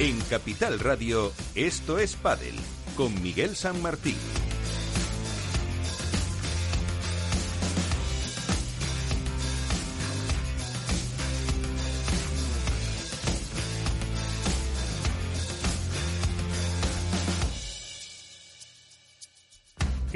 [0.00, 2.56] En Capital Radio, esto es Padel,
[2.96, 4.16] con Miguel San Martín.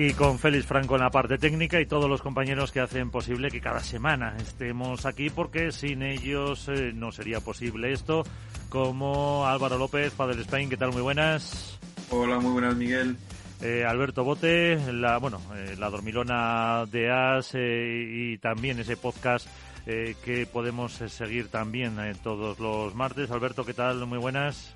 [0.00, 3.50] y con Félix Franco en la parte técnica y todos los compañeros que hacen posible
[3.50, 8.22] que cada semana estemos aquí porque sin ellos eh, no sería posible esto,
[8.68, 10.92] como Álvaro López, Padre Spain, ¿qué tal?
[10.92, 11.78] Muy buenas.
[12.10, 13.16] Hola, muy buenas, Miguel.
[13.60, 19.48] Eh, Alberto Bote, la, bueno, eh, la dormilona de As y también ese podcast
[19.86, 23.30] que podemos seguir también todos los martes.
[23.30, 24.04] Alberto, ¿qué tal?
[24.06, 24.74] Muy buenas.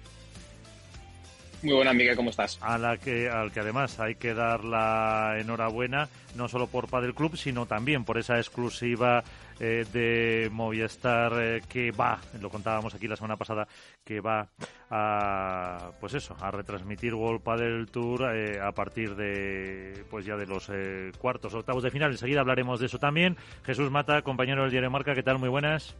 [1.62, 2.58] Muy buena, Miguel, ¿cómo estás?
[2.60, 7.14] A la que, al que además hay que dar la enhorabuena, no solo por Padel
[7.14, 9.22] Club, sino también por esa exclusiva
[9.60, 13.68] eh, de Movistar eh, que va, lo contábamos aquí la semana pasada,
[14.04, 14.48] que va
[14.90, 20.46] a, pues eso, a retransmitir World Padel Tour eh, a partir de, pues ya de
[20.46, 20.68] los
[21.16, 22.10] cuartos, octavos de final.
[22.10, 23.36] Enseguida hablaremos de eso también.
[23.62, 25.38] Jesús Mata, compañero del diario Marca, ¿qué tal?
[25.38, 25.94] Muy buenas.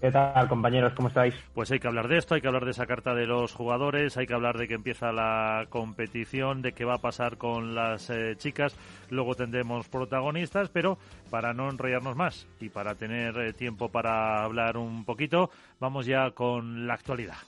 [0.00, 0.92] ¿Qué tal, compañeros?
[0.92, 1.34] ¿Cómo estáis?
[1.54, 4.18] Pues hay que hablar de esto, hay que hablar de esa carta de los jugadores,
[4.18, 8.10] hay que hablar de que empieza la competición, de qué va a pasar con las
[8.10, 8.76] eh, chicas.
[9.08, 10.98] Luego tendremos protagonistas, pero
[11.30, 16.30] para no enrollarnos más y para tener eh, tiempo para hablar un poquito, vamos ya
[16.32, 17.38] con la actualidad.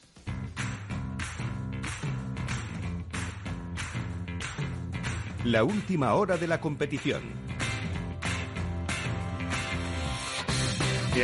[5.45, 7.48] La última hora de la competición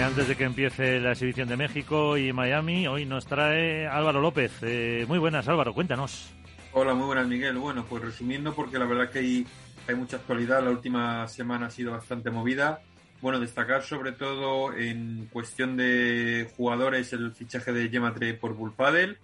[0.00, 4.53] antes de que empiece la exhibición de México y Miami, hoy nos trae Álvaro López.
[4.62, 6.33] Eh, muy buenas, Álvaro, cuéntanos.
[6.73, 7.56] Hola, muy buenas, Miguel.
[7.59, 9.47] Bueno, pues resumiendo, porque la verdad que hay,
[9.95, 12.81] mucha actualidad, la última semana ha sido bastante movida.
[13.20, 19.19] Bueno, destacar sobre todo en cuestión de jugadores el fichaje de Gematre por Bullpadel,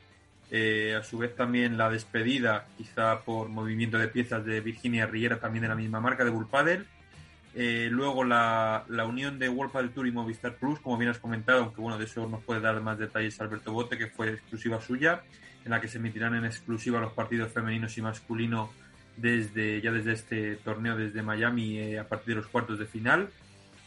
[0.52, 5.40] eh, a su vez también la despedida, quizá por movimiento de piezas de Virginia Riera,
[5.40, 6.86] también de la misma marca de Bullpadel
[7.54, 11.64] eh, luego la, unión de World del Tour y Movistar Plus, como bien has comentado,
[11.64, 15.22] aunque bueno, de eso nos puede dar más detalles Alberto Bote, que fue exclusiva suya,
[15.64, 18.70] en la que se emitirán en exclusiva los partidos femeninos y masculinos
[19.16, 23.30] desde ya desde este torneo, desde Miami, eh, a partir de los cuartos de final.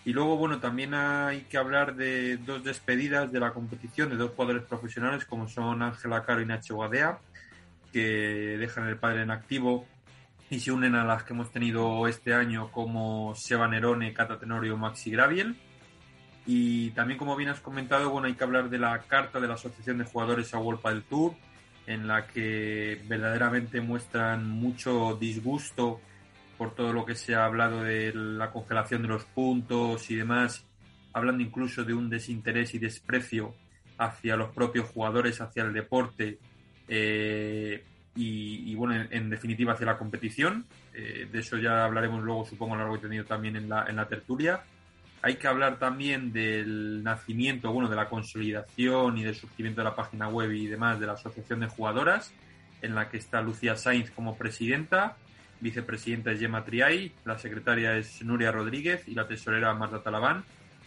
[0.05, 4.31] Y luego, bueno, también hay que hablar de dos despedidas de la competición de dos
[4.31, 7.19] jugadores profesionales, como son Ángela Caro y Nacho Guadea,
[7.93, 9.87] que dejan el padre en activo
[10.53, 14.77] y se unen a las que hemos tenido este año como Seba Nerone, Cata Tenorio,
[14.77, 15.55] Maxi Graviel.
[16.45, 19.55] Y también, como bien has comentado, bueno, hay que hablar de la carta de la
[19.55, 21.33] Asociación de Jugadores a World del Tour,
[21.87, 25.99] en la que verdaderamente muestran mucho disgusto
[26.57, 30.67] por todo lo que se ha hablado de la congelación de los puntos y demás,
[31.13, 33.55] hablando incluso de un desinterés y desprecio
[33.97, 36.37] hacia los propios jugadores, hacia el deporte,
[36.87, 37.83] eh,
[38.15, 40.65] y, bueno, en, definitiva hacia la competición.
[40.93, 43.85] Eh, de eso ya hablaremos luego, supongo, a lo largo que tenido también en la,
[43.87, 44.61] en la tertulia.
[45.21, 49.95] Hay que hablar también del nacimiento, bueno, de la consolidación y del surgimiento de la
[49.95, 52.33] página web y demás de la Asociación de Jugadoras,
[52.81, 55.15] en la que está Lucía Sainz como presidenta,
[55.61, 60.43] vicepresidenta es Gemma Triay, la secretaria es Nuria Rodríguez y la tesorera Marta Talabán,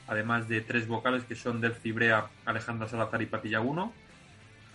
[0.06, 3.92] además de tres vocales que son del Fibrea, Alejandra Salazar y Patilla 1.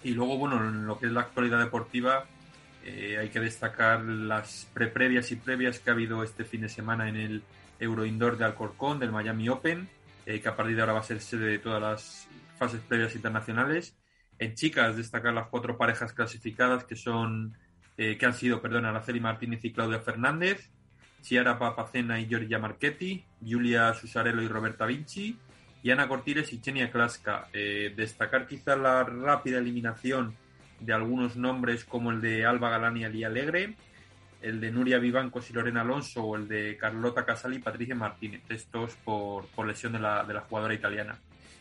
[0.03, 2.25] Y luego, bueno, en lo que es la actualidad deportiva,
[2.83, 7.09] eh, hay que destacar las pre-previas y previas que ha habido este fin de semana
[7.09, 7.43] en el
[7.79, 9.87] Euro Indoor de Alcorcón, del Miami Open,
[10.25, 12.27] eh, que a partir de ahora va a ser sede de todas las
[12.57, 13.95] fases previas internacionales.
[14.39, 17.55] En chicas, destacar las cuatro parejas clasificadas que son
[17.97, 20.71] eh, que han sido, perdón, Araceli Martínez y Claudia Fernández,
[21.21, 25.37] Chiara Papacena y Giorgia Marchetti, Julia Susarello y Roberta Vinci,
[25.83, 27.47] y Ana Cortires y Chenia Klaska.
[27.51, 30.35] destacar quizá la rápida eliminación
[30.81, 33.75] de algunos nombres como el de Alba Galán y Ali Alegre,
[34.41, 38.41] el de Nuria Vivancos y Lorena Alonso o el de Carlota Casali y Patricia Martínez,
[38.49, 41.17] estos por, lesión de la, de la, jugadora italiana.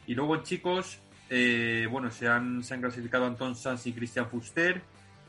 [0.06, 0.98] Y luego chicos,
[1.28, 4.82] eh, bueno, se han, se han clasificado Antón Sanz y Cristian Fuster,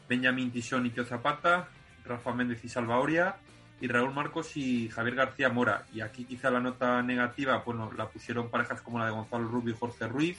[0.07, 1.67] Benjamín Tison y Tio Zapata,
[2.05, 3.35] Rafa Méndez y Salva Oria,
[3.81, 5.85] y Raúl Marcos y Javier García Mora.
[5.93, 9.73] Y aquí quizá la nota negativa, bueno, la pusieron parejas como la de Gonzalo Rubio
[9.73, 10.37] y Jorge Ruiz,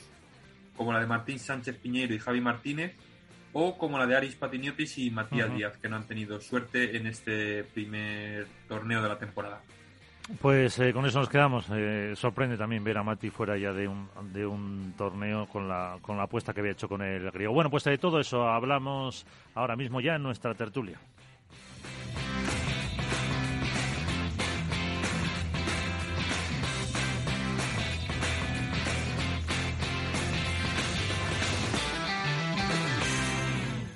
[0.77, 2.95] como la de Martín Sánchez Piñeiro y Javi Martínez,
[3.53, 7.07] o como la de Aris Patiniotis y Matías Díaz, que no han tenido suerte en
[7.07, 9.61] este primer torneo de la temporada.
[10.41, 11.67] Pues eh, con eso nos quedamos.
[11.73, 15.99] Eh, sorprende también ver a Mati fuera ya de un, de un torneo con la,
[16.01, 17.53] con la apuesta que había hecho con el griego.
[17.53, 20.99] Bueno, pues de todo eso hablamos ahora mismo ya en nuestra tertulia.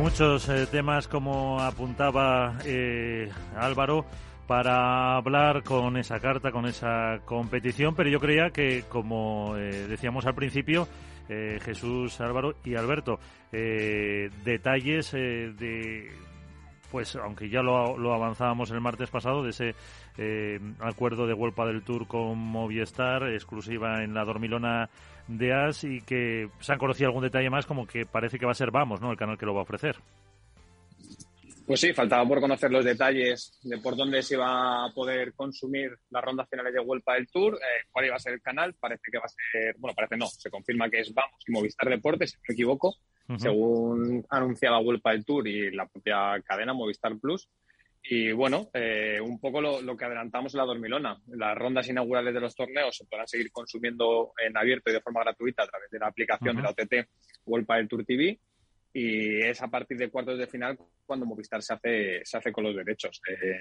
[0.00, 4.06] Muchos eh, temas, como apuntaba eh, Álvaro,
[4.46, 10.24] para hablar con esa carta, con esa competición, pero yo creía que, como eh, decíamos
[10.24, 10.88] al principio,
[11.28, 13.20] Jesús, Álvaro y Alberto,
[13.52, 16.10] detalles de
[16.90, 19.74] pues aunque ya lo, lo, avanzábamos el martes pasado, de ese
[20.80, 24.90] acuerdo de World del Tour con Movistar, exclusiva en la Dormilona
[25.30, 28.52] de As y que se han conocido algún detalle más, como que parece que va
[28.52, 29.10] a ser Vamos, ¿no?
[29.10, 29.96] El canal que lo va a ofrecer.
[31.66, 35.96] Pues sí, faltaba por conocer los detalles de por dónde se iba a poder consumir
[36.10, 38.74] las rondas finales de Vuelta del Tour, eh, cuál iba a ser el canal.
[38.74, 41.88] Parece que va a ser, bueno, parece no, se confirma que es Vamos y Movistar
[41.88, 42.96] Deportes, si no me equivoco,
[43.38, 47.48] según anunciaba Vuelta del Tour y la propia cadena Movistar Plus.
[48.02, 51.20] Y bueno, eh, un poco lo, que adelantamos en la Dormilona.
[51.28, 55.22] Las rondas inaugurales de los torneos se podrán seguir consumiendo en abierto y de forma
[55.22, 57.08] gratuita a través de la aplicación de la OTT
[57.44, 58.40] World del Tour TV.
[58.92, 62.64] Y es a partir de cuartos de final cuando Movistar se hace, se hace con
[62.64, 63.20] los derechos.
[63.28, 63.60] Eh,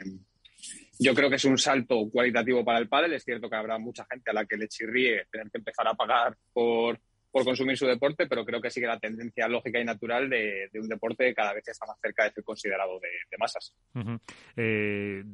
[1.00, 3.14] yo creo que es un salto cualitativo para el pádel.
[3.14, 5.94] Es cierto que habrá mucha gente a la que le chirríe tener que empezar a
[5.94, 7.00] pagar por,
[7.32, 10.88] por consumir su deporte, pero creo que sigue la tendencia lógica y natural de, un
[10.88, 13.74] deporte que cada vez está más cerca de ser considerado de, masas.
[13.94, 14.18] Uh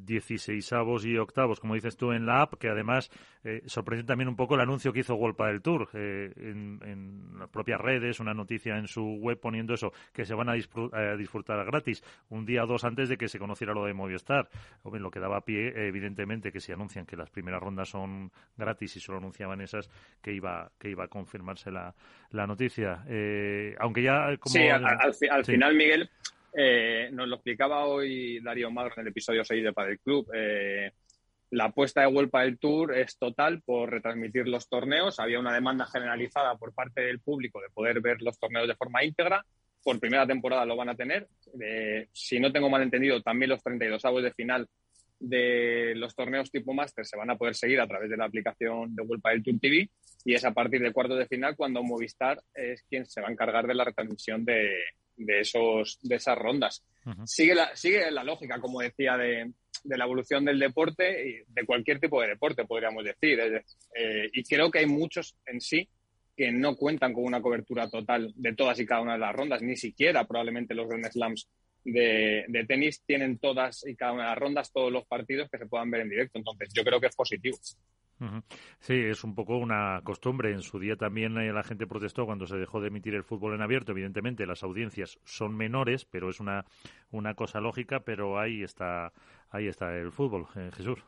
[0.05, 0.71] 16
[1.03, 3.09] y octavos, como dices tú en la app, que además
[3.43, 7.49] eh, sorprende también un poco el anuncio que hizo Golpa del Tour eh, en, las
[7.49, 12.03] propias redes, una noticia en su web poniendo eso, que se van a, disfrutar gratis
[12.29, 14.49] un día o dos antes de que se conociera lo de Movistar.
[14.83, 18.95] O lo que daba pie, evidentemente, que si anuncian que las primeras rondas son gratis
[18.95, 19.89] y solo anunciaban esas,
[20.21, 21.84] que iba, que iba a confirmarse la
[22.31, 23.03] la, noticia.
[23.07, 24.35] Eh, aunque ya...
[24.37, 24.53] Como...
[24.53, 26.09] Sí, al, final, Miguel,
[26.53, 30.29] eh, nos lo explicaba hoy Darío Magro en el episodio 6 de Padel Club.
[30.33, 30.91] Eh,
[31.51, 35.19] la apuesta de World del Tour es total por retransmitir los torneos.
[35.19, 39.03] Había una demanda generalizada por parte del público de poder ver los torneos de forma
[39.03, 39.45] íntegra.
[39.83, 41.27] Por primera temporada lo van a tener.
[42.11, 44.67] si no tengo mal entendido, también los 32 avos de final
[45.19, 48.95] de los torneos tipo Master se van a poder seguir a través de la aplicación
[48.95, 49.89] de World del Tour TV
[50.25, 53.31] y es a partir de cuartos de final cuando Movistar es quien se va a
[53.31, 54.71] encargar de la retransmisión de,
[55.17, 56.83] esos, de esas rondas.
[57.25, 59.51] sigue, la, sigue la lógica, como decía, de,
[59.83, 63.39] la evolución del deporte y de cualquier tipo de deporte, podríamos decir.
[63.39, 65.87] Eh, y creo que hay muchos en sí
[66.35, 69.61] que no cuentan con una cobertura total de todas y cada una de las rondas,
[69.61, 71.47] ni siquiera probablemente los Grand Slams
[71.85, 75.57] de, de, tenis tienen todas y cada una de las rondas, todos los partidos que
[75.57, 76.37] se puedan ver en directo.
[76.37, 77.57] Entonces, yo creo que es positivo.
[78.79, 80.51] Sí, es un poco una costumbre.
[80.51, 83.53] En su día también eh, la gente protestó cuando se dejó de emitir el fútbol
[83.53, 83.91] en abierto.
[83.91, 86.65] Evidentemente, las audiencias son menores, pero es una,
[87.11, 88.01] una cosa lógica.
[88.01, 89.11] Pero ahí está,
[89.49, 91.03] ahí está el fútbol, eh, Jesús.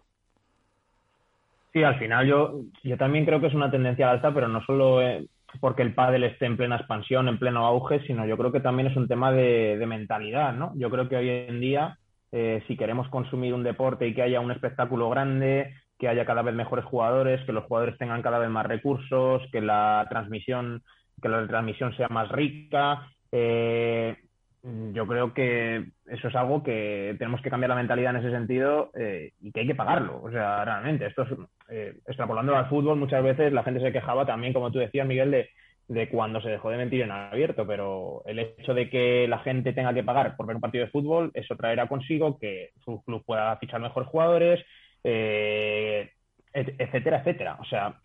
[1.73, 5.01] Sí, al final yo, yo también creo que es una tendencia alta, pero no solo
[5.01, 5.27] eh,
[5.59, 8.87] porque el pádel esté en plena expansión, en pleno auge, sino yo creo que también
[8.89, 10.73] es un tema de, mentalidad, ¿no?
[10.75, 11.97] Yo creo que hoy en día,
[12.31, 16.53] si queremos consumir un deporte y que haya un espectáculo grande, que haya cada vez
[16.53, 20.83] mejores jugadores, que los jugadores tengan cada vez más recursos, que la transmisión,
[21.21, 23.07] que la transmisión sea más rica.
[23.31, 24.15] Eh,
[24.63, 28.91] yo creo que eso es algo que tenemos que cambiar la mentalidad en ese sentido
[28.95, 30.21] eh, y que hay que pagarlo.
[30.21, 31.29] O sea, realmente, esto es,
[31.69, 35.31] eh, extrapolando al fútbol, muchas veces la gente se quejaba también, como tú decías, Miguel,
[35.31, 35.49] de,
[35.87, 39.73] de cuando se dejó de mentir en abierto, pero el hecho de que la gente
[39.73, 43.23] tenga que pagar por ver un partido de fútbol, eso traerá consigo que su club
[43.25, 44.65] pueda fichar mejores jugadores,
[45.03, 46.11] eh,
[46.53, 47.57] etcétera, etcétera.
[47.61, 47.99] O sea,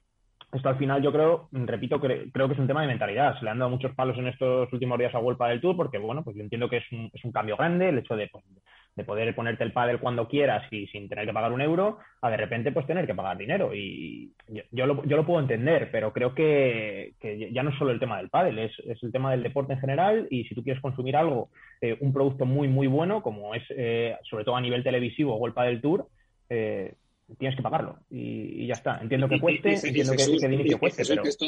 [0.53, 3.39] esto al final yo creo, repito, creo que es un tema de mentalidad.
[3.39, 5.99] Se le han dado muchos palos en estos últimos días a Vuelta del Tour porque,
[5.99, 8.45] bueno, pues yo entiendo que es un, es un cambio grande el hecho de, pues,
[8.95, 12.31] de poder ponerte el pádel cuando quieras y sin tener que pagar un euro, a
[12.31, 13.75] de repente pues tener que pagar dinero.
[13.75, 14.33] Y
[14.71, 17.15] yo, lo, yo lo, puedo entender, pero creo que,
[17.51, 19.81] ya no es solo el tema del pádel, es, es, el tema del deporte en
[19.81, 21.49] general y si tú quieres consumir algo,
[21.81, 25.47] eh, un producto muy, muy bueno, como es eh, sobre todo a nivel televisivo o
[25.47, 26.07] el Padel Tour,
[26.51, 26.95] eh,
[27.39, 28.99] tienes que pagarlo y, ya está.
[29.01, 31.23] Entiendo que cueste, entiendo que, que, inicio cueste, pero...
[31.23, 31.47] Que esto,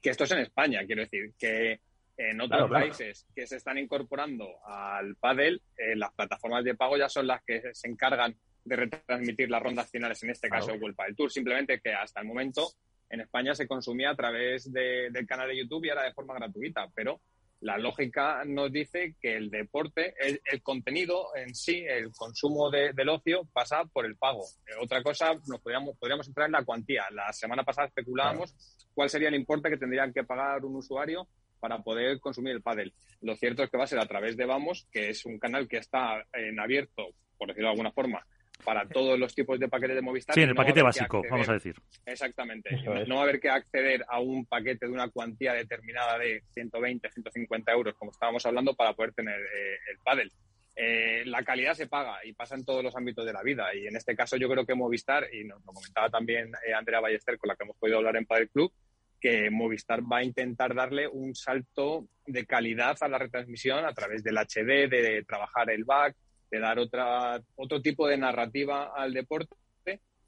[0.00, 1.80] que esto es en España, quiero decir, que
[2.16, 7.08] en otros países que se están incorporando al pádel, eh, las plataformas de pago ya
[7.08, 11.14] son las que se encargan de retransmitir las rondas finales, en este caso el Padel
[11.14, 11.30] Tour.
[11.30, 12.68] Simplemente que hasta el momento
[13.08, 16.88] en España se consumía a través del canal de YouTube y era de forma gratuita,
[16.94, 17.20] pero
[17.60, 23.48] la lógica nos dice que el deporte, el, contenido en sí, el consumo del ocio
[23.52, 24.44] pasa por el pago.
[24.66, 27.04] Eh, otra cosa, nos podríamos, podríamos entrar en la cuantía.
[27.12, 28.54] La semana pasada especulábamos
[28.94, 31.26] cuál sería el importe que tendrían que pagar un usuario
[31.60, 32.92] para poder consumir el pádel.
[33.20, 35.68] Lo cierto es que va a ser a través de Vamos, que es un canal
[35.68, 38.24] que está en abierto, por decirlo de alguna forma,
[38.64, 40.34] para todos los tipos de paquetes de Movistar.
[40.34, 41.74] Sí, en el paquete básico, vamos a decir.
[42.04, 42.70] Exactamente.
[43.06, 47.10] No va a haber que acceder a un paquete de una cuantía determinada de 120,
[47.10, 50.32] 150 euros, como estábamos hablando, para poder tener eh, el pádel.
[50.78, 53.74] Eh, la calidad se paga y pasa en todos los ámbitos de la vida.
[53.74, 57.00] Y en este caso yo creo que Movistar, y nos lo comentaba también eh, Andrea
[57.00, 58.72] Ballester, con la que hemos podido hablar en Padel Club,
[59.20, 64.22] que Movistar va a intentar darle un salto de calidad a la retransmisión a través
[64.22, 66.16] del HD, de trabajar el back,
[66.50, 69.54] de dar otra, otro tipo de narrativa al deporte.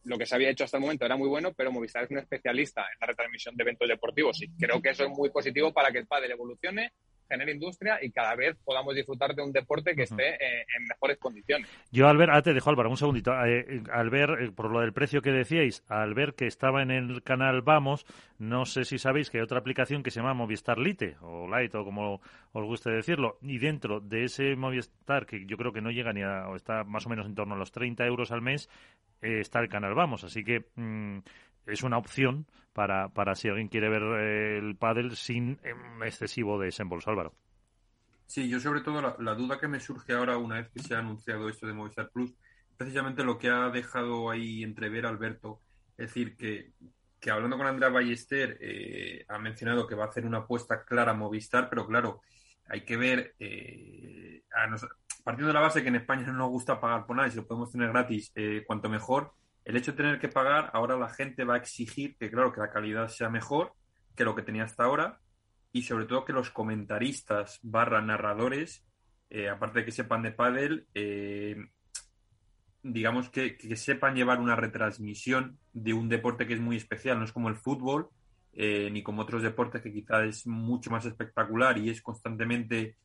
[0.04, 2.18] Lo que se había hecho hasta el momento era muy bueno, pero Movistar es un
[2.18, 5.90] especialista en la retransmisión de eventos deportivos y creo que eso es muy positivo para
[5.90, 6.92] que el pádel evolucione
[7.28, 11.18] genere industria y cada vez podamos disfrutar de un deporte que esté eh, en mejores
[11.18, 11.68] condiciones.
[11.90, 14.80] Yo al ver, ah, te dejo Álvaro, un segundito, eh, eh, al ver, por lo
[14.80, 18.06] del precio que decíais, al ver que estaba en el canal Vamos,
[18.38, 21.76] no sé si sabéis que hay otra aplicación que se llama Movistar Lite, o Lite,
[21.76, 22.20] o como
[22.52, 26.22] os guste decirlo, y dentro de ese Movistar, que yo creo que no llega ni
[26.22, 28.68] a, o está más o menos en torno a los 30 euros al mes,
[29.20, 30.66] está el canal Vamos, así que...
[30.76, 31.18] Mm,
[31.68, 36.58] es una opción para, para si alguien quiere ver eh, el pádel sin em, excesivo
[36.58, 37.34] desembolso, Álvaro.
[38.26, 40.98] Sí, yo sobre todo la, duda que me surge ahora una vez que se ha
[40.98, 42.34] anunciado esto de Movistar Plus,
[42.76, 45.60] precisamente lo que ha dejado ahí entrever Alberto,
[45.96, 46.72] es decir, que,
[47.18, 51.12] que hablando con Andrea Ballester eh, ha mencionado que va a hacer una apuesta clara
[51.12, 52.20] a Movistar, pero claro,
[52.68, 54.42] hay que ver, eh,
[55.24, 57.38] partiendo de la base que en España no nos gusta pagar por nada y si
[57.38, 58.32] lo podemos tener gratis,
[58.66, 59.32] cuanto mejor,
[59.68, 62.60] el hecho de tener que pagar, ahora la gente va a exigir que, claro, que
[62.60, 63.74] la calidad sea mejor
[64.16, 65.20] que lo que tenía hasta ahora
[65.72, 68.88] y sobre todo que los comentaristas barra narradores,
[69.28, 71.66] eh, aparte de que sepan de pádel, eh,
[72.82, 77.32] digamos que, sepan llevar una retransmisión de un deporte que es muy especial, no es
[77.32, 78.08] como el fútbol,
[78.54, 82.96] eh, ni como otros deportes que quizás es mucho más espectacular y es constantemente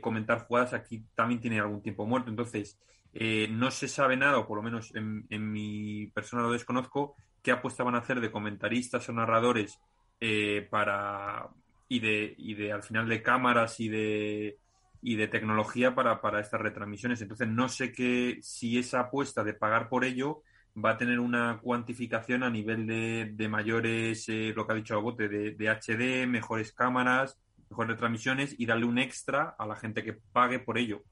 [0.00, 2.28] comentar jugadas, aquí también tiene algún tiempo muerto.
[2.28, 2.80] Entonces,
[3.14, 7.52] eh, no se sabe nada, o por lo menos en, mi persona lo desconozco, qué
[7.52, 9.78] apuesta van a hacer de comentaristas o narradores
[10.20, 11.48] eh, para
[11.88, 14.58] y de, y de al final de cámaras y de
[15.00, 17.20] y de tecnología para, para estas retransmisiones.
[17.20, 20.42] Entonces no sé qué si esa apuesta de pagar por ello
[20.82, 25.00] va a tener una cuantificación a nivel de, de mayores, eh, lo que ha dicho
[25.00, 30.02] Bote, de, de HD, mejores cámaras, mejores retransmisiones y darle un extra a la gente
[30.02, 31.02] que pague por ello.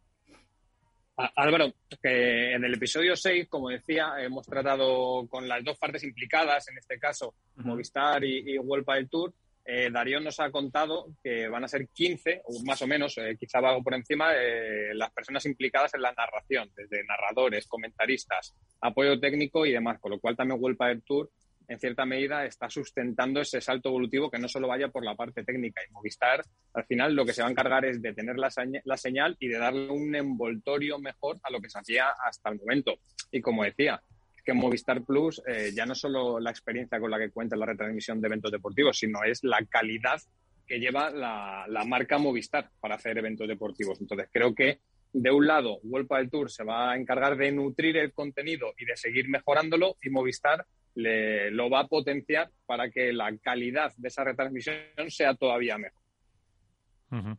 [1.16, 6.68] Álvaro, que en el episodio 6, como decía, hemos tratado con las dos partes implicadas,
[6.68, 9.34] en este caso Movistar y, y World del Tour.
[9.64, 13.36] Eh, Darío nos ha contado que van a ser 15, o más o menos, eh,
[13.38, 19.20] quizá algo por encima, eh, las personas implicadas en la narración, desde narradores, comentaristas, apoyo
[19.20, 21.30] técnico y demás, con lo cual también World del Tour
[21.72, 25.42] en cierta medida está sustentando ese salto evolutivo que no solo vaya por la parte
[25.44, 25.80] técnica.
[25.86, 26.42] Y Movistar,
[26.74, 29.58] al final, lo que se va a encargar es de tener la, señal y de
[29.58, 32.94] darle un envoltorio mejor a lo que se hacía hasta el momento.
[33.30, 34.00] Y como decía,
[34.44, 38.20] que Movistar Plus eh, ya no solo la experiencia con la que cuenta la retransmisión
[38.20, 40.20] de eventos deportivos, sino es la calidad
[40.66, 44.00] que lleva la, marca Movistar para hacer eventos deportivos.
[44.00, 44.80] Entonces, creo que
[45.12, 48.86] de un lado, World del Tour se va a encargar de nutrir el contenido y
[48.86, 54.08] de seguir mejorándolo y Movistar le, lo va a potenciar para que la calidad de
[54.08, 54.76] esa retransmisión
[55.08, 57.36] sea todavía mejor.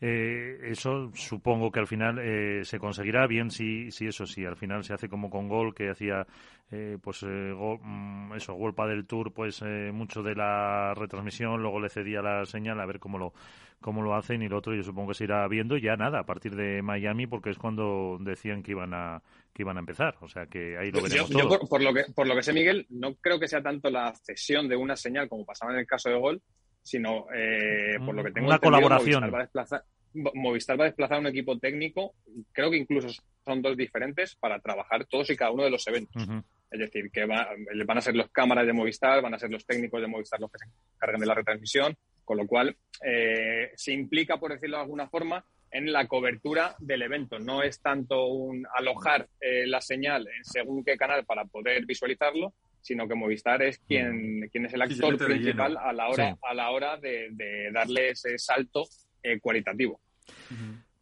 [0.00, 4.56] Eh, eso supongo que al final eh, se conseguirá bien si, si eso sí, al
[4.56, 6.26] final se hace como con Gol, que hacía
[6.70, 9.62] eh, pues mm, eso, Golpa del Tour, pues
[9.92, 13.32] mucho de la retransmisión, luego le cedía la señal a ver cómo lo,
[13.80, 16.26] cómo lo hacen y lo otro yo supongo que se irá viendo ya nada a
[16.26, 19.22] partir de Miami porque es cuando decían que iban a
[19.54, 22.26] que iban a empezar, o sea que ahí lo veremos yo, por, lo que por
[22.26, 25.46] lo que sé Miguel, no creo que sea tanto la cesión de una señal como
[25.46, 26.42] pasaba en el caso de Gol,
[26.86, 29.32] sino eh, por lo que tengo una colaboración.
[30.34, 32.14] Movistar va a desplazar un equipo técnico,
[32.52, 33.08] creo que incluso
[33.44, 36.26] son dos diferentes, para trabajar todos y cada uno de los eventos.
[36.70, 40.00] Es decir, que van a ser los cámaras de Movistar, van a ser los técnicos
[40.00, 40.64] de Movistar los que se
[40.94, 45.44] encarguen de la retransmisión, con lo cual eh, se implica, por decirlo de alguna forma,
[45.70, 47.38] en la cobertura del evento.
[47.38, 52.54] No es tanto un alojar eh, la señal en según qué canal para poder visualizarlo,
[52.86, 56.70] sino que Movistar es quien, quien es el actor principal a la hora, a la
[56.70, 58.84] hora de, darle ese salto
[59.22, 60.00] eh, cualitativo.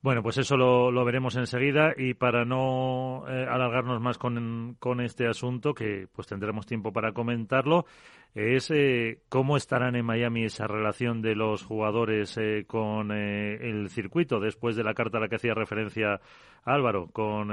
[0.04, 5.72] Bueno, pues eso lo, veremos enseguida y para no eh, alargarnos más con, este asunto,
[5.72, 7.86] que pues tendremos tiempo para comentarlo,
[8.34, 14.40] es eh, cómo estarán en Miami esa relación de los jugadores eh, con el circuito
[14.40, 16.20] después de la carta a la que hacía referencia
[16.64, 17.48] Álvaro, con,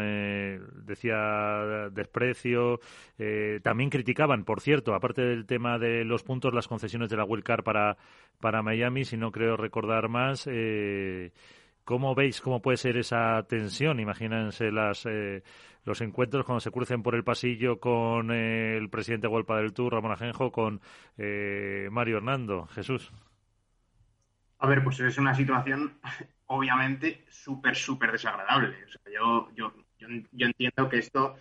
[0.85, 2.81] decía, desprecio.
[3.63, 7.45] también criticaban, por cierto, aparte del tema de los puntos, las concesiones de la World
[7.63, 7.95] para,
[8.41, 10.49] para Miami, si no creo recordar más.
[11.83, 13.99] ¿Cómo veis cómo puede ser esa tensión?
[13.99, 15.43] Imagínense las, eh,
[15.83, 19.93] los encuentros cuando se crucen por el pasillo con eh, el presidente Golpa del Tour,
[19.93, 20.81] Ramón Ajenjo, con
[21.17, 22.67] eh, Mario Hernando.
[22.67, 23.11] Jesús.
[24.59, 25.97] A ver, pues es una situación
[26.45, 28.75] obviamente súper, súper desagradable.
[29.11, 31.35] yo, yo, yo, entiendo que esto,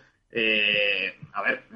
[1.33, 1.67] a ver,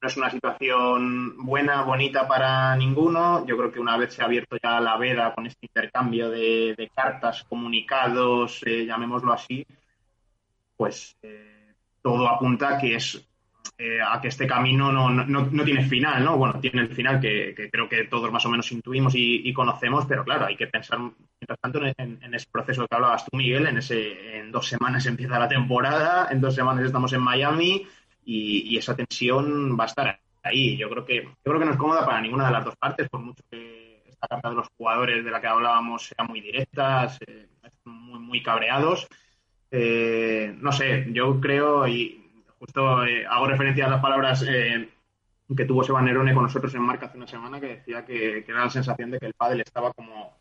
[0.00, 3.44] no es una situación buena, bonita para ninguno.
[3.46, 6.90] Yo creo que una vez se ha abierto ya la veda con este intercambio de,
[6.94, 9.66] cartas, comunicados, eh, llamémoslo así,
[10.76, 13.28] pues eh, todo apunta que es
[13.76, 16.36] eh, a que este camino no, no, tiene final, ¿no?
[16.36, 20.24] Bueno, tiene el final que, creo que todos más o menos intuimos y, conocemos, pero
[20.24, 23.78] claro, hay que pensar mientras tanto en, en, ese proceso que hablabas tú, Miguel, en
[23.78, 27.86] ese en dos semanas empieza la temporada, en dos semanas estamos en Miami,
[28.28, 30.76] y, esa tensión va a estar ahí.
[30.76, 33.08] Yo creo que yo creo que no es cómoda para ninguna de las dos partes,
[33.08, 37.10] por mucho que esta carta de los jugadores de la que hablábamos sea muy directa,
[37.84, 39.08] muy, muy cabreados.
[39.70, 44.88] Eh, no sé, yo creo, y justo eh, hago referencia a las palabras eh,
[45.56, 48.64] que tuvo Seba Nerone con nosotros en Marca hace una semana, que decía que, era
[48.64, 50.37] la sensación de que el pádel estaba como,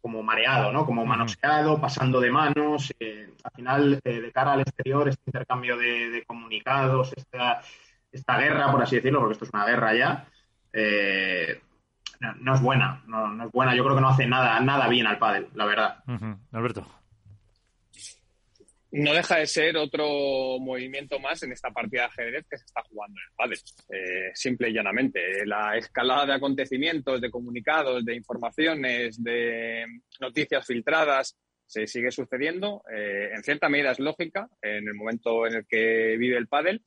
[0.00, 0.86] como mareado, ¿no?
[0.86, 2.92] Como manoseado, pasando de manos.
[2.98, 7.60] Eh, al final, eh, de cara al exterior, este intercambio de, comunicados, esta,
[8.10, 10.26] esta, guerra, por así decirlo, porque esto es una guerra ya,
[10.72, 11.60] eh,
[12.40, 13.02] no, es buena.
[13.06, 13.74] No, es buena.
[13.74, 16.04] Yo creo que no hace nada, nada bien al pádel, la verdad.
[16.52, 16.99] Alberto
[18.92, 22.82] no deja de ser otro movimiento más en esta partida de ajedrez que se está
[22.82, 23.58] jugando en el pádel.
[23.88, 25.46] Eh, simple y llanamente.
[25.46, 29.86] La escalada de acontecimientos, de comunicados, de informaciones, de
[30.20, 32.82] noticias filtradas, se sigue sucediendo.
[32.92, 36.82] Eh, en cierta medida es lógica en el momento en el que vive el pádel.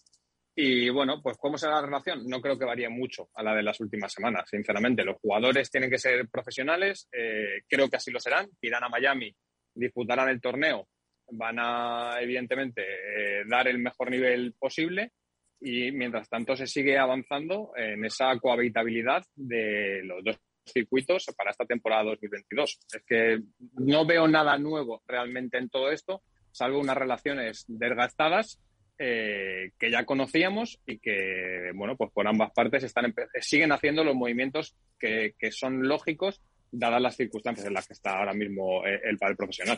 [0.55, 2.27] Y bueno, pues ¿cómo será la relación?
[2.27, 5.05] No creo que varíe mucho a la de las últimas semanas, sinceramente.
[5.05, 8.49] Los jugadores tienen que ser profesionales, eh, creo que así lo serán.
[8.61, 9.33] Irán a Miami,
[9.73, 10.89] disputarán el torneo
[11.38, 15.12] van a, evidentemente, eh, dar el mejor nivel posible
[15.60, 21.65] y mientras tanto se sigue avanzando en esa cohabitabilidad de los dos circuitos para esta
[21.65, 22.80] temporada 2022.
[22.93, 23.39] Es que
[23.80, 28.60] no veo nada nuevo realmente en todo esto, salvo unas relaciones desgastadas
[29.00, 34.15] eh, que ya conocíamos y que, bueno, pues por ambas partes están siguen haciendo los
[34.15, 36.41] movimientos que, que son lógicos
[36.73, 39.77] dadas las circunstancias en las que está ahora mismo eh, el padre profesional.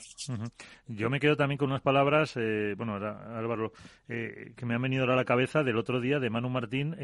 [0.87, 3.73] Yo me quedo también con unas palabras, eh, bueno, Álvaro,
[4.07, 6.95] eh, que me han venido a la cabeza del otro día de Manu Martín,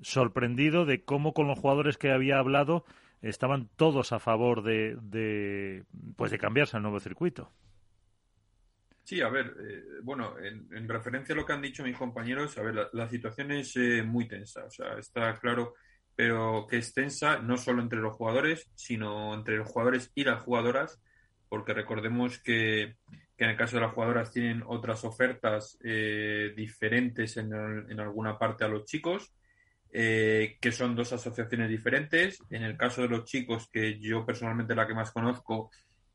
[0.00, 2.84] sorprendido de cómo con los jugadores que había hablado
[3.20, 5.84] estaban todos a favor de, de
[6.16, 7.52] pues de cambiarse al nuevo circuito.
[9.04, 9.54] Sí, a ver,
[10.02, 13.52] bueno, en, referencia a lo que han dicho mis compañeros, a ver, la, la situación
[13.52, 15.74] es muy tensa, o sea, está claro
[16.16, 20.42] pero que es tensa no solo entre los jugadores, sino entre los jugadores y las
[20.42, 21.00] jugadoras,
[21.48, 22.96] porque recordemos que,
[23.38, 28.64] en el caso de las jugadoras tienen otras ofertas eh, diferentes en, en, alguna parte
[28.64, 29.32] a los chicos,
[29.92, 32.42] eh, que son dos asociaciones diferentes.
[32.50, 35.70] En el caso de los chicos, que yo personalmente la que más conozco,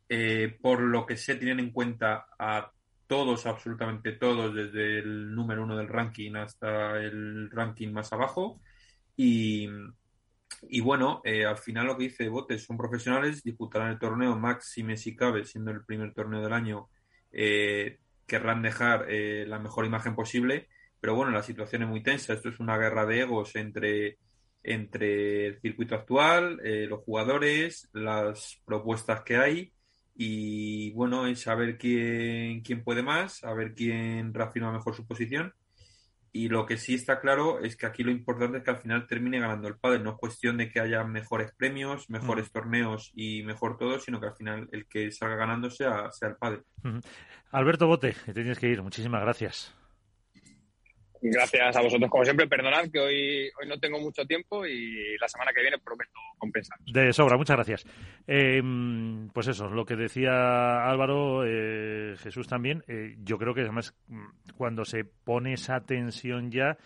[0.09, 2.71] eh, por lo que sé, tienen en cuenta a
[3.07, 8.61] todos, absolutamente todos, desde el número uno del ranking hasta el ranking más abajo.
[9.23, 9.69] Y,
[10.63, 14.97] y bueno, eh, al final lo que dice Botes son profesionales, disputarán el torneo máxime
[14.97, 16.89] si cabe, siendo el primer torneo del año,
[17.31, 22.33] eh, querrán dejar eh, la mejor imagen posible, pero bueno, la situación es muy tensa,
[22.33, 24.17] esto es una guerra de egos entre,
[24.63, 29.73] entre el circuito actual, los jugadores, las propuestas que hay.
[30.15, 35.53] Y bueno, es saber quién, quién puede más, a ver quién reafirma mejor su posición
[36.33, 39.05] y lo que sí está claro es que aquí lo importante es que al final
[39.05, 39.99] termine ganando el padre.
[39.99, 42.53] No es cuestión de que haya mejores premios, mejores mm.
[42.53, 46.35] torneos y mejor todo, sino que al final el que salga ganando sea, sea el
[46.37, 46.61] padre.
[47.51, 48.81] Alberto Bote, te tienes que ir.
[48.81, 49.75] Muchísimas gracias.
[51.21, 52.47] Gracias a vosotros, como siempre.
[52.47, 56.79] Perdonad que hoy, hoy no tengo mucho tiempo y la semana que viene prometo compensar.
[56.85, 57.85] De sobra, muchas gracias.
[58.25, 63.93] Em, pues eso, lo que decía Álvaro, eh, Jesús también, eh, yo creo que además
[64.07, 64.25] mm,
[64.57, 66.77] cuando se pone esa tensión ya,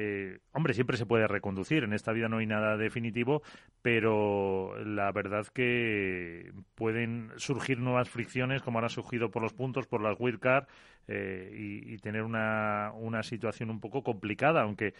[0.00, 1.82] eh, hombre, siempre se puede reconducir.
[1.82, 3.42] En esta vida no hay nada definitivo,
[3.82, 10.00] pero la verdad que pueden surgir nuevas fricciones, como han surgido por los puntos, por
[10.00, 10.68] las wildcard,
[11.08, 14.94] eh, y, tener una, una situación un poco complicada, aunque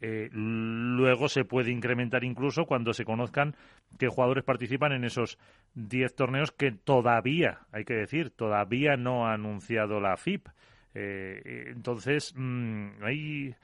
[0.00, 3.54] eh, luego se puede incrementar incluso cuando se conozcan
[3.98, 5.38] qué jugadores participan en esos
[5.74, 10.48] 10 torneos que todavía, hay que decir, todavía no ha anunciado la FIP.
[10.94, 13.54] entonces, mm, hay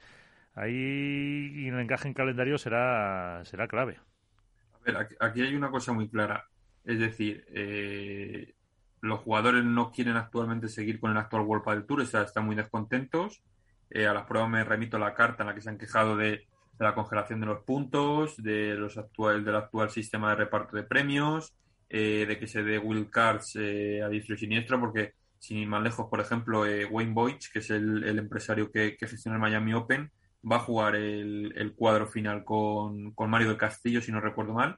[0.55, 3.99] ahí el encaje en calendario será, será clave.
[4.73, 6.45] A ver, aquí, hay una cosa muy clara.
[6.83, 8.53] Es decir, eh,
[9.01, 12.45] los jugadores no quieren actualmente seguir con el actual World del Tour, o sea, están
[12.45, 13.43] muy descontentos.
[13.89, 16.47] Eh, a las pruebas me remito la carta en la que se han quejado de,
[16.79, 21.53] la congelación de los puntos, de los actual, del actual sistema de reparto de premios,
[21.89, 25.83] eh, de que se dé Will Cards a diestro y siniestro, porque sin ir más
[25.83, 30.11] lejos, por ejemplo, Wayne Boych, que es el, empresario que, gestiona el Miami Open,
[30.49, 34.77] va a jugar el, cuadro final con, Mario del Castillo, si no recuerdo mal,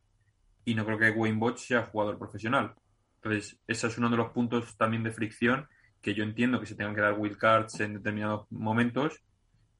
[0.65, 2.73] y no creo que Wayne Botch sea jugador profesional.
[3.15, 5.67] Entonces, ese es uno de los puntos también de fricción
[6.01, 9.21] que yo entiendo que se tengan que dar wildcards en determinados momentos,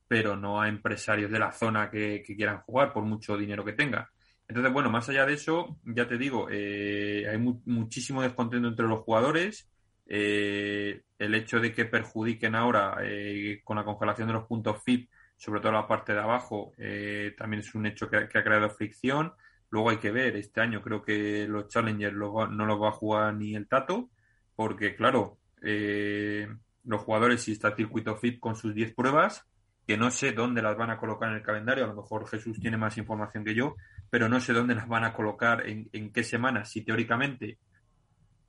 [0.08, 4.10] pero no a empresarios de la zona que, quieran jugar por mucho dinero que tenga.
[4.48, 9.00] Entonces, bueno, más allá de eso, ya te digo, eh, hay muchísimo descontento entre los
[9.00, 9.70] jugadores.
[10.10, 15.10] Eh, el hecho de que perjudiquen ahora eh, con la congelación de los puntos FIP
[15.38, 19.34] sobre todo la parte de abajo, eh, también es un hecho que, ha creado fricción.
[19.70, 23.34] Luego hay que ver, este año creo que los Challengers no los va a jugar
[23.36, 24.10] ni el Tato,
[24.56, 26.48] porque claro, eh,
[26.86, 29.46] los jugadores, si está circuito FIP con sus 10 pruebas,
[29.86, 32.60] que no sé dónde las van a colocar en el calendario, a lo mejor Jesús
[32.60, 33.76] tiene más información que yo,
[34.10, 37.60] pero no sé dónde las van a colocar, en, qué semanas, si teóricamente,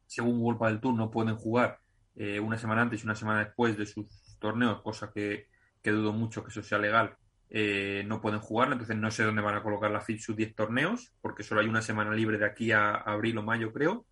[0.06, 1.80] según World del Tour, no pueden jugar
[2.16, 5.48] eh, una semana antes y una semana después de sus torneos, cosa que
[5.90, 7.16] dudo mucho que eso sea legal,
[7.50, 10.54] eh, no pueden jugar, entonces no sé dónde van a colocar la FIT sus 10
[10.54, 14.06] torneos, porque solo hay una semana libre de aquí a abril o mayo, creo.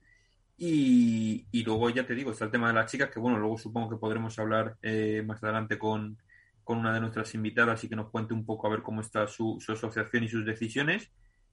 [0.58, 3.90] Y, luego ya te digo, está el tema de las chicas, que bueno, luego supongo
[3.90, 6.18] que podremos hablar eh, más adelante con,
[6.64, 9.58] una de nuestras invitadas y que nos cuente un poco a ver cómo está su,
[9.68, 11.12] asociación y sus decisiones,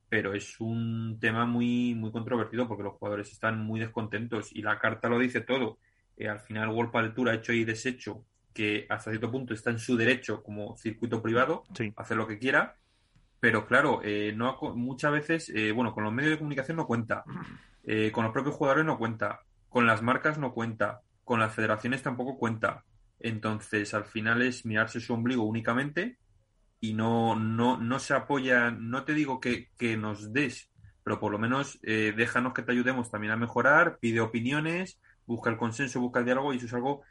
[0.10, 4.80] pero es un tema muy, muy controvertido porque los jugadores están muy descontentos y la
[4.80, 5.78] carta lo dice todo.
[6.18, 9.80] Eh, al final, World Tour ha hecho y deshecho que hasta cierto punto está en
[9.80, 11.64] su derecho como circuito privado,
[11.96, 12.78] hacer lo que quiera,
[13.44, 17.26] pero claro, eh, no muchas veces, eh, bueno, con los medios de comunicación no cuenta,
[17.84, 22.02] eh, con los propios jugadores no cuenta, con las marcas no cuenta, con las federaciones
[22.02, 22.86] tampoco cuenta.
[23.20, 26.20] Entonces, al final es mirarse su ombligo únicamente
[26.80, 30.72] y no, no, no se apoya, no te digo que, que nos des,
[31.04, 35.58] pero por lo menos déjanos que te ayudemos también a mejorar, pide opiniones, busca el
[35.58, 37.02] consenso, busca el diálogo y eso es algo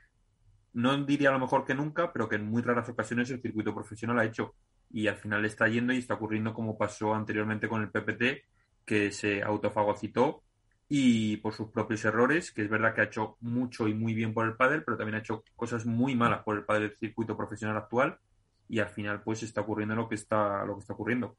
[0.74, 3.74] no diría a lo mejor que nunca, pero que en muy raras ocasiones el circuito
[3.74, 4.54] profesional ha hecho.
[4.90, 8.44] Y al final está yendo y está ocurriendo como pasó anteriormente con el PPT,
[8.84, 10.42] que se autofagocitó
[10.88, 14.34] y por sus propios errores, que es verdad que ha hecho mucho y muy bien
[14.34, 17.36] por el pádel, pero también ha hecho cosas muy malas por el pádel del circuito
[17.36, 18.18] profesional actual
[18.68, 21.36] y al final pues está ocurriendo lo que está lo que está ocurriendo.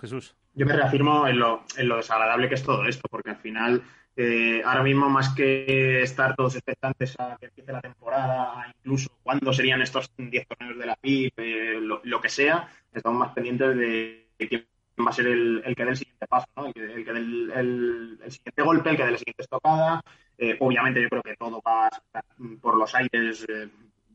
[0.00, 0.36] Jesús.
[0.54, 3.82] Yo me reafirmo en lo, en lo desagradable que es todo esto, porque al final
[4.16, 9.52] eh, ahora mismo, más que estar todos expectantes a que empiece la temporada, incluso cuándo
[9.52, 14.26] serían estos 10 torneos de la PIP, eh, lo, que sea, estamos más pendientes de
[14.48, 14.66] quién
[15.00, 16.66] va a ser el, que dé el siguiente paso, ¿no?
[16.66, 20.00] el, que, el dé el, siguiente golpe, el que dé la siguiente estocada.
[20.38, 21.88] Eh, obviamente, yo creo que todo va
[22.60, 23.46] por los aires,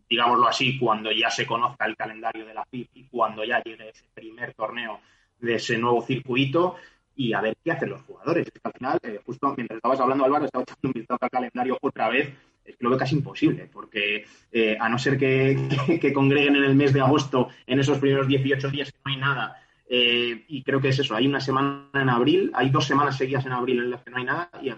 [0.10, 3.90] digámoslo así, cuando ya se conozca el calendario de la PIP y cuando ya llegue
[3.90, 5.02] ese primer torneo
[5.40, 6.76] de ese nuevo circuito
[7.20, 8.48] y a ver qué hacen los jugadores.
[8.48, 11.30] Es que al final, eh, justo mientras estabas hablando, Álvaro, estaba echando un vistazo al
[11.30, 12.34] calendario otra vez.
[12.64, 16.76] Es que lo veo casi imposible, porque eh, a no ser que, congreguen en el
[16.76, 20.80] mes de agosto, en esos primeros 18 días que no hay nada, eh, y creo
[20.80, 23.92] que es eso, hay una semana en abril, hay dos semanas seguidas en abril en
[23.92, 24.72] las que no hay nada y,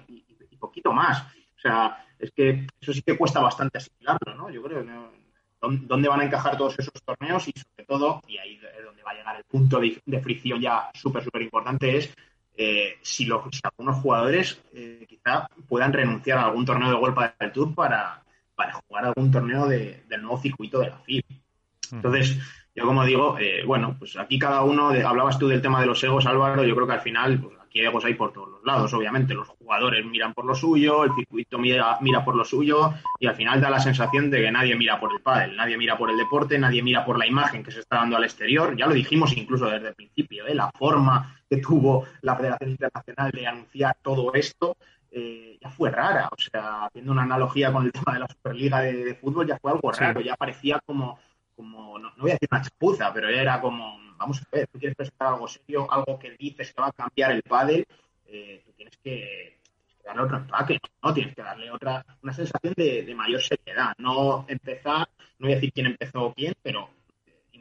[0.57, 1.21] poquito más.
[1.57, 4.49] O sea, es que eso sí que cuesta bastante asimilarlo, ¿no?
[4.49, 4.83] Yo creo
[5.59, 9.11] dónde van a encajar todos esos torneos y sobre todo, y ahí es donde va
[9.11, 12.15] a llegar el punto de, de fricción ya súper, súper importante, es
[12.63, 17.51] eh, si, los, algunos jugadores eh, quizá puedan renunciar a algún torneo de golpe del
[17.51, 18.21] Tour para,
[18.53, 21.23] para jugar algún torneo del nuevo circuito de la FIB.
[21.91, 22.37] Entonces,
[22.75, 26.03] yo como digo, eh, bueno, pues aquí cada uno, hablabas tú del tema de los
[26.03, 28.93] egos, Álvaro, yo creo que al final, pues aquí egos hay por todos los lados,
[28.93, 33.25] obviamente, los jugadores miran por lo suyo, el circuito mira, mira por lo suyo y
[33.25, 36.11] al final da la sensación de que nadie mira por el pádel, nadie mira por
[36.11, 38.93] el deporte, nadie mira por la imagen que se está dando al exterior, ya lo
[38.93, 40.53] dijimos incluso desde el principio, ¿eh?
[40.53, 44.77] la forma que tuvo la Federación Internacional de anunciar todo esto,
[45.11, 46.29] eh, ya fue rara.
[46.31, 49.71] O sea, haciendo una analogía con el tema de la Superliga de, fútbol, ya fue
[49.71, 50.21] algo raro.
[50.21, 51.19] Ya parecía como,
[51.57, 54.79] como no, voy a decir una chapuza, pero ya era como, vamos a ver, tú
[54.79, 57.85] quieres presentar algo serio, algo que dices que va a cambiar el pádel,
[58.27, 59.59] eh, tú tienes que,
[60.05, 61.13] darle otro empaque, ¿no?
[61.13, 63.93] Tienes que darle otra, una sensación de, de mayor seriedad.
[63.97, 66.89] No empezar, no voy a decir quién empezó o quién, pero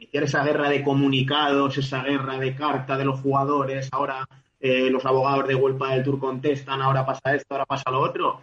[0.01, 4.25] iniciar esa guerra de comunicados, esa guerra de carta de los jugadores, ahora
[4.59, 8.41] eh, los abogados de Huelpa del Tour contestan, ahora pasa esto, ahora pasa lo otro.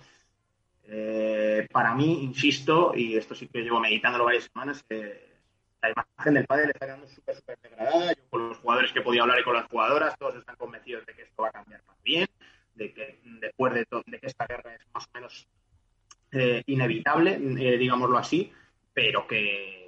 [0.85, 5.35] Eh, para mí, insisto, y esto sí que llevo meditándolo varias semanas, eh,
[5.83, 8.13] la imagen del padre está quedando súper, súper degradada.
[8.13, 11.15] Yo con los jugadores que podido hablar y con las jugadoras, todos están convencidos de
[11.15, 12.29] que esto va a cambiar más bien,
[12.77, 15.49] de que después de, de que esta guerra es más o menos
[16.67, 17.39] inevitable,
[17.79, 18.53] digámoslo así,
[18.93, 19.88] pero que,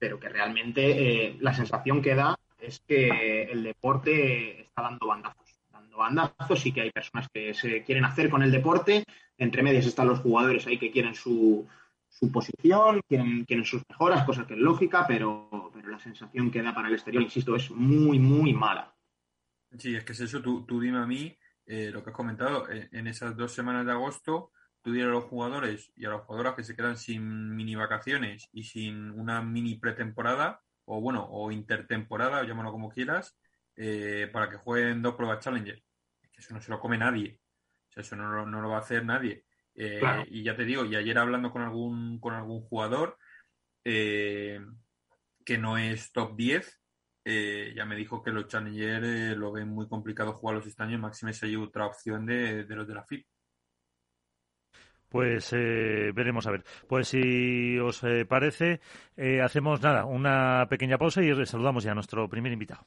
[0.00, 5.50] pero que realmente la sensación que da es que el deporte está dando bandazos
[6.00, 9.04] bandazos y que hay personas que se quieren hacer con el deporte.
[9.38, 11.66] Entre medias están los jugadores ahí que quieren su,
[12.08, 16.88] su posición, quieren, sus mejoras, cosa que es lógica, pero, la sensación que da para
[16.88, 18.94] el exterior, insisto, es muy, muy mala.
[19.76, 20.40] Sí, es que es eso.
[20.40, 21.36] Tú, tú dime a mí
[21.66, 22.68] eh, lo que has comentado.
[22.70, 24.52] Eh, en esas dos semanas de agosto,
[24.84, 28.64] dirás a los jugadores y a las jugadoras que se quedan sin mini vacaciones y
[28.64, 33.36] sin una mini pretemporada, o bueno, o intertemporada, llámalo como quieras,
[33.76, 35.82] eh, para que jueguen dos pruebas Challenger
[36.40, 37.38] eso no se lo come nadie.
[37.88, 39.44] O sea, eso no, no lo va a hacer nadie.
[39.74, 43.16] Eh, y ya te digo, y ayer hablando con algún, con algún jugador
[43.84, 44.60] eh,
[45.44, 46.80] que no es top 10,
[47.24, 51.32] eh, ya me dijo que los Challenger lo ven muy complicado jugarlos este año, máxime
[51.32, 53.26] si hay otra opción de, los de la FIP.
[55.10, 56.64] Pues veremos a ver.
[56.88, 58.80] Pues si os parece,
[59.42, 62.86] hacemos nada, una pequeña pausa y saludamos ya a nuestro primer invitado.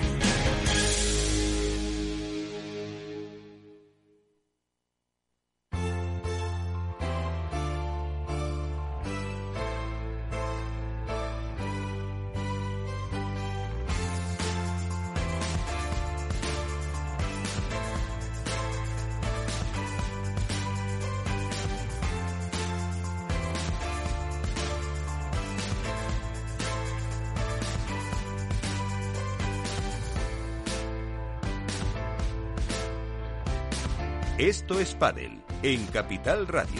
[34.71, 35.31] Esto es Padel
[35.63, 36.79] en Capital Radio.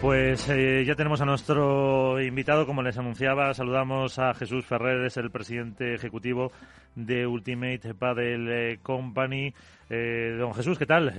[0.00, 5.16] Pues eh, ya tenemos a nuestro invitado, como les anunciaba, saludamos a Jesús Ferrer, es
[5.16, 6.52] el presidente ejecutivo
[6.94, 9.52] de Ultimate Padel eh, Company.
[9.88, 11.12] Eh, don Jesús, ¿qué tal?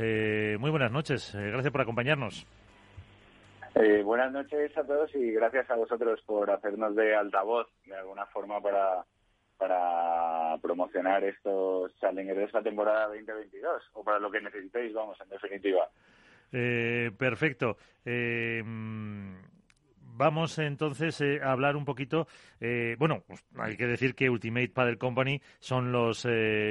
[0.60, 2.48] muy buenas noches, gracias por acompañarnos.
[4.06, 8.62] buenas noches a todos y gracias a vosotros por hacernos de altavoz de alguna forma
[8.62, 9.04] para
[9.62, 15.30] para promocionar estos Challengers de esta temporada 2022 o para lo que necesitéis, vamos, en
[15.30, 15.88] definitiva.
[16.52, 17.78] Eh, perfecto.
[18.04, 22.28] Eh, vamos entonces eh, a hablar un poquito.
[22.98, 26.28] bueno, pues, hay que decir que Ultimate Paddle Company son los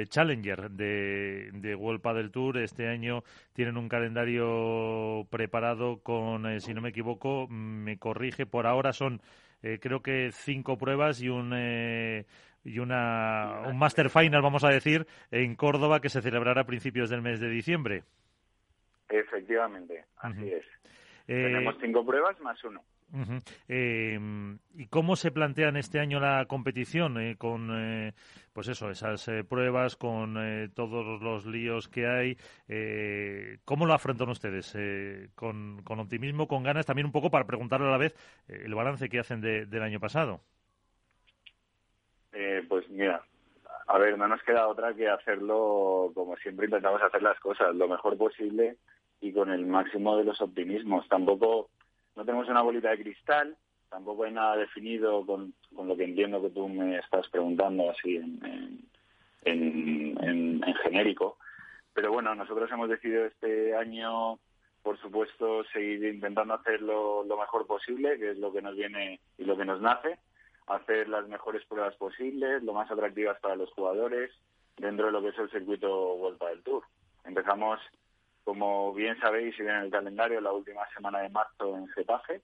[0.09, 2.57] Challenger de, de World Paddle Tour.
[2.57, 3.23] Este año
[3.53, 9.21] tienen un calendario preparado con, si no me equivoco, me corrige, por ahora son
[9.79, 11.53] creo que cinco pruebas y un
[12.63, 17.09] y una, un Master Final, vamos a decir, en Córdoba que se celebrará a principios
[17.09, 18.03] del mes de diciembre.
[19.09, 20.65] Efectivamente, así es.
[21.25, 22.81] Tenemos cinco pruebas más uno.
[23.67, 27.19] Em, ¿Y cómo se plantean este año la competición?
[27.19, 28.13] Eh, con, eh,
[28.53, 30.35] pues eso, esas eh, pruebas, con
[30.73, 32.37] todos los líos que hay.
[33.65, 34.77] ¿Cómo lo afrontan ustedes?
[35.35, 36.85] Con, con, optimismo, con ganas?
[36.85, 38.15] También un poco para preguntarle a la vez
[38.47, 40.41] el balance que hacen del año pasado.
[42.67, 43.21] Pues mira,
[43.87, 47.87] a ver, no nos queda otra que hacerlo como siempre intentamos hacer las cosas, lo
[47.87, 48.77] mejor posible
[49.19, 51.07] y con el máximo de los optimismos.
[51.07, 51.69] Tampoco
[52.15, 53.55] no tenemos una bolita de cristal,
[53.89, 58.87] tampoco hay nada definido con, lo que entiendo que tú me estás preguntando así en,
[59.43, 61.37] en, genérico.
[61.93, 64.39] Pero bueno, nosotros hemos decidido este año,
[64.81, 69.43] por supuesto, seguir intentando hacerlo lo mejor posible, que es lo que nos viene y
[69.43, 70.17] lo que nos nace,
[70.67, 74.31] hacer las mejores pruebas posibles, lo más atractivas para los jugadores,
[74.77, 76.83] dentro de lo que es el circuito Vuelta del Tour.
[77.25, 77.79] Empezamos
[78.43, 82.41] como bien sabéis, y en el calendario, la última semana de marzo en Getafe.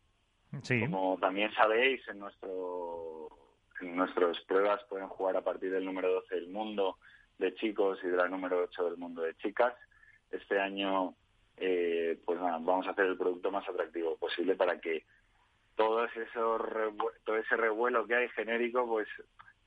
[0.79, 3.29] Como también sabéis, en nuestro
[3.81, 6.97] en nuestras pruebas pueden jugar a partir del número 12 del mundo
[7.37, 9.73] de chicos y de la número 8 del mundo de chicas.
[10.31, 11.13] Este año,
[11.57, 15.05] eh, pues vamos a hacer el producto más atractivo posible para que
[15.77, 16.07] todo
[17.23, 19.07] todo ese revuelo que hay genérico, pues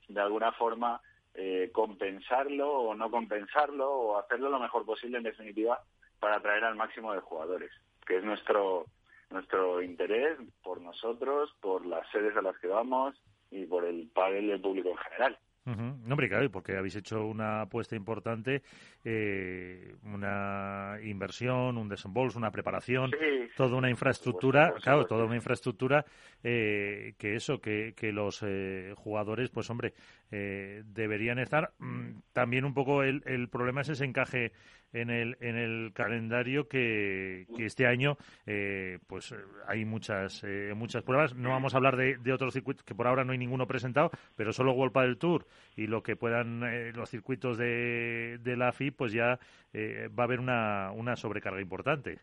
[0.08, 1.00] de alguna forma
[1.34, 5.80] eh, compensarlo o no compensarlo o hacerlo lo mejor posible en definitiva
[6.18, 7.70] para atraer al máximo de jugadores,
[8.06, 8.84] que es nuestro
[9.30, 13.14] nuestro interés por nosotros, por las sedes a las que vamos
[13.52, 15.38] y por el panel del público en general.
[15.66, 18.62] No, hombre, claro, porque habéis hecho una apuesta importante,
[19.04, 23.10] eh, una inversión, un desembolso, una preparación,
[23.56, 26.04] toda una infraestructura, claro, toda una infraestructura
[26.42, 29.92] eh, que eso, que, que los eh, jugadores, pues hombre,
[30.30, 31.72] deberían estar.
[31.78, 34.52] Mm, también un poco el, el problema es ese encaje
[34.92, 38.16] en el, en el calendario que, este año
[38.46, 39.34] eh, pues
[39.66, 41.34] hay muchas eh, muchas pruebas.
[41.34, 44.52] No vamos a hablar de, otros circuitos que por ahora no hay ninguno presentado, pero
[44.52, 48.90] solo World del Tour y lo que puedan eh, los circuitos de, de la FI,
[48.90, 49.38] pues ya
[49.74, 52.18] va a haber una, una sobrecarga importante.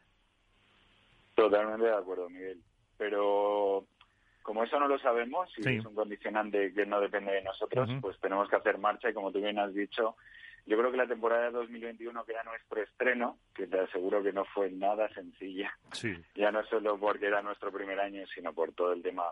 [1.36, 2.62] Totalmente de acuerdo, Miguel.
[2.98, 3.86] Pero
[4.48, 8.18] como eso no lo sabemos y es un condicionante que no depende de nosotros, pues
[8.22, 10.16] tenemos que hacer marcha y como tú bien has dicho,
[10.66, 14.32] yo creo que la temporada de 2021, que era nuestro estreno, que te aseguro que
[14.32, 15.78] no fue nada sencilla,
[16.34, 19.26] ya no solo porque era nuestro primer año, sino por todo el tema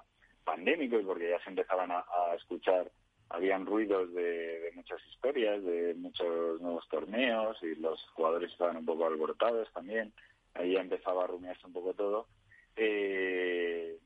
[0.43, 2.03] pandémico y porque ya se empezaban a,
[2.35, 2.91] escuchar,
[3.29, 9.07] habían ruidos de, muchas historias, de muchos nuevos torneos y los jugadores estaban un poco
[9.07, 10.11] alborotados también,
[10.55, 12.27] ahí ya empezaba a rumiarse un poco todo.
[12.75, 13.97] Eh,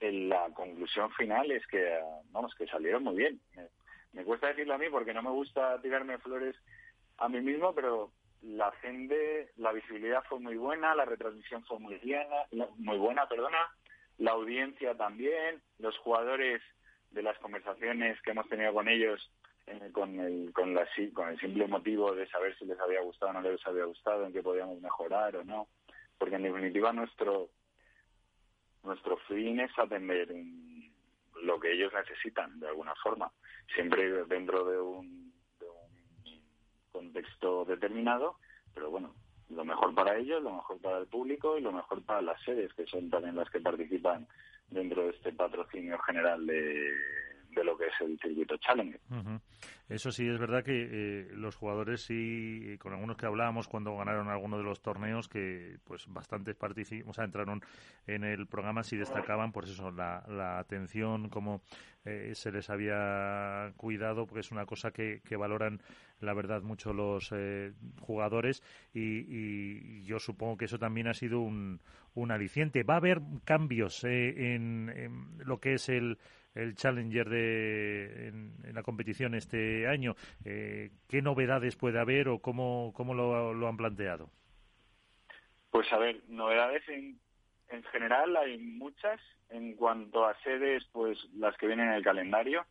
[0.00, 1.98] la conclusión final es que,
[2.30, 3.40] vamos, que salieron muy bien.
[4.12, 6.56] Me cuesta decirlo a mí porque no me gusta tirarme flores
[7.18, 11.96] a mí mismo, pero la gente, la visibilidad fue muy buena, la retransmisión fue muy
[11.96, 13.58] buena, muy buena, perdona,
[14.18, 16.62] la audiencia también, los jugadores
[17.10, 19.30] de las conversaciones que hemos tenido con ellos
[19.66, 23.30] eh, con el con la con el simple motivo de saber si les había gustado
[23.30, 25.68] o no les había gustado, en qué podíamos mejorar o no,
[26.18, 27.48] porque en definitiva nuestro
[28.86, 30.28] nuestro fin es atender
[31.42, 33.30] lo que ellos necesitan de alguna forma.
[33.74, 35.26] Siempre dentro de un,
[36.92, 38.38] contexto determinado,
[38.74, 39.14] pero bueno,
[39.50, 42.72] lo mejor para ellos, lo mejor para el público y lo mejor para las sedes,
[42.72, 44.26] que son también las que participan
[44.68, 46.90] dentro de este patrocinio general de,
[47.56, 49.00] de lo que es el circuito Challenger.
[49.88, 54.28] Eso sí, es verdad que eh, los jugadores sí, con algunos que hablábamos cuando ganaron
[54.28, 56.56] algunos de los torneos, que pues bastantes
[57.06, 57.62] o sea, entraron
[58.06, 61.62] en el programa, sí destacaban, pues eso, la, la atención, cómo
[62.04, 65.80] eh, se les había cuidado, porque es una cosa que, que valoran,
[66.20, 71.40] la verdad, mucho los eh, jugadores y, y, yo supongo que eso también ha sido
[71.40, 71.80] un,
[72.14, 72.82] un aliciente.
[72.82, 76.18] ¿Va a haber cambios en lo que es el
[76.56, 80.16] el Challenger de, en, la competición este año.
[80.44, 84.30] Eh, ¿Qué novedades puede haber o cómo, cómo lo, han planteado?
[85.70, 87.18] Pues a ver, novedades en,
[87.68, 89.20] en general hay muchas.
[89.48, 92.66] En cuanto a sedes, pues las que vienen en el calendario,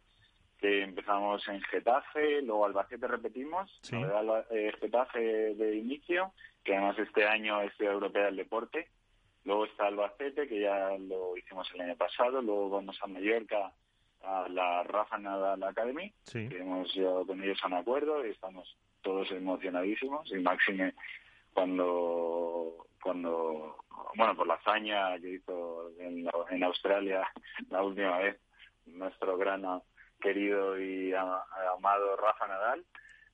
[0.60, 3.72] que empezamos en Getafe, luego Albacete repetimos,
[4.51, 5.20] eh, Getafe
[5.55, 6.34] de inicio,
[6.64, 8.89] que además este año es Ciudad Europea del Deporte,
[9.46, 12.41] Luego está Albacete, que ya lo hicimos el año pasado.
[12.41, 13.72] Luego vamos a Mallorca,
[14.24, 18.76] a la Rafa Nadal Academy, que hemos llegado con ellos a un acuerdo y estamos
[19.02, 20.32] todos emocionadísimos.
[20.32, 20.96] Y Máxime,
[21.54, 23.78] cuando, cuando
[24.16, 27.28] bueno, por la hazaña que hizo en, en Australia
[27.70, 28.39] la última vez,
[28.88, 29.64] nuestro gran
[30.20, 32.84] querido y amado Rafa Nadal.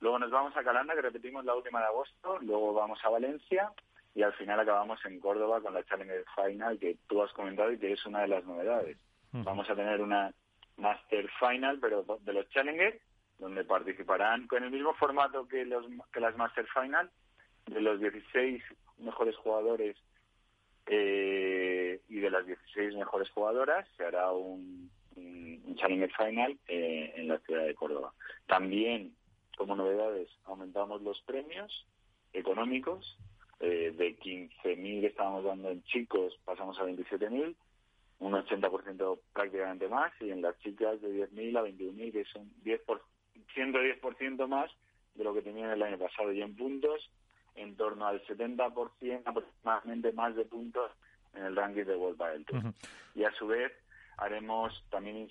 [0.00, 2.38] Luego nos vamos a Calanda, que repetimos la última de agosto.
[2.40, 3.72] Luego vamos a Valencia
[4.14, 7.78] y al final acabamos en Córdoba con la Challenger Final que tú has comentado y
[7.78, 8.98] que es una de las novedades.
[9.32, 10.32] Vamos a tener una
[10.76, 13.00] Master Final, pero de los Challenger,
[13.38, 17.10] donde participarán con el mismo formato que, los, que las Master Final,
[17.66, 18.62] de los 16
[18.98, 19.96] mejores jugadores
[20.86, 24.90] eh, y de las 16 mejores jugadoras se hará un,
[25.76, 28.12] Challenger Final eh, en la ciudad de Córdoba.
[28.46, 29.14] También,
[29.56, 31.86] como novedades, aumentamos los premios
[32.34, 33.18] económicos
[33.62, 37.54] eh, de 15.000 que estábamos dando en chicos, pasamos a 27.000,
[38.18, 42.52] un 80% prácticamente más, y en las chicas de 10.000 a 21.000, que es un
[42.64, 43.02] 10 por,
[43.54, 44.68] 110% más
[45.14, 46.32] de lo que tenían el año pasado.
[46.32, 47.08] Y en puntos,
[47.54, 50.90] en torno al 70% aproximadamente más de puntos
[51.34, 52.62] en el ranking de World del Tour.
[53.14, 53.72] Y a su vez
[54.16, 55.28] haremos también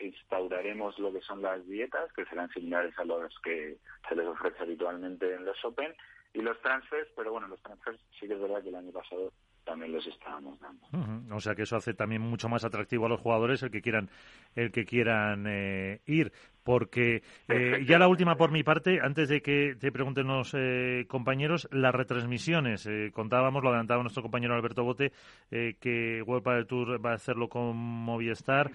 [0.00, 3.76] instauraremos lo que son las dietas que serán similares a los que
[4.08, 5.94] se les ofrece habitualmente en los Open
[6.34, 9.32] y los transfers, pero bueno, los transfers sí que es verdad que el año pasado
[9.64, 11.34] también los estábamos dando.
[11.34, 14.10] O sea que eso hace también mucho más atractivo a los jugadores el que quieran
[14.54, 16.32] el que quieran eh, ir.
[16.66, 21.06] Porque eh, ya la última por mi parte, antes de que te pregunten los eh,
[21.08, 22.88] compañeros, las retransmisiones.
[23.12, 25.12] contábamos, lo adelantaba nuestro compañero Alberto Bote,
[25.48, 28.70] que World del Tour va a hacerlo con Movistar.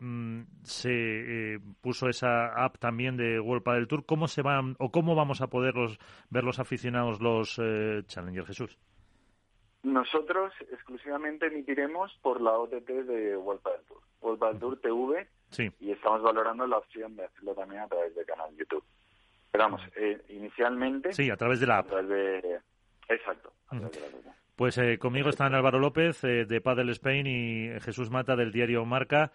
[0.00, 4.06] Mm, se puso esa app también de World del Tour.
[4.06, 5.74] ¿Cómo se van o cómo vamos a poder
[6.30, 7.60] ver los aficionados los
[8.06, 8.78] Challenger Jesús?
[9.84, 15.28] Nosotros exclusivamente emitiremos por la OTT de World Padel Tour, World Padel Tour TV,
[15.80, 18.84] y estamos valorando la opción de hacerlo también a través del canal YouTube.
[19.50, 21.12] Pero vamos, eh, inicialmente...
[21.12, 21.92] Sí, a través de la app.
[23.08, 23.52] Exacto.
[24.56, 28.84] pues eh, conmigo están Álvaro López eh, de Padel Spain y Jesús Mata del diario
[28.84, 29.32] Marca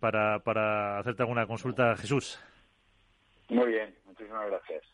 [0.00, 1.96] para, para hacerte alguna consulta.
[1.96, 2.42] Jesús.
[3.48, 4.84] Muy bien, muchísimas gracias.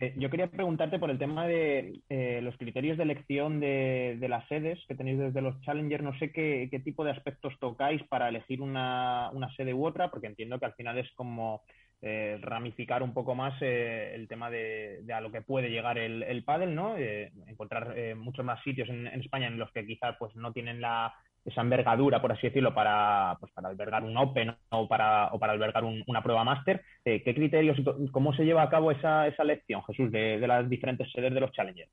[0.00, 4.46] Eh, yo quería preguntarte por el tema de eh, los criterios de elección de, las
[4.46, 6.04] sedes que tenéis desde los Challengers.
[6.04, 10.60] No sé qué, tipo de aspectos tocáis para elegir una, sede u otra, porque entiendo
[10.60, 11.62] que al final es como
[12.00, 16.44] eh, ramificar un poco más el tema de, a lo que puede llegar el, el
[16.44, 16.96] pádel, ¿no?
[16.96, 21.12] encontrar muchos más sitios en, en, España en los que quizás pues, no tienen la,
[21.48, 25.52] esa envergadura, por así decirlo, para, pues, para albergar un Open o para, o para
[25.52, 26.82] albergar una prueba máster.
[27.04, 27.76] Eh, ¿Qué criterios
[28.12, 31.52] cómo se lleva a cabo esa, esa elección, Jesús, de, las diferentes sedes de los
[31.52, 31.90] Challengers?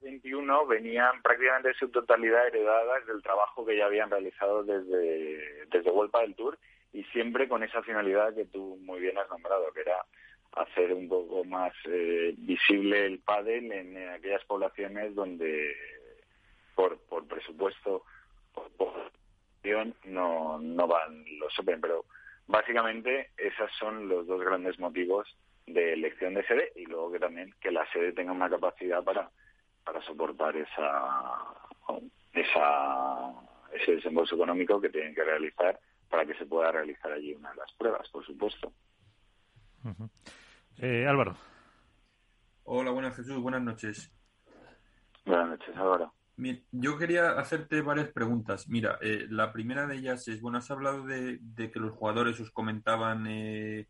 [0.00, 5.90] 21 venían prácticamente en su totalidad heredadas del trabajo que ya habían realizado desde, desde
[5.90, 6.56] Vuelta del Tour
[6.92, 9.96] y siempre con esa finalidad que tú muy bien has nombrado, que era
[10.56, 15.74] hacer un poco más eh, visible el pádel en, aquellas poblaciones donde
[16.74, 18.02] por, por presupuesto
[18.52, 19.12] por, por
[20.04, 22.04] no, no van los Open, pero
[22.46, 25.26] básicamente esos son los dos grandes motivos
[25.66, 29.28] de elección de sede y luego que también que la sede tenga una capacidad para,
[29.84, 31.52] para soportar esa,
[32.32, 33.34] esa
[33.72, 35.78] ese desembolso económico que tienen que realizar
[36.08, 38.72] para que se pueda realizar allí una de las pruebas, por supuesto.
[40.78, 41.36] Eh, Álvaro.
[42.64, 44.12] Hola, buenas Jesús, buenas noches.
[45.24, 46.12] Buenas noches, Álvaro.
[46.70, 48.68] yo quería hacerte varias preguntas.
[48.68, 52.50] Mira, eh, la primera de ellas es, bueno, has hablado de, que los jugadores os
[52.50, 53.86] comentaban, eh,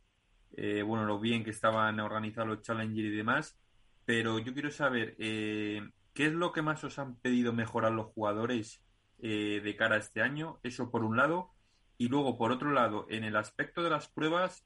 [0.87, 3.59] bueno, lo bien que estaban organizados los Challenger y demás,
[4.05, 8.80] pero yo quiero saber, ¿qué es lo que más os han pedido mejorar los jugadores
[9.18, 10.61] de cara a este año?
[10.62, 11.51] Eso por un lado.
[11.99, 14.64] Y luego, por otro lado, en el aspecto de las pruebas,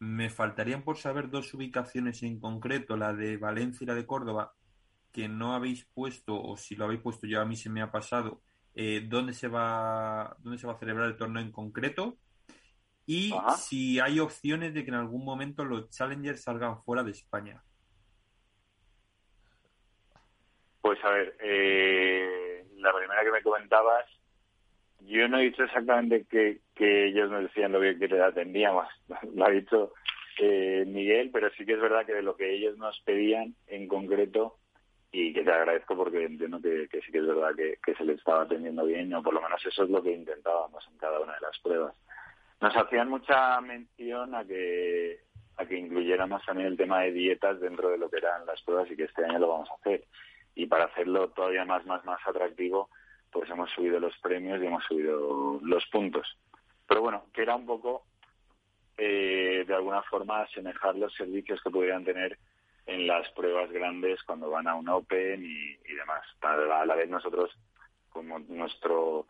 [0.00, 4.54] me faltarían por saber dos ubicaciones en concreto, la de Valencia y la de Córdoba,
[5.12, 7.92] que no habéis puesto, o si lo habéis puesto ya a mí se me ha
[7.92, 8.40] pasado,
[8.74, 12.18] eh, dónde, se va, dónde se va a celebrar el torneo en concreto
[13.06, 17.62] y si hay opciones de que en algún momento los Challengers salgan fuera de España.
[20.80, 24.06] Pues a ver, eh, la primera que me comentabas,
[25.10, 28.86] yo no he dicho exactamente que, que ellos nos decían lo bien que le atendíamos,
[29.34, 29.92] lo ha dicho
[30.38, 33.88] eh, Miguel, pero sí que es verdad que de lo que ellos nos pedían en
[33.88, 34.56] concreto,
[35.12, 38.42] y que te agradezco porque entiendo que, sí que es verdad que, se les estaba
[38.42, 41.40] atendiendo bien, o por lo menos eso es lo que intentábamos en cada una de
[41.40, 41.94] las pruebas.
[42.60, 45.20] Nos hacían mucha mención a que
[45.56, 48.90] a que incluyéramos también el tema de dietas dentro de lo que eran las pruebas
[48.90, 50.04] y que este año lo vamos a hacer.
[50.54, 52.88] Y para hacerlo todavía más, más, más atractivo,
[53.30, 56.38] pues hemos subido los premios y hemos subido los puntos.
[56.86, 58.04] Pero bueno, que era un poco,
[58.96, 62.38] eh, de alguna forma, asemejar los servicios que pudieran tener
[62.86, 66.22] en las pruebas grandes cuando van a un Open y, demás.
[66.40, 67.56] A la vez nosotros,
[68.10, 69.26] como nuestro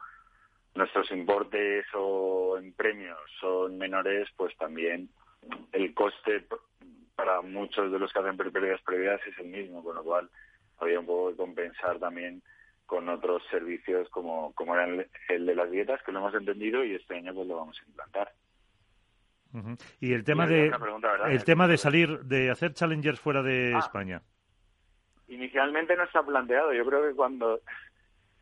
[0.74, 5.10] nuestros importes o en premios son menores, pues también
[5.72, 6.46] el coste
[7.16, 10.30] para muchos de los que hacen pérdidas previas es el mismo, con lo cual
[10.78, 12.40] había un poco que compensar también
[12.90, 14.84] con otros servicios como, como era
[15.28, 17.88] el, de las dietas, que lo hemos entendido y este año pues lo vamos a
[17.88, 18.32] implantar.
[20.00, 20.72] Y el tema de
[21.28, 23.78] el tema de salir de hacer challengers fuera de ah.
[23.78, 24.22] España.
[25.28, 26.72] Inicialmente no está planteado.
[26.72, 27.60] Yo creo que cuando,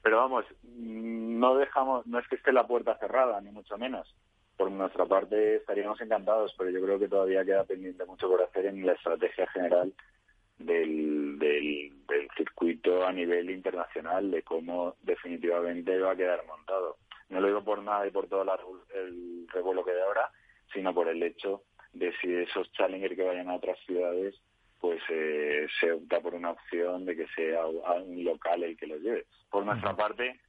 [0.01, 4.17] pero vamos, no dejamos, no es que esté la puerta cerrada ni mucho menos.
[4.57, 8.65] Por nuestra parte estaríamos encantados, pero yo creo que todavía queda pendiente mucho por hacer
[8.65, 9.93] en la estrategia general
[10.59, 11.93] del, del,
[12.37, 16.97] circuito a nivel internacional, de cómo definitivamente va a quedar montado.
[17.29, 18.45] No lo digo por nada y por todo
[18.95, 20.31] el revuelo que de ahora,
[20.73, 24.41] sino por el hecho de si esos challengers que vayan a otras ciudades,
[24.81, 29.01] pues eh, se opta por una opción de que sea un local el que los
[29.01, 29.27] lleve.
[29.51, 30.41] Por nuestra parte,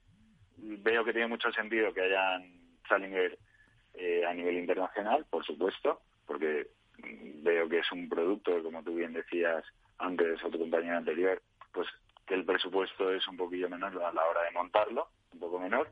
[0.58, 3.38] veo que tiene mucho sentido que hayan challengers
[3.96, 8.96] eh, a nivel internacional, por supuesto, porque veo que es un producto que, como tú
[8.96, 9.64] bien decías
[10.00, 11.42] antes a tu compañero anterior,
[11.72, 11.88] pues
[12.26, 15.92] que el presupuesto es un poquillo menor a la hora de montarlo, un poco menor,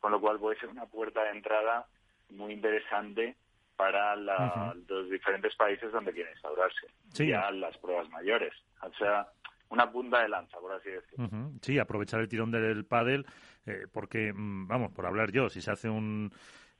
[0.00, 1.86] con lo cual puede ser una puerta de entrada
[2.30, 3.36] muy interesante
[3.76, 6.86] para los diferentes países donde quieren instaurarse.
[7.14, 8.52] Ya las pruebas mayores.
[8.82, 9.26] O sea,
[9.68, 11.50] una punta de lanza, por así decirlo.
[11.60, 13.26] Sí, aprovechar el tirón del pádel,
[13.66, 16.32] eh, porque, mm, vamos, por hablar yo, si se hace un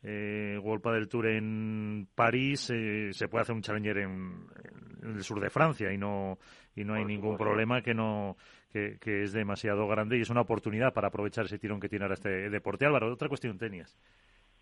[0.05, 4.47] eh, World Padel Tour en París, eh, se puede hacer un Challenger en,
[5.03, 6.39] el sur de Francia y no
[6.77, 8.37] y no hay ningún problema que no
[8.73, 12.05] que, que, es demasiado grande y es una oportunidad para aprovechar ese tirón que tiene
[12.05, 12.87] ahora este deporte.
[12.87, 13.97] Álvaro, otra cuestión tenías.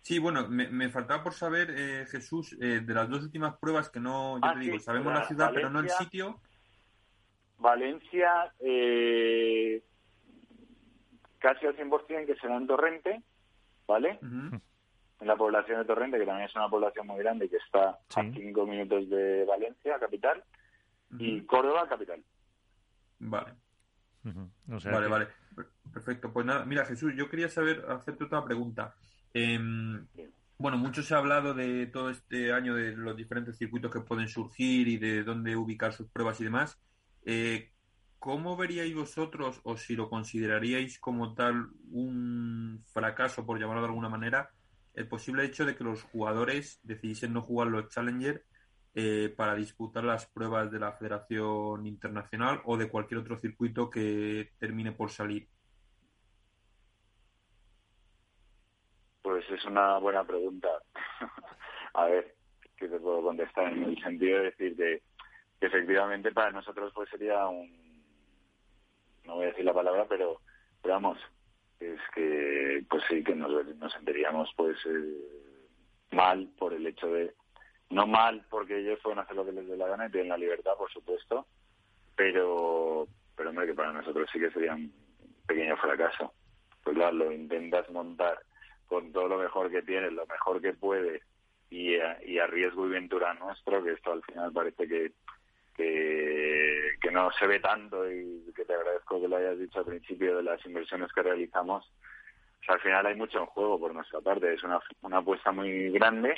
[0.03, 4.01] Sí, bueno, me, faltaba por saber, eh, Jesús, eh, de las dos últimas pruebas que
[4.01, 6.41] no, ya ah, te digo, sabemos la, ciudad, pero no el sitio.
[7.57, 9.81] Valencia, eh,
[11.39, 13.23] casi al 100% que será en Torrente,
[13.87, 14.19] ¿vale?
[15.23, 17.91] En la población de Torrente, que también es una población muy grande y que está
[17.91, 20.43] a cinco minutos de Valencia, capital,
[21.17, 22.21] y Córdoba, capital.
[23.19, 23.53] Vale.
[24.23, 25.27] vale, vale.
[25.93, 26.33] Perfecto.
[26.33, 28.95] Pues nada, mira, Jesús, yo quería saber, hacerte otra pregunta.
[29.33, 30.05] Em,
[30.57, 34.27] bueno, mucho se ha hablado de todo este año de los diferentes circuitos que pueden
[34.27, 36.77] surgir y de dónde ubicar sus pruebas y demás.
[37.25, 37.71] Eh,
[38.19, 44.09] ¿Cómo veríais vosotros, o si lo consideraríais como tal un fracaso, por llamarlo de alguna
[44.09, 44.49] manera,
[44.93, 48.43] el posible hecho de que los jugadores decidiesen no jugar los Challenger
[48.95, 54.51] eh, para disputar las pruebas de la Federación Internacional o de cualquier otro circuito que
[54.59, 55.47] termine por salir?
[59.23, 60.69] Pues es una buena pregunta.
[61.95, 62.35] a ver,
[62.77, 63.73] ¿qué te puedo contestar?
[63.73, 65.01] En el sentido de decir que,
[65.59, 68.03] efectivamente para nosotros pues sería un...
[69.23, 70.41] No voy a decir la palabra, pero,
[70.83, 71.17] vamos,
[71.85, 75.67] es que pues sí que nos, nos sentiríamos pues eh,
[76.11, 77.33] mal por el hecho de...
[77.89, 80.37] No mal porque ellos pueden hacer lo que les dé la gana y tienen la
[80.37, 81.45] libertad, por supuesto,
[82.15, 84.91] pero, pero hombre, que para nosotros sí que sería un
[85.45, 86.33] pequeño fracaso.
[86.83, 88.39] Pues claro, lo intentas montar
[88.87, 91.21] con todo lo mejor que tiene, lo mejor que puede
[91.69, 95.11] y a, y a riesgo y ventura nuestro, que esto al final parece que,
[95.75, 100.37] que, no se ve tanto y que te agradezco que lo hayas dicho al principio
[100.37, 101.87] de las inversiones que realizamos.
[102.67, 106.35] al final hay mucho en juego por nuestra parte, es una, una apuesta muy grande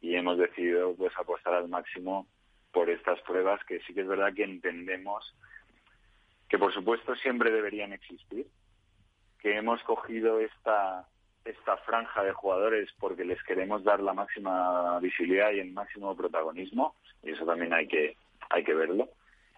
[0.00, 2.26] y hemos decidido pues apostar al máximo
[2.72, 5.34] por estas pruebas que sí que es verdad que entendemos
[6.48, 8.46] que por supuesto siempre deberían existir,
[9.38, 11.06] que hemos cogido esta
[11.44, 16.94] esta franja de jugadores porque les queremos dar la máxima visibilidad y el máximo protagonismo
[17.22, 18.16] y eso también hay que
[18.50, 19.08] hay que verlo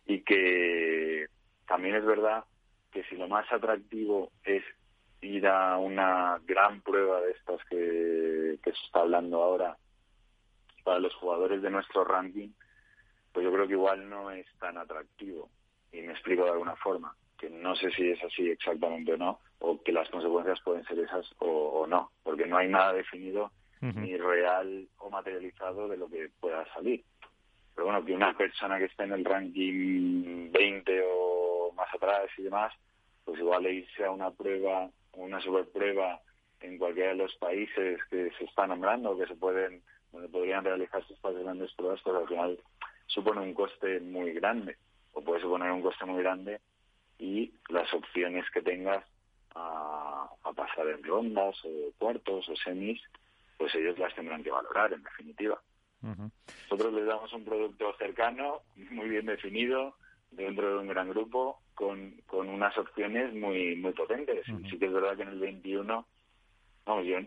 [0.07, 1.27] y que
[1.67, 2.45] también es verdad
[2.91, 4.63] que si lo más atractivo es
[5.23, 9.77] ir a una gran prueba de estas que, que se está hablando ahora
[10.85, 12.51] para los jugadores de nuestro ranking,
[13.33, 15.49] pues yo creo que igual no es tan atractivo.
[15.93, 19.41] Y me explico de alguna forma que no sé si es así exactamente o no,
[19.59, 24.17] o que las consecuencias pueden ser esas o, no, porque no hay nada definido ni
[24.17, 27.03] real o materializado de lo que pueda salir.
[27.75, 32.43] Pero bueno, que una persona que esté en el ranking 20 o más atrás y
[32.43, 32.73] demás,
[33.25, 36.21] pues igual irse a una prueba, una superprueba
[36.61, 41.13] en cualquiera de los países que se está nombrando, que se pueden, donde podrían realizarse
[41.13, 42.59] estas grandes pruebas, pues al final
[43.07, 44.77] supone un coste muy grande,
[45.13, 46.61] o puede suponer un coste muy grande
[47.19, 49.05] y las opciones que tengas
[49.55, 53.01] a, pasar en rondas o cuartos o semis,
[53.57, 55.61] pues ellos las tendrán que valorar, en definitiva.
[56.03, 59.97] Nosotros les damos un producto cercano, muy bien definido,
[60.31, 64.45] dentro de un gran grupo, con, con unas opciones muy muy potentes.
[64.69, 66.07] Sí que es verdad que en el 21,
[66.87, 67.19] no, yo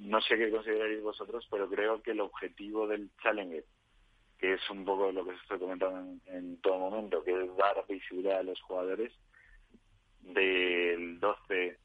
[0.00, 3.64] no sé qué consideraréis vosotros, pero creo que el objetivo del Challenger
[4.38, 7.84] que es un poco lo que se estoy comentando en, todo momento, que es dar
[7.88, 9.12] visibilidad a los jugadores
[10.20, 11.76] del 12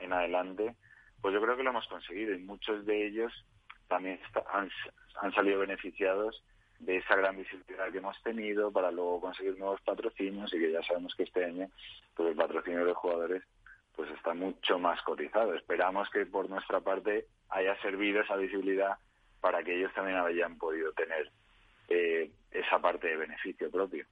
[0.00, 0.74] en adelante,
[1.20, 3.32] pues yo creo que lo hemos conseguido y muchos de ellos
[3.88, 4.20] también
[4.52, 4.70] han,
[5.20, 6.42] han salido beneficiados
[6.80, 10.82] de esa gran visibilidad que hemos tenido para luego conseguir nuevos patrocinios y que ya
[10.82, 11.68] sabemos que este año
[12.14, 13.42] pues el patrocinio de jugadores
[13.96, 15.54] pues está mucho más cotizado.
[15.54, 18.98] Esperamos que por nuestra parte haya servido esa visibilidad
[19.40, 21.30] para que ellos también hayan podido tener
[21.88, 24.06] eh, esa parte de beneficio propio.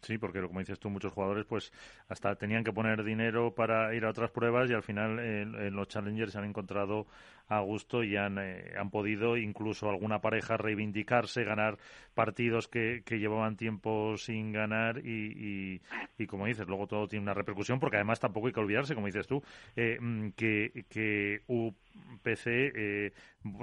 [0.00, 1.72] Sí, porque como dices tú, muchos jugadores pues
[2.08, 5.88] hasta tenían que poner dinero para ir a otras pruebas y al final en los
[5.88, 7.06] Challengers se han encontrado
[7.48, 11.78] a gusto y han, eh, han podido incluso alguna pareja reivindicarse, ganar
[12.14, 15.80] partidos que, que llevaban tiempo sin ganar y,
[16.18, 19.06] y, como dices, luego todo tiene una repercusión porque además tampoco hay que olvidarse, como
[19.06, 19.42] dices tú,
[19.76, 23.12] eh, mm, que, que UPC eh,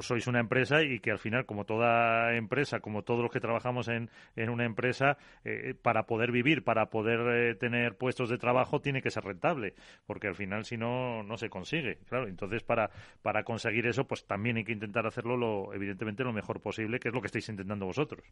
[0.02, 3.88] sois una empresa y que al final, como toda empresa, como todos los que trabajamos
[3.88, 7.20] en, en una empresa, eh, para poder vivir, para poder
[7.52, 9.74] eh, tener puestos de trabajo, tiene que ser rentable,
[10.06, 11.98] porque al final si no, no se consigue.
[12.08, 12.90] Claro, entonces para,
[13.22, 17.10] para conseguir eso, pues también hay que intentar hacerlo, lo, evidentemente, lo mejor posible, que
[17.10, 18.24] es lo que estáis intentando vosotros.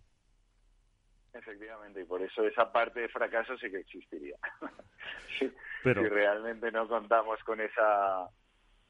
[1.33, 4.37] Efectivamente, y por eso esa parte de fracaso sí que existiría.
[5.83, 6.01] Pero...
[6.01, 8.29] Si realmente no contamos con esa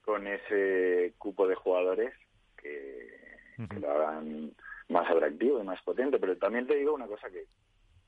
[0.08, 2.14] con ese cupo de jugadores
[2.56, 3.38] que,
[3.70, 4.54] que lo hagan
[4.90, 6.20] más atractivo y más potente.
[6.20, 7.46] Pero también te digo una cosa que,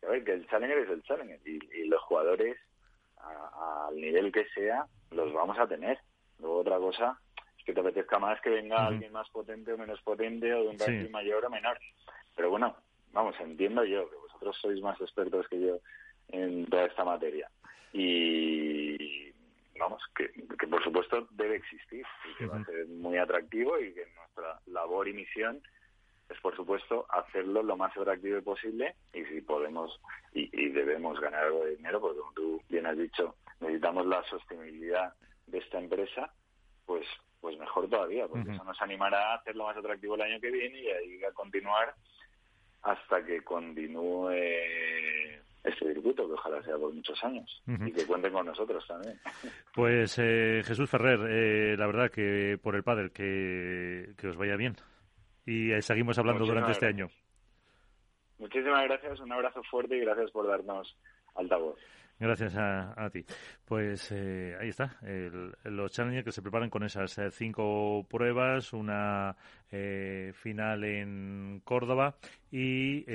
[0.05, 2.57] a ver, que el Challenger es el Challenger y, los jugadores
[3.17, 5.99] al nivel que sea los vamos a tener.
[6.39, 7.19] Luego otra cosa
[7.57, 10.69] es que te apetezca más que venga alguien más potente o menos potente o de
[10.69, 11.79] un país mayor o menor.
[12.35, 12.75] Pero bueno,
[13.11, 15.79] vamos, entiendo yo que vosotros sois más expertos que yo
[16.29, 17.49] en toda esta materia.
[17.91, 19.31] Y
[19.79, 23.93] vamos, que, que por supuesto debe existir y que va a ser muy atractivo y
[23.93, 25.61] que nuestra labor y misión
[26.29, 28.95] es por supuesto hacerlo lo más atractivo posible.
[29.13, 29.99] Y si podemos
[30.33, 35.13] y, debemos ganar algo de dinero, porque como tú bien has dicho, necesitamos la sostenibilidad
[35.47, 36.31] de esta empresa,
[36.85, 37.05] pues
[37.41, 40.77] pues mejor todavía, porque eso nos animará a hacerlo más atractivo el año que viene
[40.77, 41.95] y ahí a continuar
[42.81, 44.29] hasta que continúe
[45.63, 49.17] este circuito, que ojalá sea por muchos años y que cuenten con nosotros también.
[49.73, 54.57] Pues eh, Jesús Ferrer, eh, la verdad que por el padre, que, que os vaya
[54.57, 54.75] bien
[55.49, 57.09] y eh, seguimos hablando durante este año.
[58.37, 60.95] Muchísimas gracias, un abrazo fuerte y gracias por darnos
[61.35, 61.77] altavoz.
[62.19, 63.25] Gracias a, ti.
[63.65, 64.97] Pues eh, ahí está,
[65.63, 69.35] los challengers que se preparan con esas eh, cinco pruebas, una
[70.33, 72.15] final en Córdoba
[72.51, 73.05] y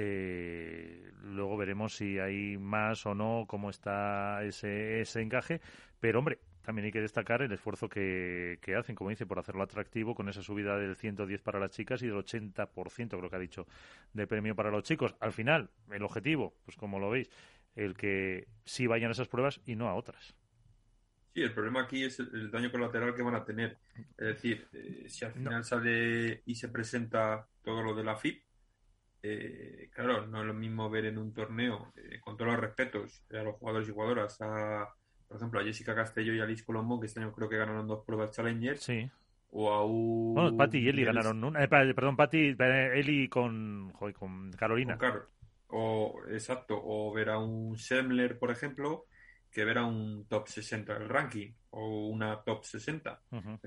[1.23, 5.61] luego veremos si hay más o no, cómo está ese, ese encaje.
[6.01, 10.15] Pero hombre, también hay que destacar el esfuerzo que, hacen, como dice, por hacerlo atractivo
[10.15, 13.67] con esa subida del 110 para las chicas y del 80%, creo que ha dicho,
[14.13, 15.15] de premio para los chicos.
[15.21, 17.29] Al final, el objetivo, pues como lo veis,
[17.77, 20.35] el que sí vayan a esas pruebas y no a otras.
[21.35, 23.79] Sí, el problema aquí es el, daño colateral que van a tener.
[24.17, 28.43] Es decir, eh, si al final sale y se presenta todo lo de la FIP,
[29.23, 33.25] eh, claro, no es lo mismo ver en un torneo, eh, con todos los respetos
[33.33, 34.95] a los jugadores y jugadoras, a
[35.35, 37.89] por ejemplo, a Jessica Castello y a Liz Colombo, que este año creo que ganaron
[37.89, 38.79] dos pruebas Challenger.
[38.79, 39.11] Sí.
[39.51, 40.33] O a un...
[40.33, 41.65] Bueno, Patti y Eli ganaron una.
[41.65, 44.97] Eh, perdón, Patti, eh, Eli con, con Carolina.
[45.71, 46.81] o, exacto.
[46.81, 49.07] O ver a un Semler, por ejemplo,
[49.51, 51.53] que ver a un top 60 del ranking.
[51.71, 53.21] O una top 60.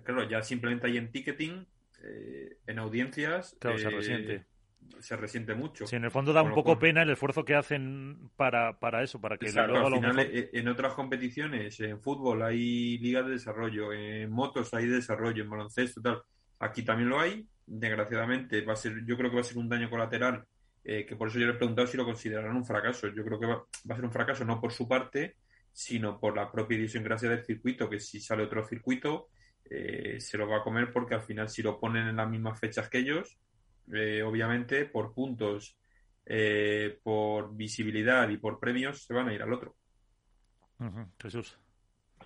[0.05, 1.67] Claro, ya simplemente hay en ticketing,
[2.01, 3.57] eh, en audiencias.
[3.59, 4.45] Claro, se resiente
[4.99, 5.85] se resiente mucho.
[5.85, 9.19] Sí, en el fondo da un poco pena el esfuerzo que hacen para, para eso,
[9.19, 13.93] para que luego al final, eh, En otras competiciones, en fútbol hay ligas de desarrollo,
[13.93, 16.21] en motos hay desarrollo, en baloncesto, tal.
[16.59, 17.45] Aquí también lo hay.
[17.65, 20.45] Desgraciadamente, va a ser, yo creo que va a ser un daño colateral,
[20.83, 23.07] eh, que por eso yo le he preguntado si lo considerarán un fracaso.
[23.09, 25.35] Yo creo que va, a ser un fracaso no por su parte,
[25.71, 29.27] sino por la propia idiosincrasia del circuito, que si sale otro circuito,
[29.69, 32.57] eh, se lo va a comer porque al final si lo ponen en las mismas
[32.57, 33.37] fechas que ellos,
[33.93, 35.77] eh, obviamente, por puntos,
[36.25, 39.75] eh, por visibilidad y por premios, se van a ir al otro.
[41.19, 41.57] Jesús.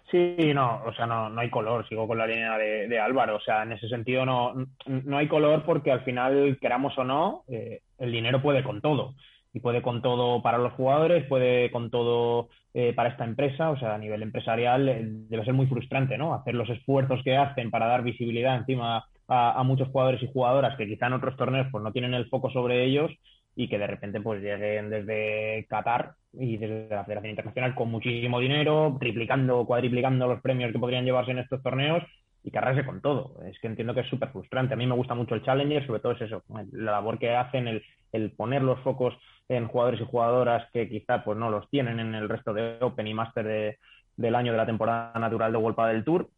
[0.09, 3.39] Sí, no, o sea, no, no hay color, sigo con la línea de, Álvaro, o
[3.39, 4.53] sea, en ese sentido no,
[4.85, 9.13] no hay color porque al final, queramos o no, eh, el dinero puede con todo
[9.53, 12.49] y puede con todo para los jugadores, puede con todo
[12.95, 16.33] para esta empresa, o sea, a nivel empresarial debe ser muy frustrante, ¿no?
[16.33, 20.87] Hacer los esfuerzos que hacen para dar visibilidad encima a, muchos jugadores y jugadoras que
[20.87, 23.11] quizá en otros torneos pues no tienen el foco sobre ellos
[23.55, 28.41] y que de repente pues lleguen desde Qatar y desde la Federación Internacional con muchísimo
[28.41, 32.03] dinero, triplicando, cuadriplicando los premios que podrían llevarse en estos torneos
[32.43, 33.41] y cargarse con todo.
[33.45, 34.73] Es que entiendo que es súper frustrante.
[34.73, 37.67] A mí me gusta mucho el Challenger, sobre todo es eso, la labor que hacen,
[37.69, 39.13] el, el poner los focos
[39.47, 43.07] en jugadores y jugadoras que quizá pues no los tienen en el resto de Open
[43.07, 43.77] y Master
[44.17, 46.29] del año de la temporada natural de World del Tour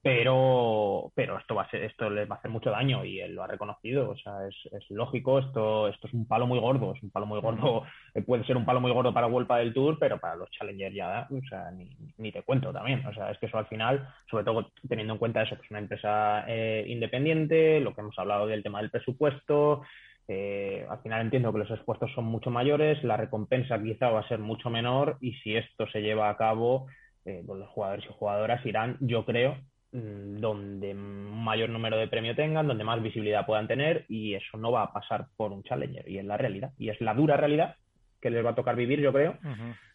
[0.00, 3.34] pero, pero esto va a ser, esto les va a hacer mucho daño y él
[3.34, 6.92] lo ha reconocido, o sea, es, es lógico, esto, esto es un palo muy gordo,
[6.94, 9.74] es un palo muy gordo, eh, puede ser un palo muy gordo para Vuelta del
[9.74, 13.30] Tour, pero para los Challengers ya, o sea, ni, ni, te cuento también, o sea,
[13.30, 16.44] es que eso al final, sobre todo teniendo en cuenta eso, que es una empresa
[16.46, 19.82] eh, independiente, lo que hemos hablado del tema del presupuesto,
[20.28, 24.28] eh, al final entiendo que los esfuerzos son mucho mayores, la recompensa quizá va a
[24.28, 26.86] ser mucho menor y si esto se lleva a cabo,
[27.24, 29.56] eh, pues los jugadores y jugadoras irán, yo creo,
[29.92, 34.84] donde mayor número de premio tengan, donde más visibilidad puedan tener y eso no va
[34.84, 37.76] a pasar por un challenger y es la realidad y es la dura realidad
[38.18, 39.36] que les va a tocar vivir yo creo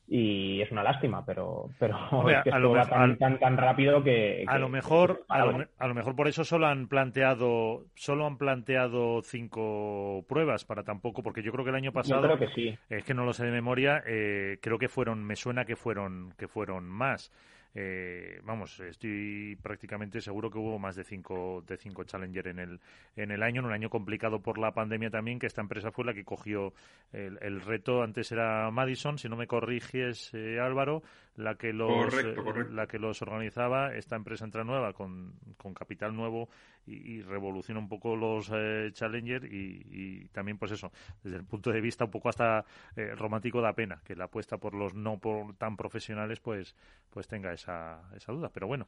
[0.08, 1.98] y es una lástima pero pero
[2.30, 5.88] es que esto va tan, tan, tan, rápido que, a lo mejor a lo, a
[5.88, 11.42] lo, mejor por eso solo han planteado solo han planteado cinco pruebas para tampoco porque
[11.42, 12.78] yo creo que el año pasado creo que sí.
[12.90, 16.36] es que no lo sé de memoria eh, creo que fueron me suena que fueron
[16.38, 17.32] que fueron más
[17.76, 22.80] eh, vamos, estoy prácticamente seguro que hubo más de cinco, de cinco Challenger en el,
[23.16, 26.06] en el año, en un año complicado por la pandemia también, que esta empresa fue
[26.06, 26.74] la que cogió
[27.12, 28.02] el, reto.
[28.02, 31.04] Antes era Madison, si no me corriges, eh, Álvaro,
[31.36, 32.36] la que los eh,
[32.72, 36.50] la que los organizaba esta empresa entra nueva con, con capital nuevo
[36.88, 40.92] y, revoluciona un poco los eh, challenger y, también pues eso
[41.24, 42.66] desde el punto de vista un poco hasta
[42.96, 46.76] eh, romántico da pena que la apuesta por los no por tan profesionales pues
[47.10, 48.88] pues tenga esa, esa duda pero bueno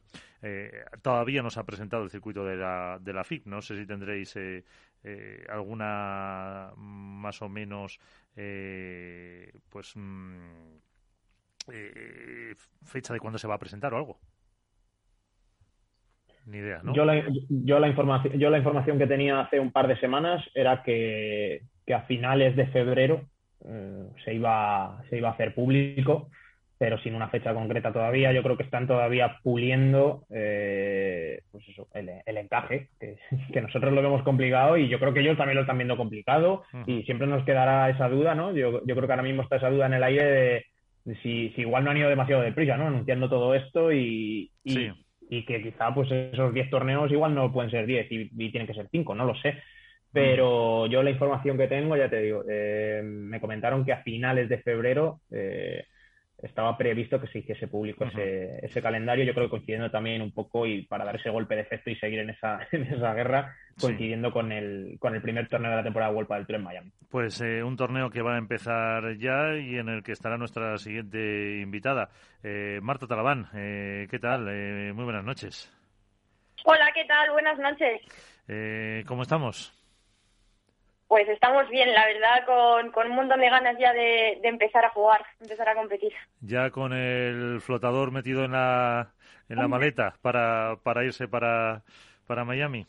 [1.02, 3.86] todavía no se ha presentado el circuito de la de la FIC no sé si
[3.86, 4.36] tendréis
[5.48, 7.98] alguna más o menos
[9.70, 10.78] pues mm,
[11.68, 14.20] eh, fecha de cuándo se va a presentar o algo.
[16.50, 16.92] Ni idea, ¿no?
[16.94, 20.44] Yo la, yo la, información, yo la información que tenía hace un par de semanas
[20.52, 23.22] era que, que a finales de febrero
[23.64, 26.28] eh, se, iba, se iba a hacer público,
[26.76, 28.32] pero sin una fecha concreta todavía.
[28.32, 33.16] Yo creo que están todavía puliendo eh, pues eso, el, el, encaje, que,
[33.52, 36.64] que, nosotros lo vemos complicado y yo creo que ellos también lo están viendo complicado
[36.72, 36.84] uh -huh.
[36.88, 38.52] y siempre nos quedará esa duda, ¿no?
[38.52, 40.64] Yo, yo creo que ahora mismo está esa duda en el aire de
[41.22, 42.88] si, si, igual no han ido demasiado deprisa, ¿no?
[42.88, 44.92] Anunciando todo esto y, y, sí.
[45.30, 48.66] Y que quizá pues esos 10 torneos igual no pueden ser 10 y, y, tienen
[48.66, 49.54] que ser 5, no lo sé.
[50.12, 54.48] Pero yo la información que tengo, ya te digo, eh, me comentaron que a finales
[54.48, 55.84] de febrero eh,
[56.42, 58.10] estaba previsto que se hiciese público uh -huh.
[58.12, 61.54] ese, ese, calendario, yo creo que coincidiendo también un poco y para dar ese golpe
[61.54, 64.32] de efecto y seguir en esa, en esa guerra, coincidiendo sí.
[64.32, 66.92] con, el, con el primer torneo de la temporada Vuelta del Tour en Miami.
[67.10, 70.78] Pues eh, un torneo que va a empezar ya y en el que estará nuestra
[70.78, 72.10] siguiente invitada,
[72.42, 73.48] eh, Marta Talabán.
[73.54, 74.46] Eh, ¿Qué tal?
[74.48, 75.72] Eh, muy buenas noches.
[76.64, 77.30] Hola, ¿qué tal?
[77.30, 78.02] Buenas noches.
[78.48, 79.79] Eh, ¿Cómo estamos?
[81.10, 84.84] Pues estamos bien, la verdad, con, con un montón de ganas ya de, de, empezar
[84.84, 86.12] a jugar, empezar a competir.
[86.40, 89.08] Ya con el flotador metido en la,
[89.48, 91.82] en la maleta para, para irse para,
[92.28, 92.86] para Miami.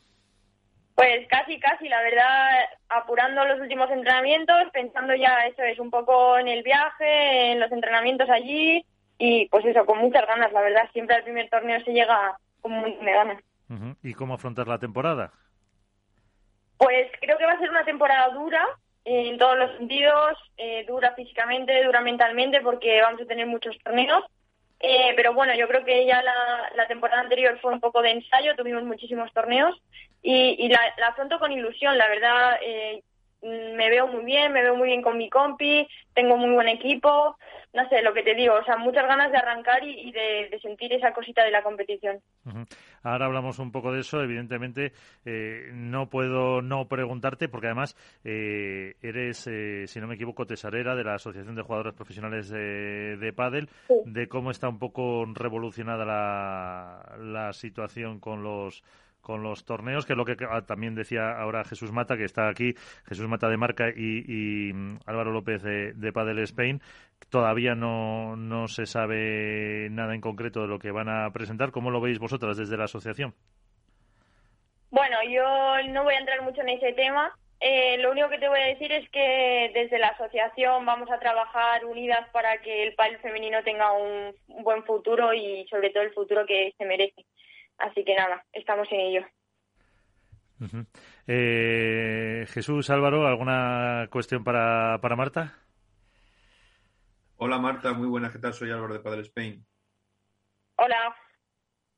[0.93, 2.59] Pues casi, casi, la verdad,
[2.89, 7.71] apurando los últimos entrenamientos, pensando ya, eso es, un poco en el viaje, en los
[7.71, 8.85] entrenamientos allí,
[9.17, 12.83] y pues eso, con muchas ganas, la verdad, siempre al primer torneo se llega con
[12.83, 13.41] de ganas.
[13.67, 13.95] Uh -huh.
[14.03, 15.31] ¿Y cómo afrontar la temporada?
[16.81, 18.67] Pues creo que va a ser una temporada dura
[19.05, 24.23] en todos los sentidos, eh, dura físicamente, dura mentalmente, porque vamos a tener muchos torneos.
[24.79, 28.09] Eh, pero bueno, yo creo que ya la, la, temporada anterior fue un poco de
[28.09, 29.79] ensayo, tuvimos muchísimos torneos
[30.23, 32.57] y, y la, la, afronto con ilusión, la verdad.
[32.63, 33.03] Eh,
[33.41, 37.37] me veo muy bien, me veo muy bien con mi compi, tengo muy buen equipo,
[37.73, 40.49] no sé, lo que te digo, o sea, muchas ganas de arrancar y, y de,
[40.51, 42.19] de, sentir esa cosita de la competición.
[42.45, 42.67] Uh -huh.
[43.03, 44.91] Ahora hablamos un poco de eso, evidentemente
[45.25, 50.95] eh, no puedo no preguntarte porque además eh, eres, eh, si no me equivoco, tesorera
[50.95, 53.95] de la Asociación de Jugadores Profesionales de, de Padel, sí.
[54.05, 58.83] de cómo está un poco revolucionada la, la situación con los
[59.21, 62.49] con los torneos, que es lo que ah, también decía ahora Jesús Mata, que está
[62.49, 62.73] aquí,
[63.07, 66.81] Jesús Mata de Marca y, y mm, Álvaro López de, de Padel Spain.
[67.29, 71.71] Todavía no, no se sabe nada en concreto de lo que van a presentar.
[71.71, 73.33] ¿Cómo lo veis vosotras desde la asociación?
[74.89, 77.33] Bueno, yo no voy a entrar mucho en ese tema.
[77.61, 81.19] Eh, lo único que te voy a decir es que desde la asociación vamos a
[81.19, 86.03] trabajar unidas para que el pádel femenino tenga un, un buen futuro y sobre todo
[86.03, 87.23] el futuro que se merece.
[87.77, 89.21] Así que nada, estamos en ello.
[90.59, 90.85] Uh -huh.
[91.25, 95.55] eh, Jesús, Álvaro, ¿alguna cuestión para, para Marta?
[97.37, 98.53] Hola Marta, muy buenas, ¿qué tal?
[98.53, 99.65] Soy Álvaro de Padre Spain.
[100.75, 101.15] Hola.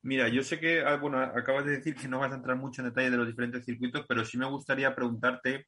[0.04, 2.82] Mira, yo sé que, ah, bueno, acabas de decir que no vas a entrar mucho
[2.82, 5.68] en detalle de los diferentes circuitos, pero sí me gustaría preguntarte,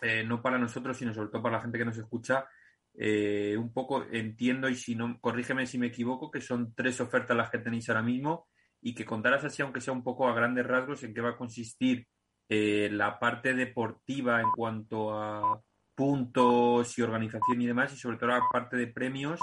[0.00, 2.46] eh, no para nosotros, sino sobre todo para la gente que nos escucha,
[2.94, 7.36] eh, un poco entiendo y si no, corrígeme si me equivoco, que son tres ofertas
[7.36, 8.48] las que tenéis ahora mismo
[8.84, 11.36] y que contaras así, aunque sea un poco a grandes rasgos, en qué va a
[11.38, 12.06] consistir
[12.50, 15.58] eh, la parte deportiva en cuanto a
[15.94, 19.40] puntos y organización y demás, y sobre todo la parte de premios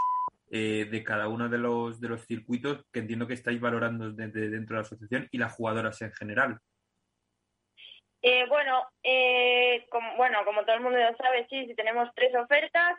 [0.52, 4.52] eh, de cada uno de los, de los circuitos que entiendo que estáis valorando desde
[4.52, 6.60] dentro de la asociación y las jugadoras en general.
[8.22, 8.84] Eh, bueno,
[9.89, 12.96] como, bueno, como todo el mundo ya sabe, sí, sí tenemos tres ofertas.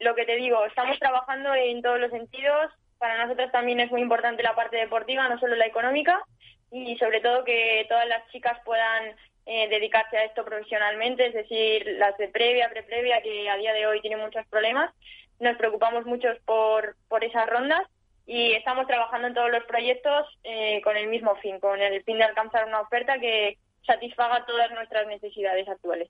[0.00, 2.72] lo que te digo, estamos trabajando en todos los sentidos.
[3.02, 6.22] Para nosotros también es muy importante la parte deportiva, no solo la económica,
[6.70, 11.84] y sobre todo que todas las chicas puedan eh, dedicarse a esto profesionalmente, es decir,
[11.98, 14.94] las de previa, pre-previa, que a día de hoy tienen muchos problemas.
[15.40, 17.82] Nos preocupamos mucho por, por esas rondas
[18.24, 22.18] y estamos trabajando en todos los proyectos eh, con el mismo fin, con el fin
[22.18, 26.08] de alcanzar una oferta que satisfaga todas nuestras necesidades actuales.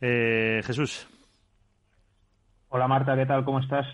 [0.00, 1.06] Eh, Jesús.
[2.70, 3.44] Hola Marta, ¿qué tal?
[3.44, 3.86] ¿Cómo estás?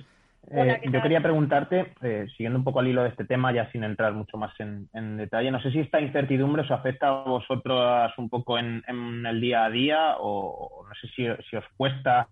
[0.51, 3.85] Eh, yo quería preguntarte, eh, siguiendo un poco al hilo de este tema, ya sin
[3.85, 8.29] entrar mucho más en, detalle, no sé si esta incertidumbre os afecta a vosotros un
[8.29, 12.29] poco en, el día a día o no sé si, os cuesta,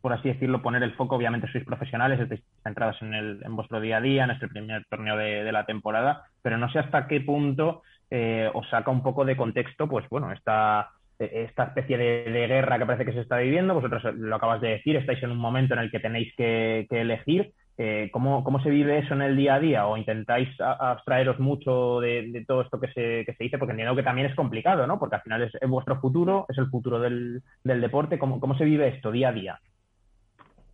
[0.00, 1.16] por así decirlo, poner el foco.
[1.16, 4.84] Obviamente sois profesionales, estáis centrados en, el, en vuestro día a día, en este primer
[4.84, 9.24] torneo de, la temporada, pero no sé hasta qué punto eh, os saca un poco
[9.24, 13.74] de contexto, pues bueno, esta esta especie de, guerra que parece que se está viviendo.
[13.74, 17.52] Vosotros lo acabas de decir, estáis en un momento en el que tenéis que, elegir.
[17.76, 19.86] Eh, ¿cómo, se vive eso en el día a día?
[19.86, 23.58] ¿O intentáis abstraeros mucho de, todo esto que se, que se dice?
[23.58, 24.98] Porque entiendo que también es complicado, ¿no?
[24.98, 28.18] Porque al final es, vuestro futuro, es el futuro del, deporte.
[28.18, 29.60] ¿Cómo, ¿Cómo se vive esto día a día?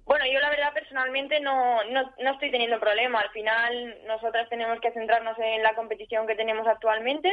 [0.05, 3.20] Bueno, yo la verdad personalmente no, no, no, estoy teniendo problema.
[3.20, 7.30] Al final nosotras tenemos que centrarnos en la competición que tenemos actualmente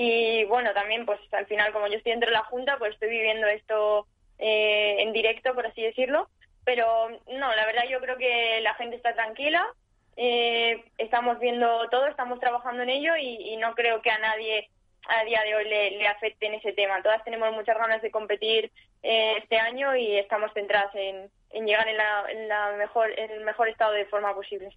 [0.00, 3.10] y bueno, también pues al final como yo estoy dentro de la Junta, pues estoy
[3.10, 4.06] viviendo esto
[4.38, 6.28] eh, en directo, por así decirlo.
[6.64, 9.66] Pero no, la verdad yo creo que la gente está tranquila,
[10.16, 14.68] eh, estamos viendo todo, estamos trabajando en ello y, no creo que a nadie
[15.08, 17.02] a día de hoy le, afecte en ese tema.
[17.02, 18.70] Todas tenemos muchas ganas de competir
[19.02, 21.28] eh, este año y estamos centradas en,
[21.66, 21.96] llegar en,
[22.46, 24.68] la, mejor, en el mejor estado de forma posible.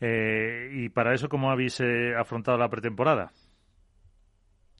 [0.00, 1.78] y para eso, ¿cómo habéis
[2.16, 3.32] afrontado la pretemporada?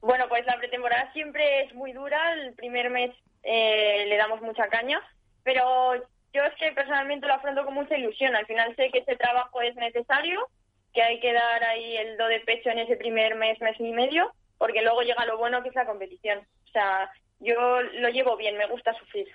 [0.07, 2.31] Bueno, pues la pretemporada siempre es muy dura.
[2.31, 3.11] El primer mes
[3.43, 5.01] eh, le damos mucha caña,
[5.43, 5.95] pero
[6.31, 8.33] yo es que personalmente lo afronto con mucha ilusión.
[8.33, 10.47] Al final sé que ese trabajo es necesario,
[10.93, 13.91] que hay que dar ahí el do de pecho en ese primer mes, mes y
[13.91, 16.39] medio, porque luego llega lo bueno que es la competición.
[16.39, 19.27] O sea, yo lo llevo bien, me gusta sufrir.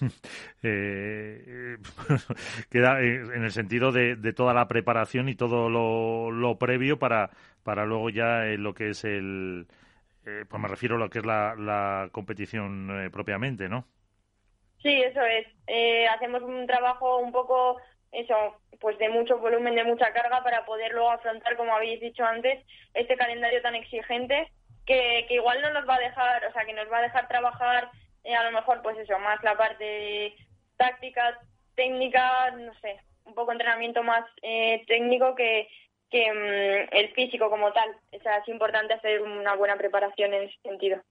[0.66, 1.76] Eh,
[2.70, 7.28] queda en el sentido de, toda la preparación y todo lo, lo previo para,
[7.62, 9.66] para luego ya lo que es el,
[10.26, 13.86] eh, pues me refiero a lo que es la, competición eh, propiamente, ¿no?
[14.82, 15.46] Sí, eso es.
[15.66, 17.80] Eh, hacemos un trabajo un poco,
[18.12, 22.24] eso, pues de mucho volumen, de mucha carga para poder luego afrontar, como habéis dicho
[22.24, 22.64] antes,
[22.94, 24.50] este calendario tan exigente
[24.86, 27.28] que, que igual no nos va a dejar, o sea, que nos va a dejar
[27.28, 27.90] trabajar
[28.24, 30.34] a lo mejor, pues eso, más la parte
[30.76, 31.38] táctica,
[31.74, 34.24] técnica, no sé, un poco entrenamiento más
[34.86, 35.68] técnico que,
[36.14, 37.90] que mm, el físico como tal.
[38.12, 41.02] O sea, es importante hacer una buena preparación en ese sentido.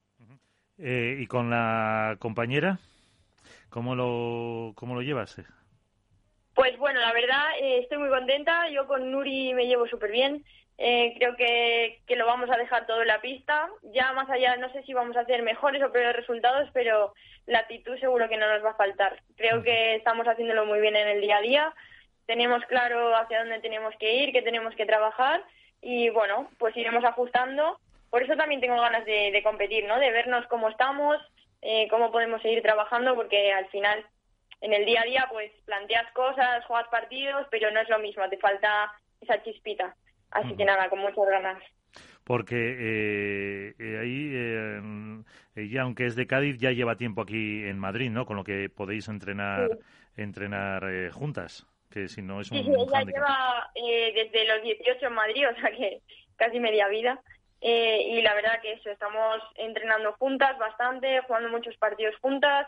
[0.78, 2.80] Eh, ¿Y con la compañera?
[3.70, 5.36] ¿Cómo lo, cómo lo llevas?
[6.56, 8.70] Pues bueno, la verdad eh, estoy muy contenta.
[8.70, 10.46] Yo con Nuri me llevo súper bien.
[10.78, 13.68] Eh, creo que, que, lo vamos a dejar todo en la pista.
[13.94, 17.14] Ya más allá, no sé si vamos a hacer mejores o peores resultados, pero
[17.46, 19.22] la actitud seguro que no nos va a faltar.
[19.36, 21.74] Creo que estamos haciéndolo muy bien en el día a día
[22.26, 25.44] tenemos claro hacia dónde tenemos que ir, qué tenemos que trabajar
[25.82, 27.80] y bueno, pues iremos ajustando.
[28.10, 30.00] Por eso también tengo ganas de, competir, ¿no?
[30.00, 31.18] De vernos cómo estamos,
[31.62, 34.06] eh, cómo podemos seguir trabajando, porque al final
[34.62, 38.28] en el día a día pues planteas cosas, juegas partidos, pero no es lo mismo,
[38.30, 39.96] te falta esa chispita.
[40.32, 41.62] Así que nada, con muchas ganas.
[42.24, 45.24] Porque eh, eh, ahí,
[45.56, 48.26] ella, aunque es de Cádiz, ya lleva tiempo aquí en Madrid, ¿no?
[48.26, 49.78] Con lo que podéis entrenar,
[50.16, 55.14] entrenar juntas que si no es un Sí, ella lleva eh, desde los 18 en
[55.14, 56.02] Madrid, o sea que
[56.36, 57.22] casi media vida.
[57.62, 62.68] Eh, y la verdad que eso, estamos entrenando juntas bastante, jugando muchos partidos juntas.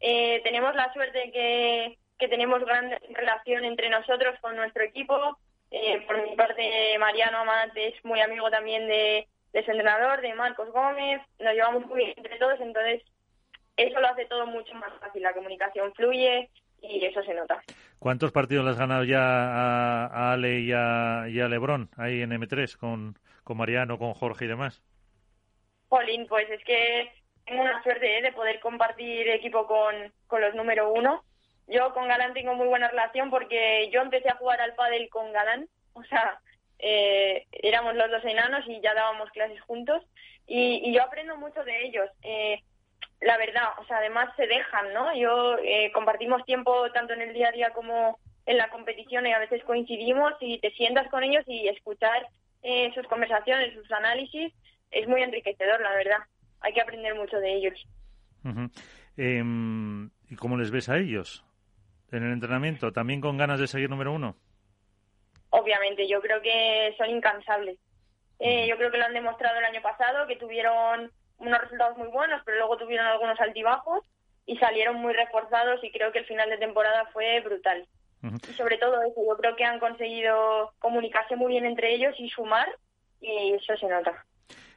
[0.00, 5.38] Eh, tenemos la suerte que, que tenemos gran relación entre nosotros con nuestro equipo.
[6.06, 10.70] por mi parte, Mariano Amat es muy amigo también de, de su entrenador, de Marcos
[10.72, 11.20] Gómez.
[11.38, 13.02] Nos llevamos muy bien entre todos, entonces
[13.76, 15.22] eso lo hace todo mucho más fácil.
[15.22, 16.50] La comunicación fluye
[16.82, 17.62] y eso se nota.
[17.98, 22.30] ¿Cuántos partidos le has ganado ya a, Ale y a, y a Lebron ahí en
[22.30, 24.82] M3 con, con Mariano, con Jorge y demás?
[25.88, 27.12] Jolín, pues es que
[27.44, 28.22] tengo una suerte ¿eh?
[28.22, 29.94] de poder compartir equipo con,
[30.26, 31.22] con los número uno.
[31.68, 35.32] Yo con Galán tengo muy buena relación porque yo empecé a jugar al pádel con
[35.32, 36.40] Galán, o sea,
[36.78, 40.02] eh, éramos los dos enanos y ya dábamos clases juntos
[40.46, 42.10] y, yo aprendo mucho de ellos.
[42.22, 42.60] Eh,
[43.22, 45.14] la verdad, o sea, además se dejan, ¿no?
[45.14, 49.32] Yo eh, compartimos tiempo tanto en el día a día como en la competición y
[49.32, 52.26] a veces coincidimos y te sientas con ellos y escuchar
[52.62, 54.52] eh, sus conversaciones, sus análisis,
[54.90, 56.18] es muy enriquecedor, la verdad.
[56.60, 57.86] Hay que aprender mucho de ellos.
[59.16, 61.44] Em, ¿Y cómo les ves a ellos
[62.10, 62.92] en el entrenamiento?
[62.92, 64.36] ¿También con ganas de seguir número uno?
[65.50, 67.78] Obviamente, yo creo que son incansables.
[68.40, 71.12] Eh, yo creo que lo han demostrado el año pasado, que tuvieron
[71.42, 74.04] unos resultados muy buenos, pero luego tuvieron algunos altibajos
[74.46, 77.86] y salieron muy reforzados y creo que el final de temporada fue brutal.
[78.48, 82.28] Y sobre todo eso, yo creo que han conseguido comunicarse muy bien entre ellos y
[82.28, 82.68] sumar
[83.20, 84.24] y eso se nota.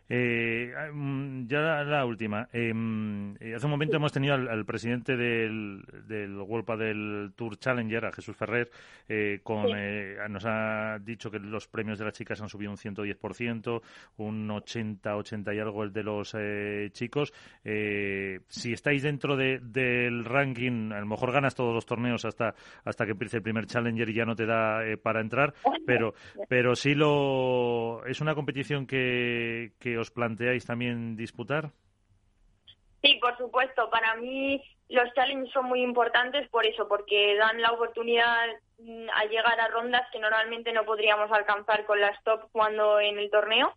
[0.07, 2.47] Eh, mm, ya la, última.
[2.53, 6.35] Em, eh, hace un momento hemos tenido al, presidente del, del
[6.77, 8.69] del Tour Challenger, a Jesús Ferrer,
[9.07, 12.77] eh, con, eh, nos ha dicho que los premios de las chicas han subido un
[12.77, 13.81] 110%,
[14.17, 16.35] un 80, 80 y algo el de los
[16.91, 17.33] chicos.
[17.63, 22.53] si estáis dentro de, del ranking, a lo mejor ganas todos los torneos hasta,
[22.83, 25.53] hasta que empiece el primer Challenger y ya no te da para entrar,
[25.85, 26.13] pero,
[26.47, 31.71] pero sí lo, es una competición que, que os planteáis también disputar?
[33.01, 33.89] Sí, por supuesto.
[33.89, 38.47] Para mí los challenges son muy importantes por eso, porque dan la oportunidad
[38.79, 43.19] mm, a llegar a rondas que normalmente no podríamos alcanzar con las top cuando en
[43.19, 43.73] el torneo.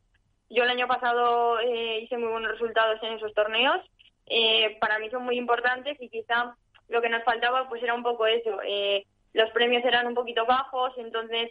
[0.48, 3.84] Yo el año pasado eh, hice muy buenos resultados en esos torneos.
[4.26, 6.54] Eh, para mí son muy importantes y quizá
[6.88, 8.60] lo que nos faltaba pues era un poco eso.
[8.64, 11.50] Eh, los premios eran un poquito bajos, entonces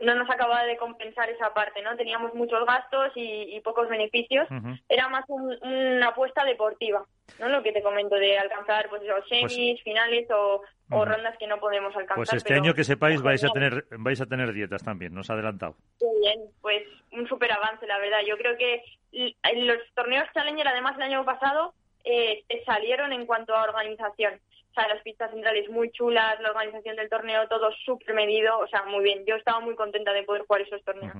[0.00, 1.96] no nos acababa de compensar esa parte, ¿no?
[1.96, 4.48] Teníamos muchos gastos y, pocos beneficios.
[4.88, 7.04] Era más una apuesta deportiva,
[7.38, 7.48] ¿no?
[7.48, 11.94] Lo que te comento de alcanzar, pues, pues semis, finales o, rondas que no podemos
[11.94, 12.16] alcanzar.
[12.16, 15.34] Pues este año que sepáis vais a tener vais a tener dietas también, nos ha
[15.34, 15.76] adelantado.
[16.00, 16.82] Muy bien, pues
[17.12, 18.20] un súper avance, la verdad.
[18.26, 18.82] Yo creo que
[19.12, 21.74] los torneos Challenger, además, el año pasado
[22.04, 24.40] eh, salieron en cuanto a organización
[24.70, 28.68] o sea, las pistas centrales muy chulas, la organización del torneo, todo súper medido, o
[28.68, 29.24] sea, muy bien.
[29.26, 31.12] Yo estaba muy contenta de poder jugar esos torneos.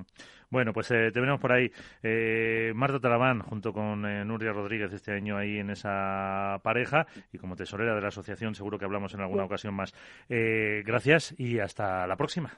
[0.51, 1.71] Bueno, pues eh, te veremos por ahí.
[2.03, 7.39] Eh, Marta Talaván, junto con eh, Nuria Rodríguez, este año ahí en esa pareja, y
[7.39, 9.93] como tesorera de la asociación, seguro que hablamos en alguna ocasión más.
[10.29, 12.51] gracias y hasta la próxima.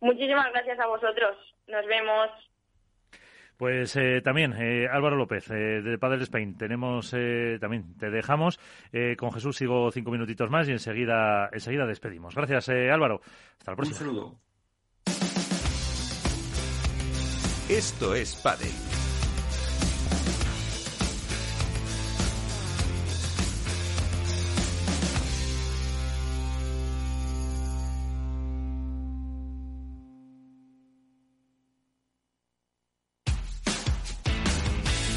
[0.00, 1.36] Muchísimas gracias a vosotros.
[1.66, 2.30] Nos vemos.
[3.56, 7.10] Pues eh, también, eh, Álvaro López, eh, de Padel Spain, tenemos
[7.60, 8.58] también, te dejamos.
[9.16, 12.34] con Jesús sigo cinco minutitos más y enseguida, enseguida despedimos.
[12.34, 13.20] Gracias, Álvaro.
[13.58, 13.98] Hasta la próxima.
[13.98, 14.38] Un saludo.
[17.68, 18.83] Esto es Padel.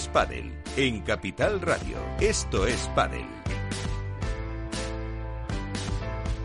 [0.00, 1.98] Es Padel, en Capital Radio.
[2.20, 3.26] Esto es Padel.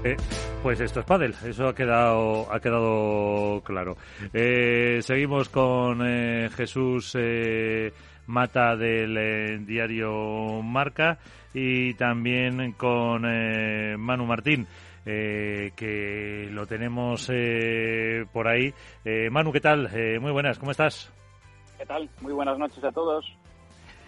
[0.03, 0.17] Eh,
[0.61, 3.95] Pues esto es pádel, eso ha quedado ha quedado claro.
[4.33, 7.93] Eh, seguimos con eh, Jesús eh,
[8.27, 11.17] Mata del diario Marca
[11.53, 13.21] y también con
[14.01, 14.67] Manu Martín.
[15.05, 17.31] que lo tenemos
[18.33, 18.73] por ahí.
[19.31, 19.89] Manu, ¿qué tal?
[20.19, 21.13] muy buenas, ¿cómo estás?
[21.85, 22.09] ¿Qué tal?
[22.21, 23.31] Muy buenas noches a todos.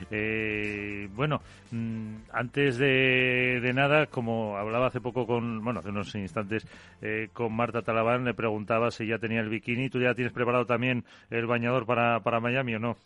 [0.09, 6.65] Eh, bueno, mm, antes de, nada, como hablaba hace poco con, bueno, hace unos instantes
[7.03, 9.91] eh, con Marta Talabán, le preguntaba si ya tenía el bikini.
[9.91, 12.97] ¿Tú ya tienes preparado también el bañador para, para Miami o no?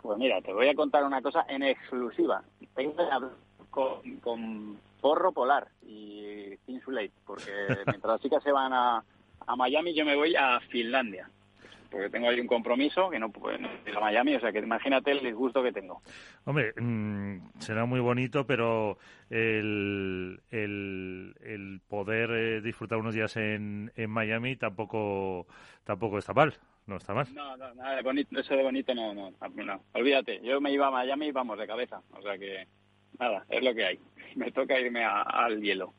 [0.00, 2.40] Pues mira, te voy a contar una cosa en exclusiva.
[2.76, 2.94] Tengo
[3.70, 7.50] con, con porro polar y insulate, porque
[7.86, 9.02] mientras las chicas se van a,
[9.44, 11.28] a Miami, yo me voy a Finlandia
[11.90, 15.10] porque tengo ahí un compromiso que no puedo ir a Miami, o sea que imagínate
[15.12, 16.02] el disgusto que tengo.
[16.44, 18.98] Hombre, mm, será muy bonito, pero
[19.30, 25.46] el, el, poder eh, disfrutar unos días en, en Miami tampoco,
[25.84, 26.54] tampoco está mal.
[26.86, 27.26] No está mal.
[27.34, 29.30] No, no, nada de bonito, eso de bonito no, no,
[29.92, 30.40] olvídate.
[30.42, 32.66] Yo me iba a Miami y vamos de cabeza, o sea que
[33.18, 33.98] nada, es lo que hay.
[34.36, 35.92] Me toca irme al hielo.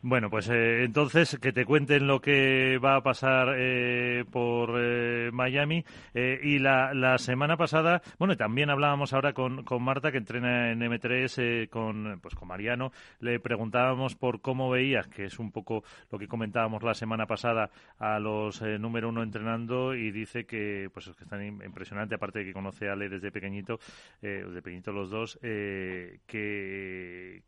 [0.00, 5.30] Bueno, pues eh, entonces que te cuenten lo que va a pasar eh, por eh,
[5.32, 5.84] Miami.
[6.14, 10.82] y la, la, semana pasada, bueno, también hablábamos ahora con, con Marta, que entrena en
[10.82, 12.92] M3 con, pues, con Mariano.
[13.18, 15.82] Le preguntábamos por cómo veías, que es un poco
[16.12, 17.68] lo que comentábamos la semana pasada,
[17.98, 22.52] a los número uno entrenando y dice que, pues, que están impresionantes, aparte de que
[22.52, 23.80] conoce a Ale desde pequeñito,
[24.20, 26.20] desde pequeñito los dos, que,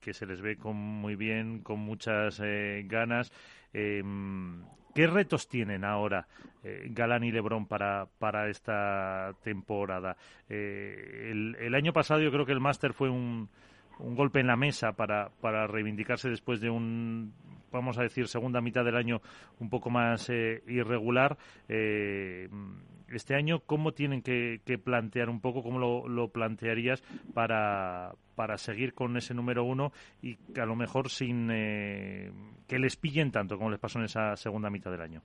[0.01, 3.33] que se les ve con, muy bien, con muchas eh, ganas.
[3.73, 4.63] Em,
[4.95, 6.27] ¿Qué retos tienen ahora
[6.65, 10.17] eh, Galán y Lebrón para, para esta temporada?
[10.49, 13.49] Eh, el, el, año pasado yo creo que el máster fue un,
[14.03, 17.33] un golpe en la mesa para, para reivindicarse después de un,
[17.71, 19.21] vamos a decir, segunda mitad del año
[19.59, 21.37] un poco más eh, irregular.
[21.69, 22.49] Eh,
[23.09, 25.79] este año, ¿cómo tienen que, plantear un poco, cómo
[26.09, 27.03] lo, plantearías
[27.35, 29.93] para, para seguir con ese número uno
[30.23, 32.31] y que a lo mejor sin eh,
[32.69, 35.23] que les pillen tanto como les pasó en esa segunda mitad del año?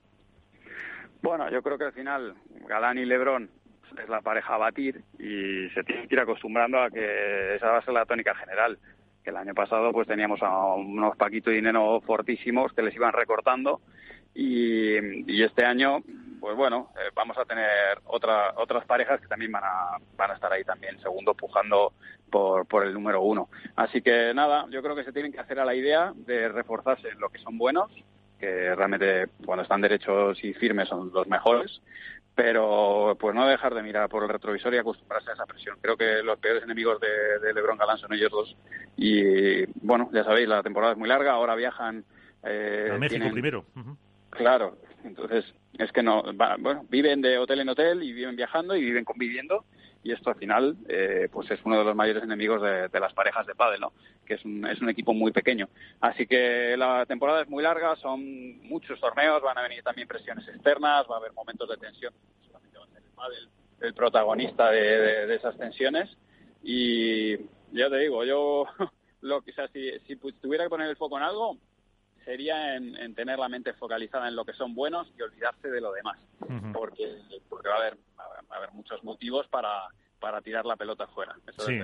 [1.22, 2.34] Bueno, yo creo que al final
[2.68, 3.50] Galán y Lebrón
[4.02, 7.78] es la pareja a batir y se tiene que ir acostumbrando a que esa va
[7.78, 8.78] a ser la tónica general.
[9.22, 13.12] Que el año pasado pues teníamos a unos Paquito y Neno fortísimos que les iban
[13.12, 13.80] recortando
[14.34, 16.02] y, este año
[16.40, 20.34] pues bueno, eh, vamos a tener otra, otras parejas que también van a, van a
[20.34, 21.94] estar ahí también, segundo, pujando
[22.30, 23.48] por, por el número uno.
[23.74, 27.08] Así que nada, yo creo que se tienen que hacer a la idea de reforzarse
[27.08, 27.90] en lo que son buenos,
[28.38, 31.80] que realmente cuando están derechos y firmes son los mejores,
[32.36, 35.78] pero pues no dejar de mirar por el retrovisor y acostumbrarse a esa presión.
[35.80, 38.56] Creo que los peores enemigos de, LeBron Galán son ellos dos
[38.94, 42.04] y bueno, ya sabéis, la temporada es muy larga, ahora viajan...
[42.44, 43.64] Eh, a México primero.
[44.28, 45.46] Claro, entonces
[45.78, 46.24] es que no,
[46.58, 49.64] bueno, viven de hotel en hotel y viven viajando y viven conviviendo
[50.02, 53.46] y esto al final eh, pues es uno de los mayores enemigos de, las parejas
[53.46, 53.92] de pádel, ¿no?
[54.24, 55.68] que es un, es un equipo muy pequeño.
[56.00, 60.46] Así que la temporada es muy larga, son muchos torneos, van a venir también presiones
[60.48, 62.12] externas, va a haber momentos de tensión,
[62.46, 63.48] solamente va a ser el pádel
[63.80, 66.08] el protagonista de, esas tensiones
[66.62, 67.36] y
[67.72, 68.66] ya te digo, yo
[69.20, 71.58] lo que sea, si, si tuviera que poner el foco en algo,
[72.26, 75.92] sería en, tener la mente focalizada en lo que son buenos y olvidarse de lo
[75.92, 76.18] demás,
[76.74, 79.88] porque, porque va a haber, va a haber muchos motivos para,
[80.18, 81.36] para tirar la pelota fuera.
[81.58, 81.78] sí,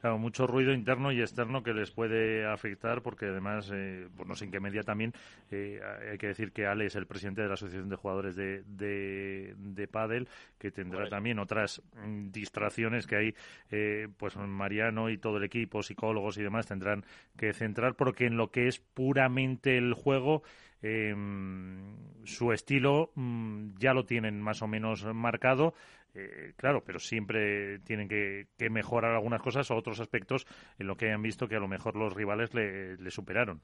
[0.00, 4.34] claro, mucho ruido interno y externo que les puede afectar porque además, eh, pues no
[4.34, 5.12] sé en qué medida también,
[5.50, 8.62] eh, hay que decir que Ale es el presidente de la Asociación de Jugadores de,
[8.66, 13.34] de, de Padel, que tendrá también otras mm, distracciones que hay,
[13.70, 17.04] eh, pues Mariano y todo el equipo, psicólogos y demás, tendrán
[17.36, 20.42] que centrar porque en lo que es puramente el juego,
[20.82, 25.74] em, su estilo mm, ya lo tienen más o menos marcado
[26.16, 30.46] eh, claro, pero siempre tienen que, mejorar algunas cosas o otros aspectos
[30.78, 33.60] en lo que hayan visto que a lo mejor los rivales le, superaron.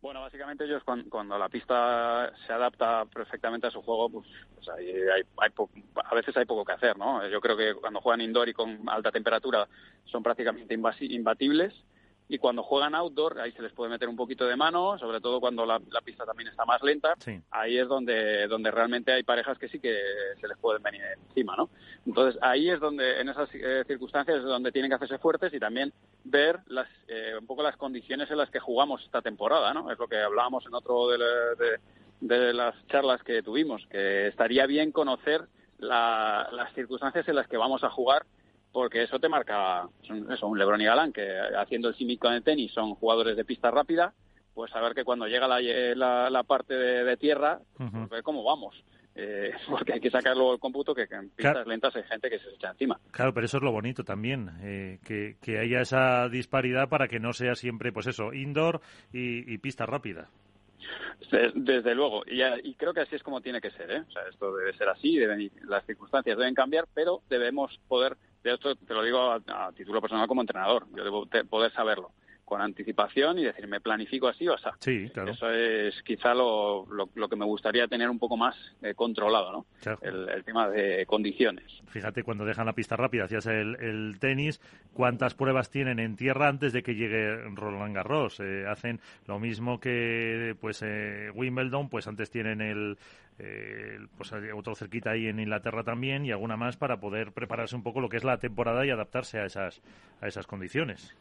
[0.00, 4.92] Bueno, básicamente ellos cuando, la pista se adapta perfectamente a su juego, pues, pues hay,
[6.04, 7.26] a veces hay poco que hacer, ¿no?
[7.28, 9.68] Yo creo que cuando juegan indoor y con alta temperatura
[10.04, 11.74] son prácticamente imbatibles
[12.28, 15.40] y cuando juegan outdoor ahí se les puede meter un poquito de mano, sobre todo
[15.40, 17.14] cuando la, pista también está más lenta,
[17.50, 19.98] ahí es donde, donde realmente hay parejas que sí que
[20.40, 21.70] se les pueden venir encima, ¿no?
[22.06, 25.58] Entonces ahí es donde, en esas eh, circunstancias es donde tienen que hacerse fuertes y
[25.58, 25.92] también
[26.24, 29.90] ver las, eh, un poco las condiciones en las que jugamos esta temporada, ¿no?
[29.90, 31.78] Es lo que hablábamos en otro de,
[32.20, 35.46] de, las charlas que tuvimos, que estaría bien conocer
[35.78, 38.26] las circunstancias en las que vamos a jugar
[38.72, 39.88] porque eso te marca,
[40.30, 43.44] eso, un Lebron y Galán, que haciendo el símil con el tenis son jugadores de
[43.44, 44.14] pista rápida,
[44.54, 48.74] pues saber que cuando llega la, la, parte de, tierra, pues ver cómo vamos.
[49.14, 52.50] Eh, porque hay que sacarlo el cómputo que, en pistas lentas hay gente que se
[52.50, 53.00] echa encima.
[53.10, 57.18] Claro, pero eso es lo bonito también, eh, que, que, haya esa disparidad para que
[57.18, 58.80] no sea siempre, pues eso, indoor
[59.12, 60.28] y, y pista rápida.
[61.54, 63.90] Desde, luego, y, y, creo que así es como tiene que ser.
[63.90, 64.04] ¿eh?
[64.08, 68.54] O sea, esto debe ser así, deben, las circunstancias deben cambiar, pero debemos poder, de
[68.54, 72.12] esto te lo digo a, título personal como entrenador, yo debo poder saberlo
[72.48, 74.64] con anticipación y decir, me planifico así o así.
[74.80, 75.32] Sí, claro.
[75.32, 79.66] Eso es quizá lo, lo, que me gustaría tener un poco más eh, controlado, ¿no?
[80.00, 81.66] El, tema de condiciones.
[81.88, 84.62] Fíjate, cuando dejan la pista rápida, hacías el, el, tenis,
[84.94, 88.40] ¿cuántas pruebas tienen en tierra antes de que llegue Roland Garros?
[88.40, 92.96] Eh, hacen lo mismo que pues eh, Wimbledon, pues antes tienen el,
[94.16, 98.00] pues otro cerquita ahí en Inglaterra también y alguna más para poder prepararse un poco
[98.00, 99.80] lo que es la temporada y adaptarse a esas,
[100.20, 101.16] a esas condiciones.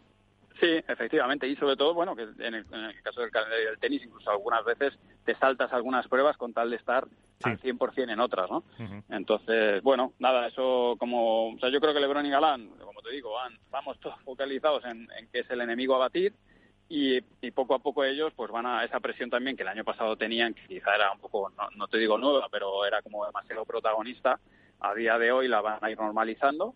[0.59, 2.65] Sí, efectivamente, y sobre todo, bueno, que en el,
[3.03, 6.77] caso del calendario del tenis, incluso algunas veces te saltas algunas pruebas con tal de
[6.77, 7.05] estar
[7.43, 8.63] al 100% en otras, ¿no?
[9.09, 13.11] Entonces, bueno, nada, eso como, o sea, yo creo que LeBron y Galán, como te
[13.11, 16.33] digo, van, vamos todos focalizados en, en que es el enemigo a batir
[16.89, 19.83] y, y, poco a poco ellos pues van a esa presión también que el año
[19.83, 23.25] pasado tenían, que quizá era un poco, no, no te digo nueva, pero era como
[23.25, 24.39] demasiado protagonista,
[24.79, 26.75] a día de hoy la van a ir normalizando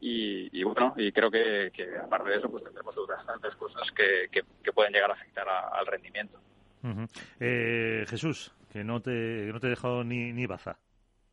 [0.00, 1.72] y, bueno, y creo que,
[2.02, 6.38] aparte de eso, pues tendremos bastantes cosas que, que, pueden llegar a afectar al rendimiento.
[7.40, 10.78] eh, Jesús, que no te, no te he dejado ni, ni baza.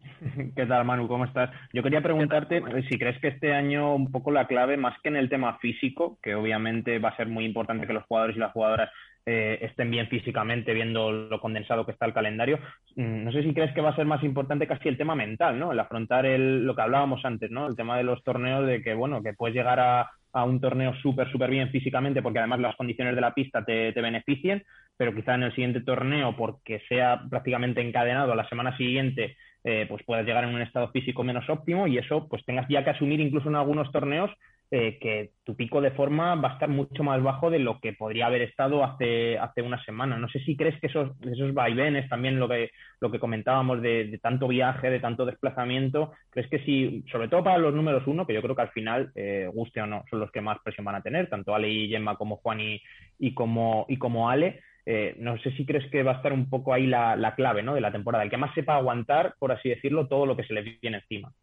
[0.56, 1.08] ¿Qué tal, Manu?
[1.08, 1.52] ¿Cómo estás?
[1.74, 5.16] Yo quería preguntarte si crees que este año un poco la clave, más que en
[5.16, 8.52] el tema físico, que obviamente va a ser muy importante que los jugadores y las
[8.52, 8.90] jugadoras
[9.26, 12.60] eh, estén bien físicamente, viendo lo condensado que está el calendario.
[12.96, 15.58] Mm, no sé si crees que va a ser más importante casi el tema mental,
[15.58, 15.72] ¿no?
[15.72, 17.68] El afrontar el, lo que hablábamos antes, ¿no?
[17.68, 20.10] El tema de los torneos, de que, bueno, que puedes llegar a,
[20.46, 24.02] un torneo súper, súper bien físicamente, porque además las condiciones de la pista te, te
[24.02, 24.64] beneficien,
[24.98, 29.86] pero quizá en el siguiente torneo, porque sea prácticamente encadenado a la semana siguiente, eh,
[29.88, 32.92] pues puedas llegar en un estado físico menos óptimo y eso pues tengas ya que
[32.92, 34.32] asumir incluso en algunos torneos
[34.76, 37.94] eh, que tu pico de forma va a estar mucho más bajo de lo que
[37.94, 40.18] podría haber estado hace, hace una semana.
[40.18, 44.20] No sé si crees que esos, esos vaivenes, también lo que, lo que comentábamos de,
[44.20, 48.34] tanto viaje, de tanto desplazamiento, crees que si, sobre todo para los números uno, que
[48.34, 50.96] yo creo que al final, eh, guste o no, son los que más presión van
[50.96, 52.82] a tener, tanto Ale y Gemma como Juan y,
[53.20, 56.50] y, como, y como Ale, eh, no sé si crees que va a estar un
[56.50, 57.76] poco ahí la, la clave ¿no?
[57.76, 60.54] de la temporada, el que más sepa aguantar, por así decirlo, todo lo que se
[60.54, 61.34] le viene encima.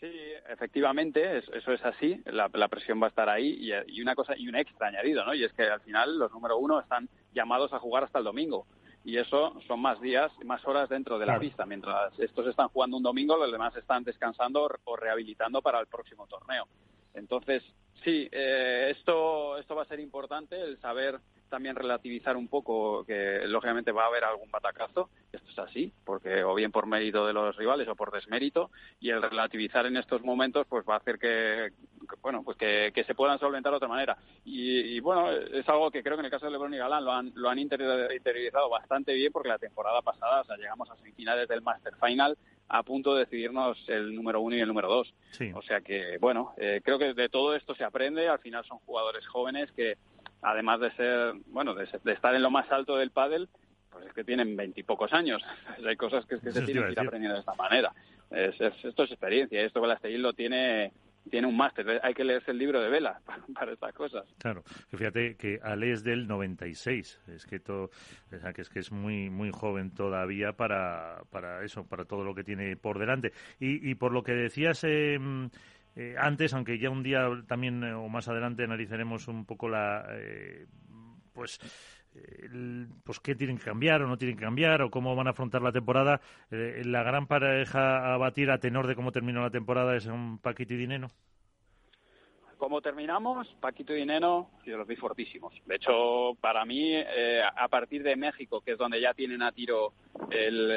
[0.00, 0.10] Sí,
[0.48, 4.56] efectivamente, eso es así, la, presión va a estar ahí y, una cosa y un
[4.56, 5.32] extra añadido, ¿no?
[5.34, 8.66] Y es que al final los número uno están llamados a jugar hasta el domingo
[9.04, 11.66] y eso son más días, más horas dentro de la pista.
[11.66, 16.26] Mientras estos están jugando un domingo, los demás están descansando o rehabilitando para el próximo
[16.26, 16.66] torneo.
[17.14, 17.62] Entonces,
[18.04, 23.46] sí, eh, esto, esto va a ser importante, el saber también relativizar un poco que
[23.46, 27.32] lógicamente va a haber algún batacazo, esto es así, porque o bien por mérito de
[27.32, 31.16] los rivales o por desmérito, y el relativizar en estos momentos pues va a hacer
[31.16, 31.70] que,
[32.22, 34.16] bueno, pues que, se puedan solventar de otra manera.
[34.44, 37.12] Y, bueno, es algo que creo que en el caso de LeBron y Galán lo
[37.12, 41.46] han, lo han interiorizado bastante bien porque la temporada pasada, o sea, llegamos a semifinales
[41.46, 42.36] del Master Final
[42.68, 45.14] a punto de decidirnos el número uno y el número dos.
[45.54, 48.28] O sea que, bueno, eh, creo que de todo esto se aprende.
[48.28, 49.96] Al final son jugadores jóvenes que,
[50.42, 53.48] además de ser, bueno, de, estar en lo más alto del pádel,
[53.90, 55.42] pues es que tienen veintipocos años.
[55.86, 57.92] Hay cosas que, se tienen que ir aprendiendo de esta manera.
[58.30, 59.62] esto es experiencia.
[59.62, 60.92] Esto Belasteguín lo tiene
[61.30, 62.00] tiene un máster.
[62.02, 63.20] Hay que leerse el libro de Vela
[63.54, 64.24] para, estas cosas.
[64.38, 67.20] Claro, fíjate que Ale es del 96.
[67.28, 67.90] Es que, todo,
[68.32, 72.24] o sea, que es que es muy muy joven todavía para, para eso, para todo
[72.24, 73.32] lo que tiene por delante.
[73.58, 74.84] Y, y por lo que decías...
[74.84, 75.18] Eh,
[75.96, 80.04] eh, antes, aunque ya un día también eh, o más adelante analizaremos un poco la,
[80.10, 80.66] eh,
[81.32, 81.60] pues,
[83.04, 85.62] pues qué tienen que cambiar o no tienen que cambiar o cómo van a afrontar
[85.62, 86.20] la temporada.
[86.50, 90.74] la gran pareja a batir a tenor de cómo terminó la temporada es un Paquito
[90.74, 91.08] y Dineno.
[92.58, 95.52] Como terminamos, Paquito y Dineno, yo los vi fortísimos.
[95.66, 99.92] De hecho, para mí, a partir de México, que es donde ya tienen a tiro
[100.30, 100.70] el,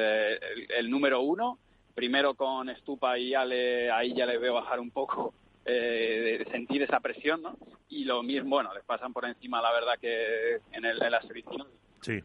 [0.76, 1.58] el número uno,
[1.94, 5.34] primero con Stupa y Ale, ahí ya le veo bajar un poco,
[5.68, 7.56] eh, de sentir esa presión, ¿no?
[7.88, 11.22] Y lo mismo, bueno, les pasan por encima, la verdad, que en, el, en la
[11.22, 11.68] selección.
[12.00, 12.22] Sí.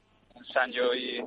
[0.52, 1.24] Sancho y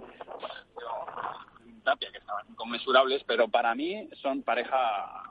[1.85, 5.23] Tapia, que estaban inconmensurables, pero para mí son pareja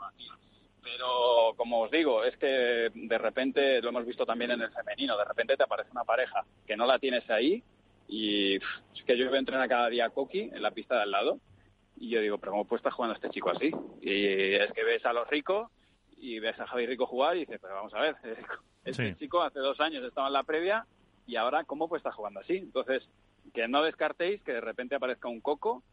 [0.86, 5.18] pero como os digo, es que de repente, lo hemos visto también en el femenino,
[5.18, 7.64] de repente te aparece una pareja que no la tienes ahí
[8.08, 11.02] y es que yo voy a entrenar cada día a Coqui en la pista de
[11.02, 11.40] al lado
[11.98, 13.72] y yo digo, pero ¿cómo puede estar jugando este chico así?
[14.02, 15.72] Y es que ves a los ricos
[16.18, 18.16] y ves a Javi Rico jugar y dices, pero vamos a ver,
[18.86, 20.86] este chico hace dos años estaba en la previa
[21.28, 22.58] y ahora cómo puede estar jugando así.
[22.58, 23.08] Entonces,
[23.54, 25.84] que no descartéis que de repente aparezca un coco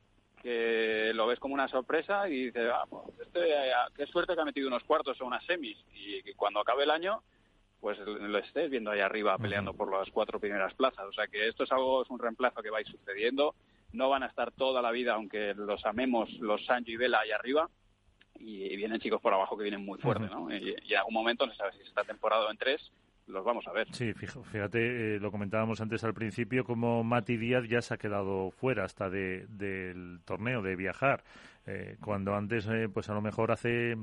[0.43, 3.40] que lo ves como una sorpresa y dices, ah, pues este,
[3.94, 6.90] qué suerte que ha metido unos cuartos o unas semis y que cuando acabe el
[6.90, 7.23] año
[7.82, 11.05] pues lo estés viendo ahí arriba peleando por las cuatro primeras plazas.
[11.05, 13.57] O sea que esto es algo, es un reemplazo que va a ir sucediendo.
[13.93, 17.32] No van a estar toda la vida, aunque los amemos, los Sancho y Vela ahí
[17.32, 17.69] arriba.
[18.39, 20.53] Y, vienen chicos por abajo que vienen muy fuerte, ¿no?
[20.53, 22.91] Y, y, en algún momento, no sabes si está temporada en tres,
[23.27, 23.89] los vamos a ver.
[23.93, 28.51] Sí, fíjate, eh, lo comentábamos antes al principio, como Mati Díaz ya se ha quedado
[28.51, 31.25] fuera hasta de, del torneo, de viajar.
[31.67, 33.97] Eh, cuando antes, eh, pues a lo mejor hace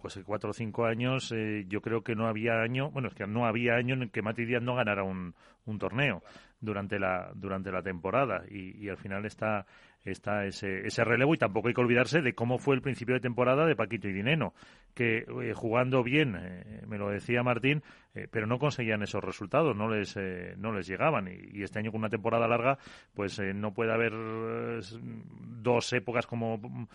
[0.00, 1.34] pues, cuatro o cinco años,
[1.66, 4.44] yo creo que no había año, bueno, es que no había año en que Mati
[4.44, 5.34] Díaz no ganara un,
[5.64, 6.22] un torneo
[6.60, 9.66] durante la, durante la temporada y, y al final está
[10.04, 13.20] está ese, ese relevo y tampoco hay que olvidarse de cómo fue el principio de
[13.20, 14.54] temporada de Paquito y Dineno,
[14.94, 17.82] que eh, jugando bien, eh, me lo decía Martín,
[18.14, 20.16] eh, pero no conseguían esos resultados, no les,
[20.56, 22.78] no les llegaban y, este año con una temporada larga,
[23.14, 26.88] pues no puede haber dos épocas como,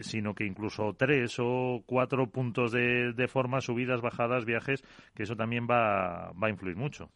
[0.00, 5.36] sino que incluso tres o cuatro puntos de, de forma, subidas, bajadas, viajes, que eso
[5.36, 7.10] también va, va a influir mucho.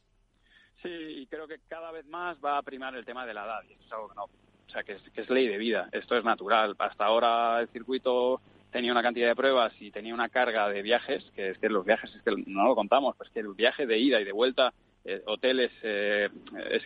[0.82, 3.62] Sí, y creo que cada vez más va a primar el tema de la edad,
[3.68, 4.28] y eso es algo que no
[4.68, 6.76] o sea, que es, ley de vida, esto es natural.
[6.78, 8.40] Hasta ahora el circuito
[8.70, 11.86] tenía una cantidad de pruebas y tenía una carga de viajes, que es que los
[11.86, 14.74] viajes es que no lo contamos, pues que el viaje de ida y de vuelta,
[15.10, 16.28] eh, hoteles, eh,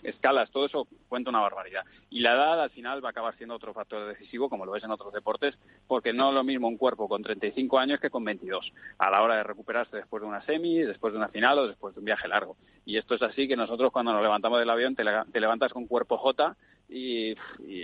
[0.05, 1.83] escalas, todo eso cuenta una barbaridad.
[2.09, 4.85] Y la edad al final va a acabar siendo otro factor decisivo, como lo ves
[4.85, 5.57] en otros deportes,
[5.89, 9.23] porque no es lo mismo un cuerpo con 35 años que con 22, a la
[9.23, 12.05] hora de recuperarse después de una semi, después de una final o después de un
[12.05, 12.57] viaje largo.
[12.85, 15.03] Y esto es así que nosotros cuando nos levantamos del avión te,
[15.41, 16.57] levantas con cuerpo J
[16.89, 17.35] y,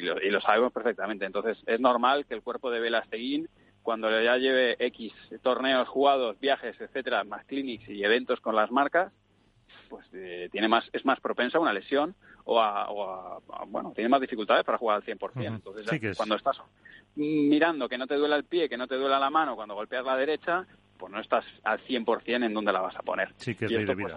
[0.02, 1.24] lo, sabemos perfectamente.
[1.24, 3.48] Entonces, es normal que el cuerpo de Velasteguín,
[3.82, 5.12] cuando ya lleve X
[5.43, 9.12] torneos jugados, viajes, etcétera, más clinics y eventos con las marcas,
[9.89, 14.20] pues eh, tiene más, es más propensa a una lesión o a, bueno, tiene más
[14.20, 15.55] dificultades para jugar al 100%.
[15.55, 16.60] Entonces, cuando estás
[17.16, 20.05] mirando que no te duela el pie, que no te duela la mano cuando golpeas
[20.05, 20.66] la derecha,
[20.97, 23.32] pues no estás al 100% en donde la vas a poner.
[23.36, 24.15] Sí, que es y pues,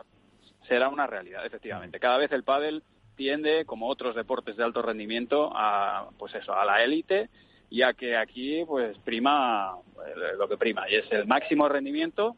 [0.68, 2.00] será una realidad, efectivamente.
[2.00, 2.84] Cada vez el pádel
[3.16, 7.30] tiende, como otros deportes de alto rendimiento, a pues eso, a la élite,
[7.70, 9.76] ya que aquí pues prima
[10.06, 12.36] eh, lo que prima y es el máximo rendimiento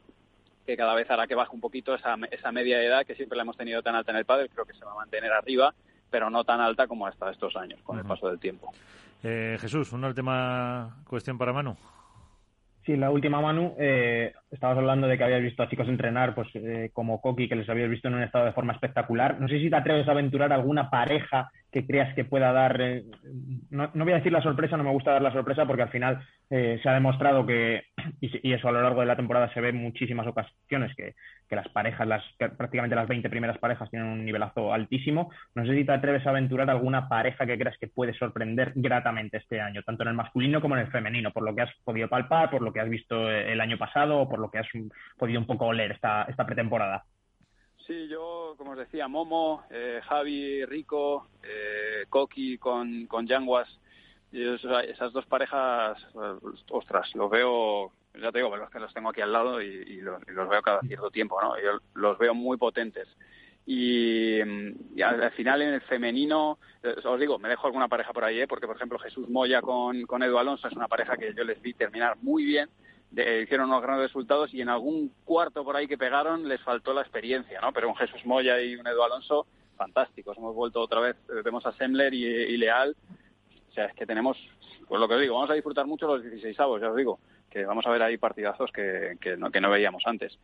[0.65, 3.43] que cada vez hará que baje un poquito esa, esa media edad que siempre la
[3.43, 5.73] hemos tenido tan alta en el pádel, creo que se va a mantener arriba,
[6.09, 8.71] pero no tan alta como hasta estos años, con el paso del tiempo.
[9.23, 11.75] Eh, Jesús, una última cuestión para Manu.
[12.85, 16.49] Sí, la última, Manu, eh, estabas hablando de que habías visto a chicos entrenar, pues
[16.55, 19.39] eh, como Coqui, que les habías visto en un estado de forma espectacular.
[19.39, 23.03] No sé si te atreves a aventurar alguna pareja que creas que pueda dar, eh,
[23.71, 25.89] no, no, voy a decir la sorpresa, no me gusta dar la sorpresa porque al
[25.89, 27.83] final eh, se ha demostrado que,
[28.21, 31.15] y, eso a lo largo de la temporada se ve en muchísimas ocasiones, que,
[31.49, 35.31] que las parejas, las prácticamente las 20 primeras parejas tienen un nivelazo altísimo.
[35.55, 39.37] No sé si te atreves a aventurar alguna pareja que creas que puede sorprender gratamente
[39.37, 42.07] este año, tanto en el masculino como en el femenino, por lo que has podido
[42.07, 44.67] palpar, por lo que has visto el año pasado o por lo que has
[45.17, 47.03] podido un poco oler esta, esta pretemporada.
[47.85, 53.67] Sí, yo, como os decía, Momo, eh, Javi, Rico, eh, Coqui con, con Yanguas,
[54.31, 55.97] esas dos parejas,
[56.69, 60.21] ostras, los veo, ya te digo, los que los tengo aquí al lado y, los,
[60.25, 61.55] veo cada cierto tiempo, ¿no?
[61.61, 63.07] Yo los veo muy potentes.
[63.65, 64.39] Y,
[65.01, 68.47] al, final en el femenino, eh, os digo, me dejo alguna pareja por ahí, ¿eh?
[68.47, 71.61] porque por ejemplo Jesús Moya con, con Edu Alonso es una pareja que yo les
[71.61, 72.69] vi terminar muy bien
[73.15, 77.01] hicieron unos grandes resultados y en algún cuarto por ahí que pegaron les faltó la
[77.01, 77.71] experiencia, ¿no?
[77.71, 79.45] Pero un Jesús Moya y un Edu Alonso,
[79.75, 80.37] fantásticos.
[80.37, 82.95] Hemos vuelto otra vez, eh, vemos a Sembler y, Leal.
[83.69, 84.37] O sea, es que tenemos,
[84.87, 87.19] pues lo que os digo, vamos a disfrutar mucho los 16 avos, ya os digo,
[87.49, 90.37] que vamos a ver ahí partidazos que, que, no, que no veíamos antes.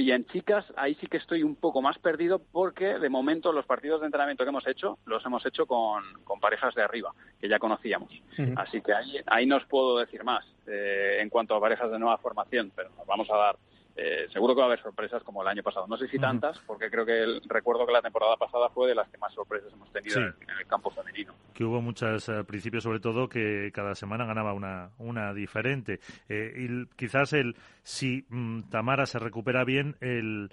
[0.00, 3.66] Y en chicas, ahí sí que estoy un poco más perdido porque de momento los
[3.66, 7.50] partidos de entrenamiento que hemos hecho los hemos hecho con, con parejas de arriba, que
[7.50, 8.10] ya conocíamos.
[8.56, 11.98] Así que ahí, ahí no os puedo decir más eh, en cuanto a parejas de
[11.98, 13.56] nueva formación, pero nos vamos a dar
[14.02, 15.86] eh, seguro que va a haber sorpresas como el año pasado.
[15.86, 19.06] No sé si tantas, porque creo que recuerdo que la temporada pasada fue de las
[19.10, 21.34] que más sorpresas hemos tenido en, el campo femenino.
[21.52, 26.00] Que hubo muchas, al principio sobre todo, que cada semana ganaba una, una diferente.
[26.30, 30.50] Eh, y quizás el si mm, Tamara se recupera bien, el,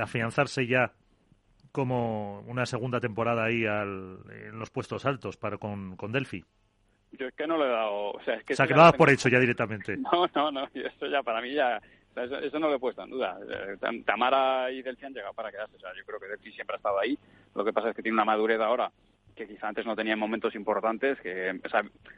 [0.00, 0.92] afianzarse ya
[1.70, 6.44] como una segunda temporada ahí al, en los puestos altos para con, con Delphi.
[7.12, 8.10] Yo es que no le he dado.
[8.10, 9.96] O sea, es que ha quedado por hecho ya directamente.
[10.12, 10.68] No, no, no.
[10.74, 11.80] Esto ya para mí ya
[12.16, 13.38] eso, no lo he puesto en duda.
[13.48, 15.76] Eh, Tamara y Delphi han llegado para quedarse.
[15.76, 17.18] O sea, yo creo que Delphi siempre ha estado ahí.
[17.54, 18.90] Lo que pasa es que tiene una madurez ahora
[19.40, 21.18] que quizá antes no tenía momentos importantes.
[21.20, 21.58] Que,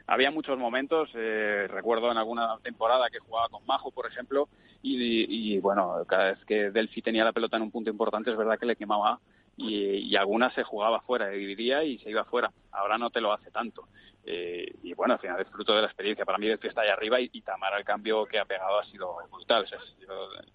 [0.07, 4.49] había muchos momentos, eh, recuerdo en alguna temporada que jugaba con Majo, por ejemplo,
[4.81, 8.59] y, bueno, cada vez que Delphi tenía la pelota en un punto importante, es verdad
[8.59, 9.19] que le quemaba
[9.55, 12.51] y, algunas se jugaba fuera, dividía y se iba fuera.
[12.71, 13.87] Ahora no te lo hace tanto.
[14.25, 16.25] Eh, y bueno, al final es fruto de la experiencia.
[16.25, 18.85] Para mí, el que está ahí arriba y, Tamara, el cambio que ha pegado ha
[18.85, 19.65] sido brutal.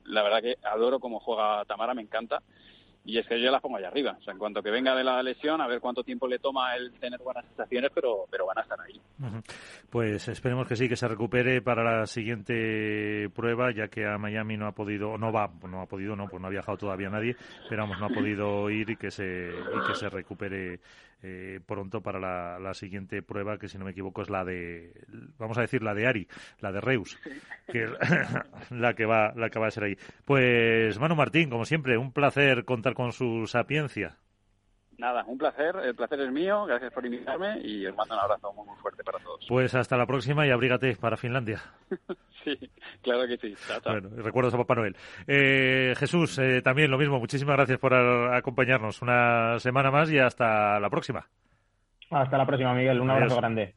[0.04, 2.42] la verdad que adoro cómo juega Tamara, me encanta
[3.08, 4.18] y es que yo las pongo allá arriba.
[4.26, 7.18] En cuanto que venga de la lesión, a ver cuánto tiempo le toma el tener
[7.20, 9.00] buenas sensaciones, pero, pero van a estar ahí.
[9.88, 14.58] Pues esperemos que sí, que se recupere para la siguiente prueba, ya que a Miami
[14.58, 17.34] no ha podido, no va, no ha podido, no, pues no ha viajado todavía nadie,
[17.70, 20.80] pero vamos, no ha podido ir y que se, y que se recupere
[21.22, 24.92] eh, pronto para la, siguiente prueba, que si no me equivoco es la de,
[25.38, 26.28] vamos a decir la de Ari,
[26.60, 27.18] la de Reus,
[27.66, 27.90] que es
[28.70, 29.96] la que va, la que va a ser ahí.
[30.24, 34.16] Pues Manu Martín, como siempre, un placer contar con su sapiencia.
[34.98, 38.52] Nada, un placer, el placer es mío, gracias por invitarme y os mando un abrazo
[38.52, 39.46] muy, muy fuerte para todos.
[39.48, 41.62] Pues hasta la próxima y abrígate para Finlandia.
[42.44, 42.58] sí,
[43.00, 43.54] claro que sí.
[43.84, 44.96] Bueno, recuerdos a Papá Noel.
[45.28, 50.80] Eh, Jesús, eh, también lo mismo, muchísimas gracias por acompañarnos una semana más y hasta
[50.80, 51.28] la próxima.
[52.10, 53.76] Hasta la próxima, Miguel, un abrazo grande.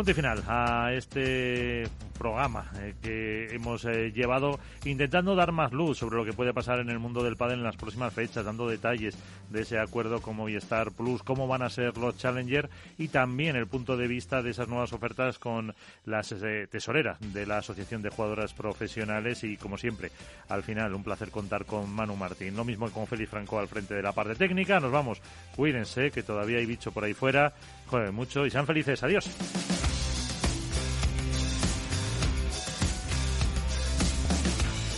[0.00, 1.86] Punto y final a este
[2.16, 6.78] programa eh, que hemos eh, llevado intentando dar más luz sobre lo que puede pasar
[6.80, 9.14] en el mundo del pádel en las próximas fechas, dando detalles
[9.50, 13.66] de ese acuerdo con Movistar Plus, cómo van a ser los Challenger y también el
[13.66, 15.74] punto de vista de esas nuevas ofertas con
[16.06, 20.12] las eh, tesoreras de la Asociación de Jugadoras Profesionales y como siempre,
[20.48, 23.68] al final un placer contar con Manu Martín, lo mismo que con Félix Franco al
[23.68, 25.20] frente de la parte técnica, nos vamos,
[25.54, 27.52] cuídense que todavía hay bicho por ahí fuera.
[27.90, 28.46] Jueguen mucho.
[28.46, 29.02] Y sean felices.
[29.02, 29.89] Adiós.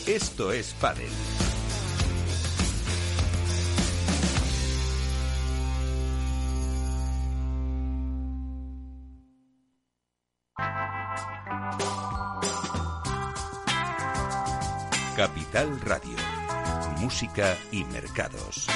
[0.06, 1.08] Esto es Padel.
[15.16, 16.16] Capital Radio.
[16.98, 18.66] Música y mercados.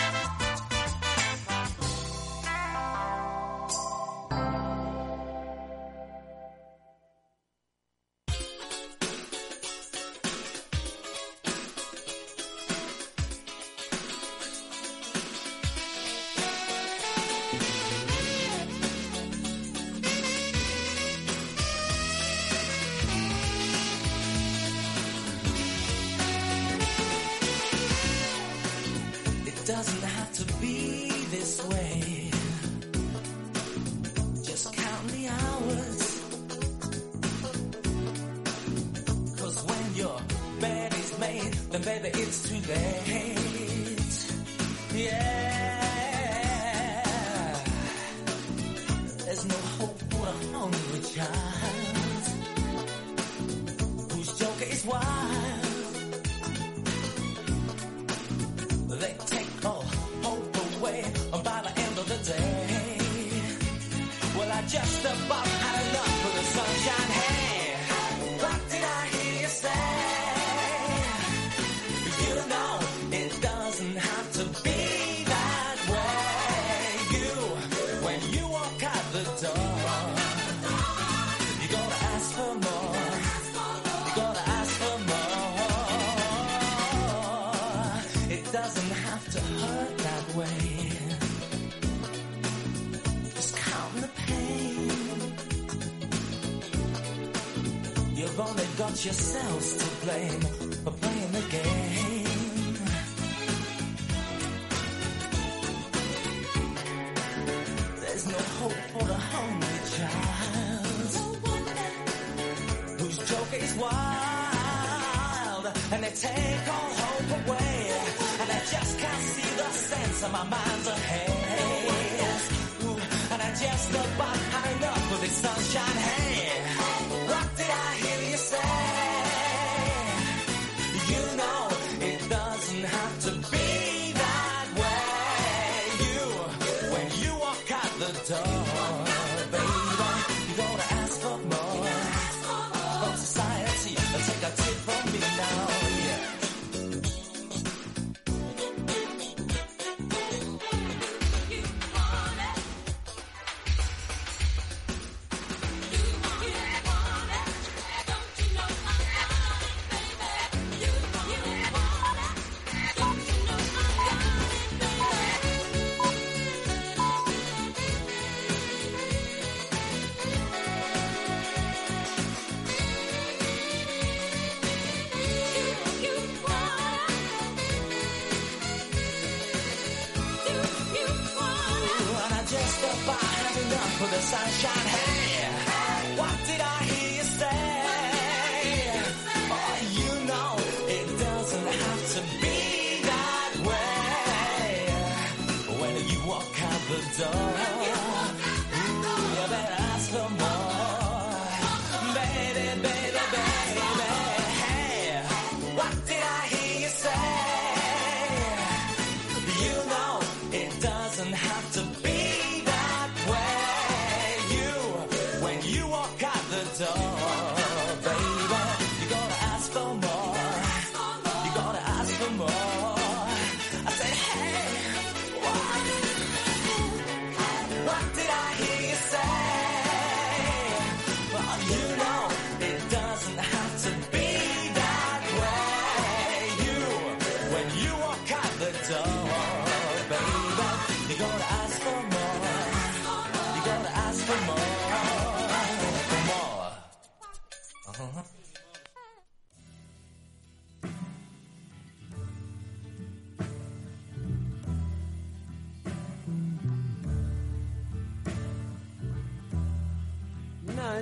[29.66, 30.25] doesn't have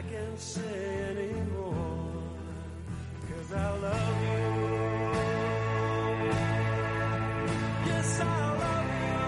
[0.00, 2.22] I can't say anymore.
[3.28, 4.40] Cause I love you.
[7.86, 8.24] Yes, I
[8.62, 9.18] love you.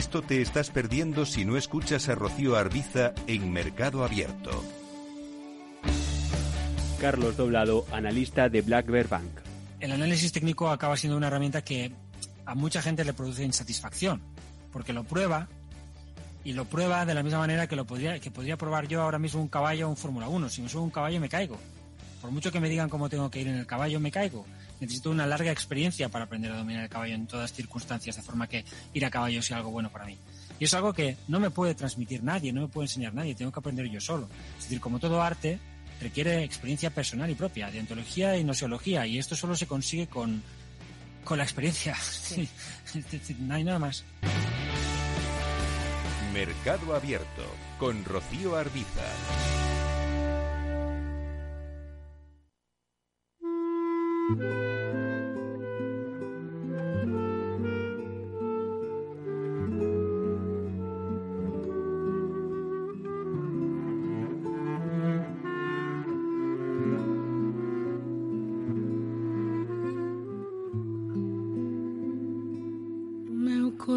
[0.00, 4.64] Esto te estás perdiendo si no escuchas a Rocío Arbiza en Mercado Abierto.
[6.98, 9.28] Carlos Doblado, analista de Black Bear Bank.
[9.78, 11.92] el análisis técnico acaba siendo una herramienta que
[12.46, 14.22] a mucha gente le produce insatisfacción,
[14.72, 15.48] porque lo prueba
[16.44, 19.18] y lo prueba de la misma manera que lo podría, que podría probar yo ahora
[19.18, 20.48] mismo un caballo o un Fórmula 1.
[20.48, 21.58] Si me subo a un caballo me caigo.
[22.22, 24.46] Por mucho que me digan cómo tengo que ir en el caballo, me caigo.
[24.80, 28.48] Necesito una larga experiencia para aprender a dominar el caballo en todas circunstancias, de forma
[28.48, 30.16] que ir a caballo sea algo bueno para mí.
[30.58, 33.52] Y es algo que no me puede transmitir nadie, no me puede enseñar nadie, tengo
[33.52, 34.28] que aprender yo solo.
[34.58, 35.58] Es decir, como todo arte,
[36.00, 40.42] requiere experiencia personal y propia, de ontología y nosiología, y esto solo se consigue con,
[41.24, 41.94] con la experiencia.
[41.96, 42.48] Sí.
[43.38, 44.04] No hay nada más.
[46.32, 47.44] Mercado Abierto
[47.78, 49.79] con Rocío Arbiza.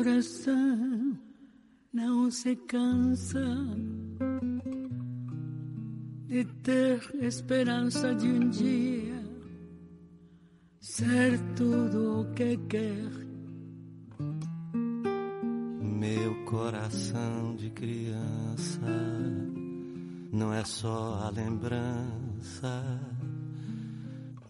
[0.04, 1.18] Coração
[1.94, 3.46] não se cansa
[6.28, 9.13] de ter esperança de um dia
[10.96, 13.10] ser tudo o que quer.
[15.82, 18.86] Meu coração de criança
[20.32, 22.86] não é só a lembrança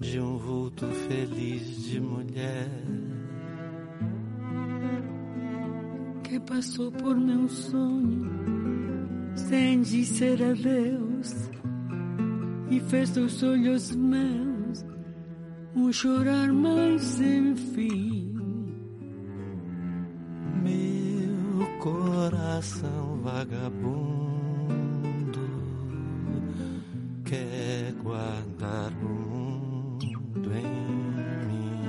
[0.01, 2.69] de um vulto feliz de mulher
[6.25, 8.29] que passou por meu sonho
[9.33, 11.49] sem dizer adeus
[12.69, 14.52] e fez dos olhos meus
[15.75, 18.33] um chorar mais enfim.
[20.61, 24.33] Meu coração vagabundo
[27.25, 30.67] quer guardar o mundo em
[31.47, 31.81] mim.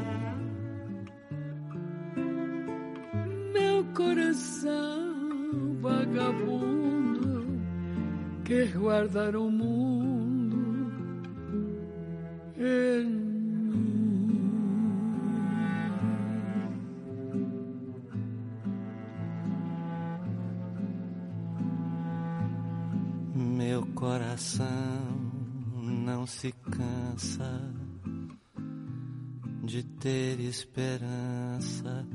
[3.53, 7.61] Meu coração vagabundo
[8.45, 9.84] quer guardar o mundo.
[23.85, 24.67] O coração
[25.83, 27.75] não se cansa
[29.63, 32.07] de ter esperança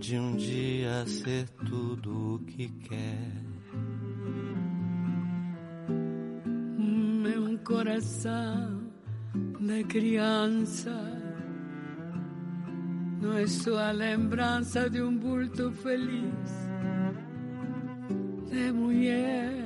[0.00, 3.32] de um dia ser tudo o que quer.
[6.76, 8.90] Meu coração
[9.60, 10.90] de criança
[13.22, 16.50] não é só a lembrança de um bulto feliz
[18.50, 19.65] de mulher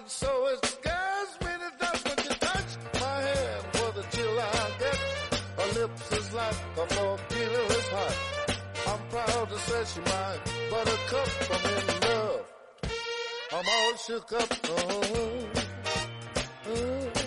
[0.00, 3.64] it so it scares me to death when you touch my hand.
[3.72, 4.98] What a chill I get.
[5.58, 8.16] Her lips is like a volcano is hot.
[8.90, 10.40] I'm proud to say she mine.
[10.72, 10.98] a
[11.54, 12.46] I'm in love.
[13.52, 14.50] I'm all shook up.
[14.68, 15.48] Oh,
[16.68, 17.19] oh.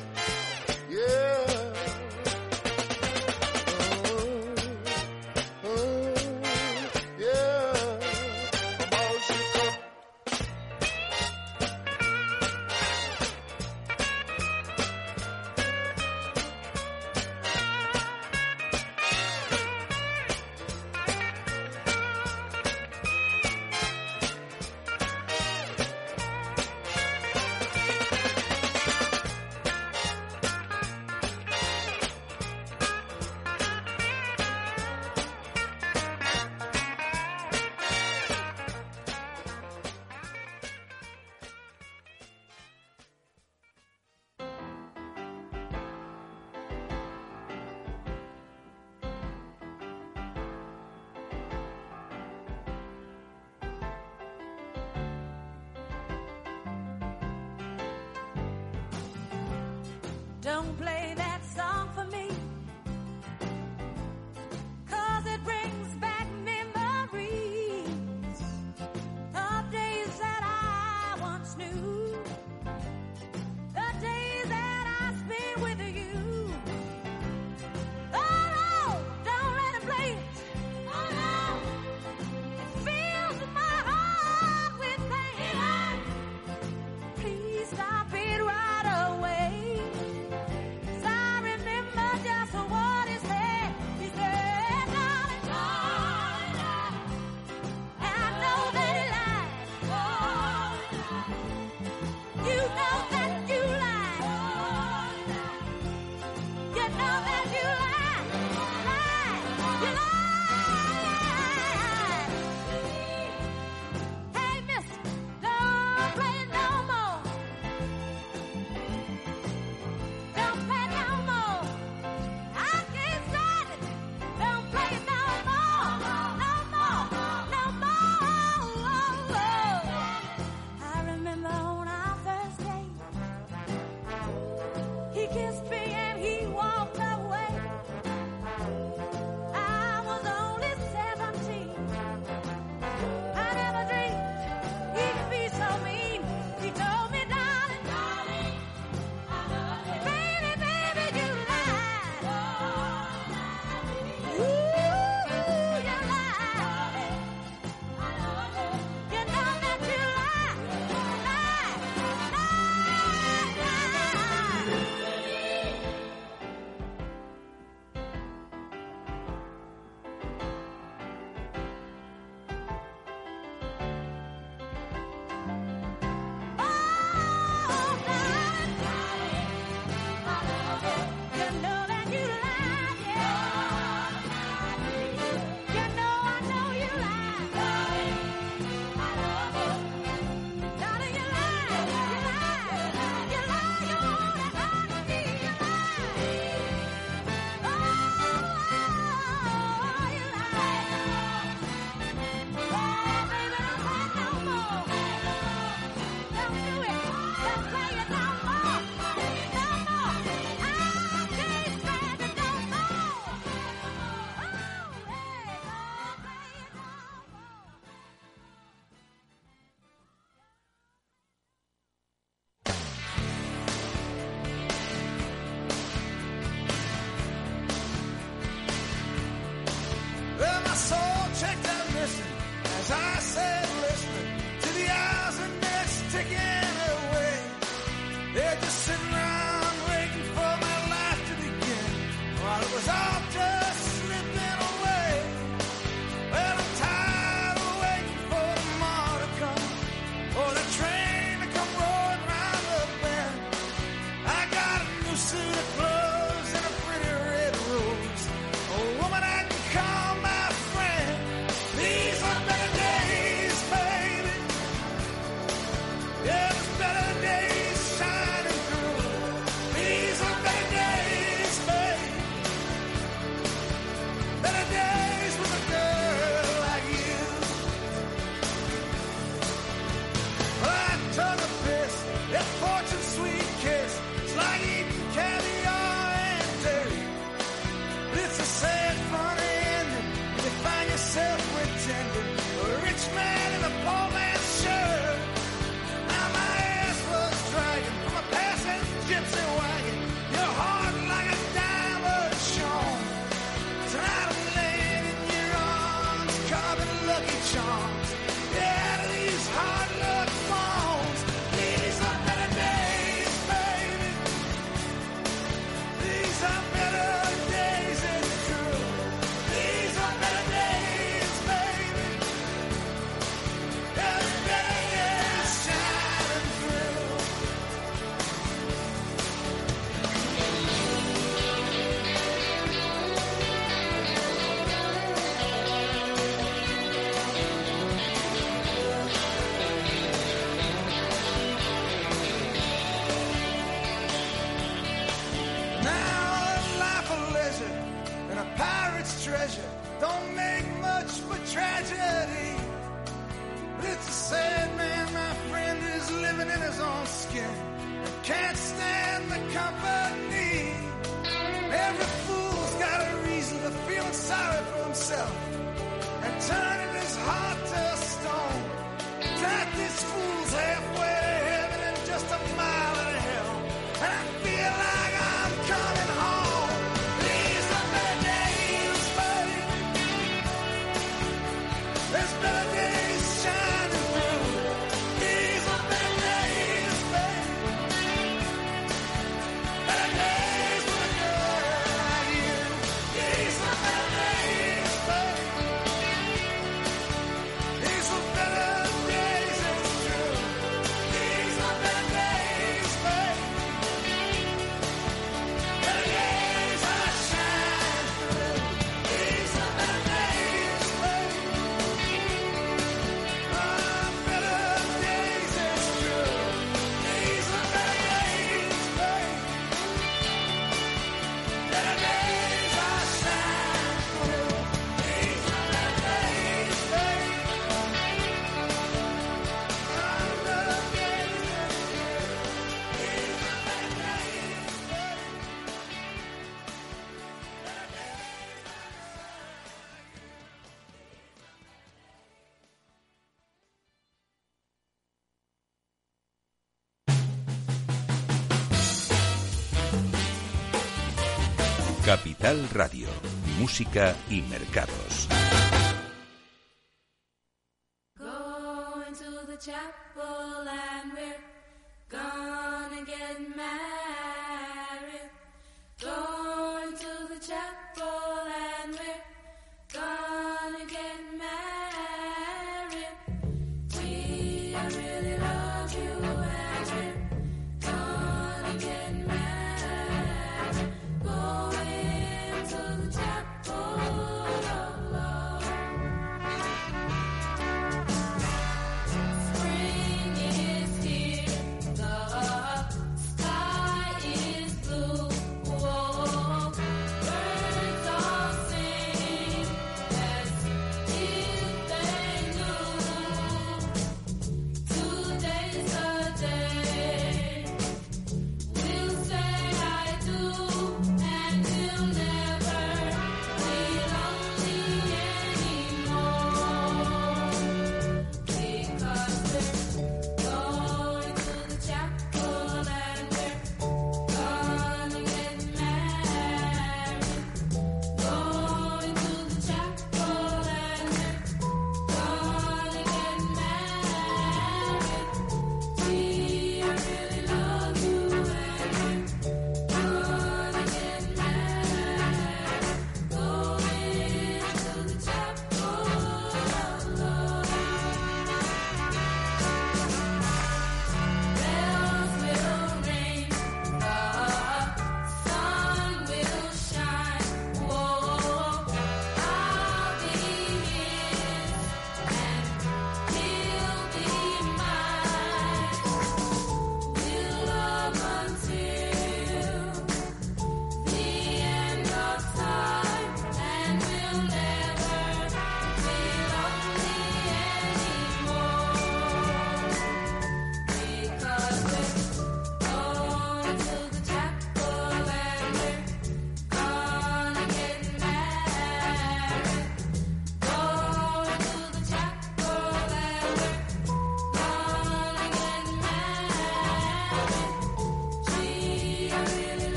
[453.64, 455.32] Música y Mercados.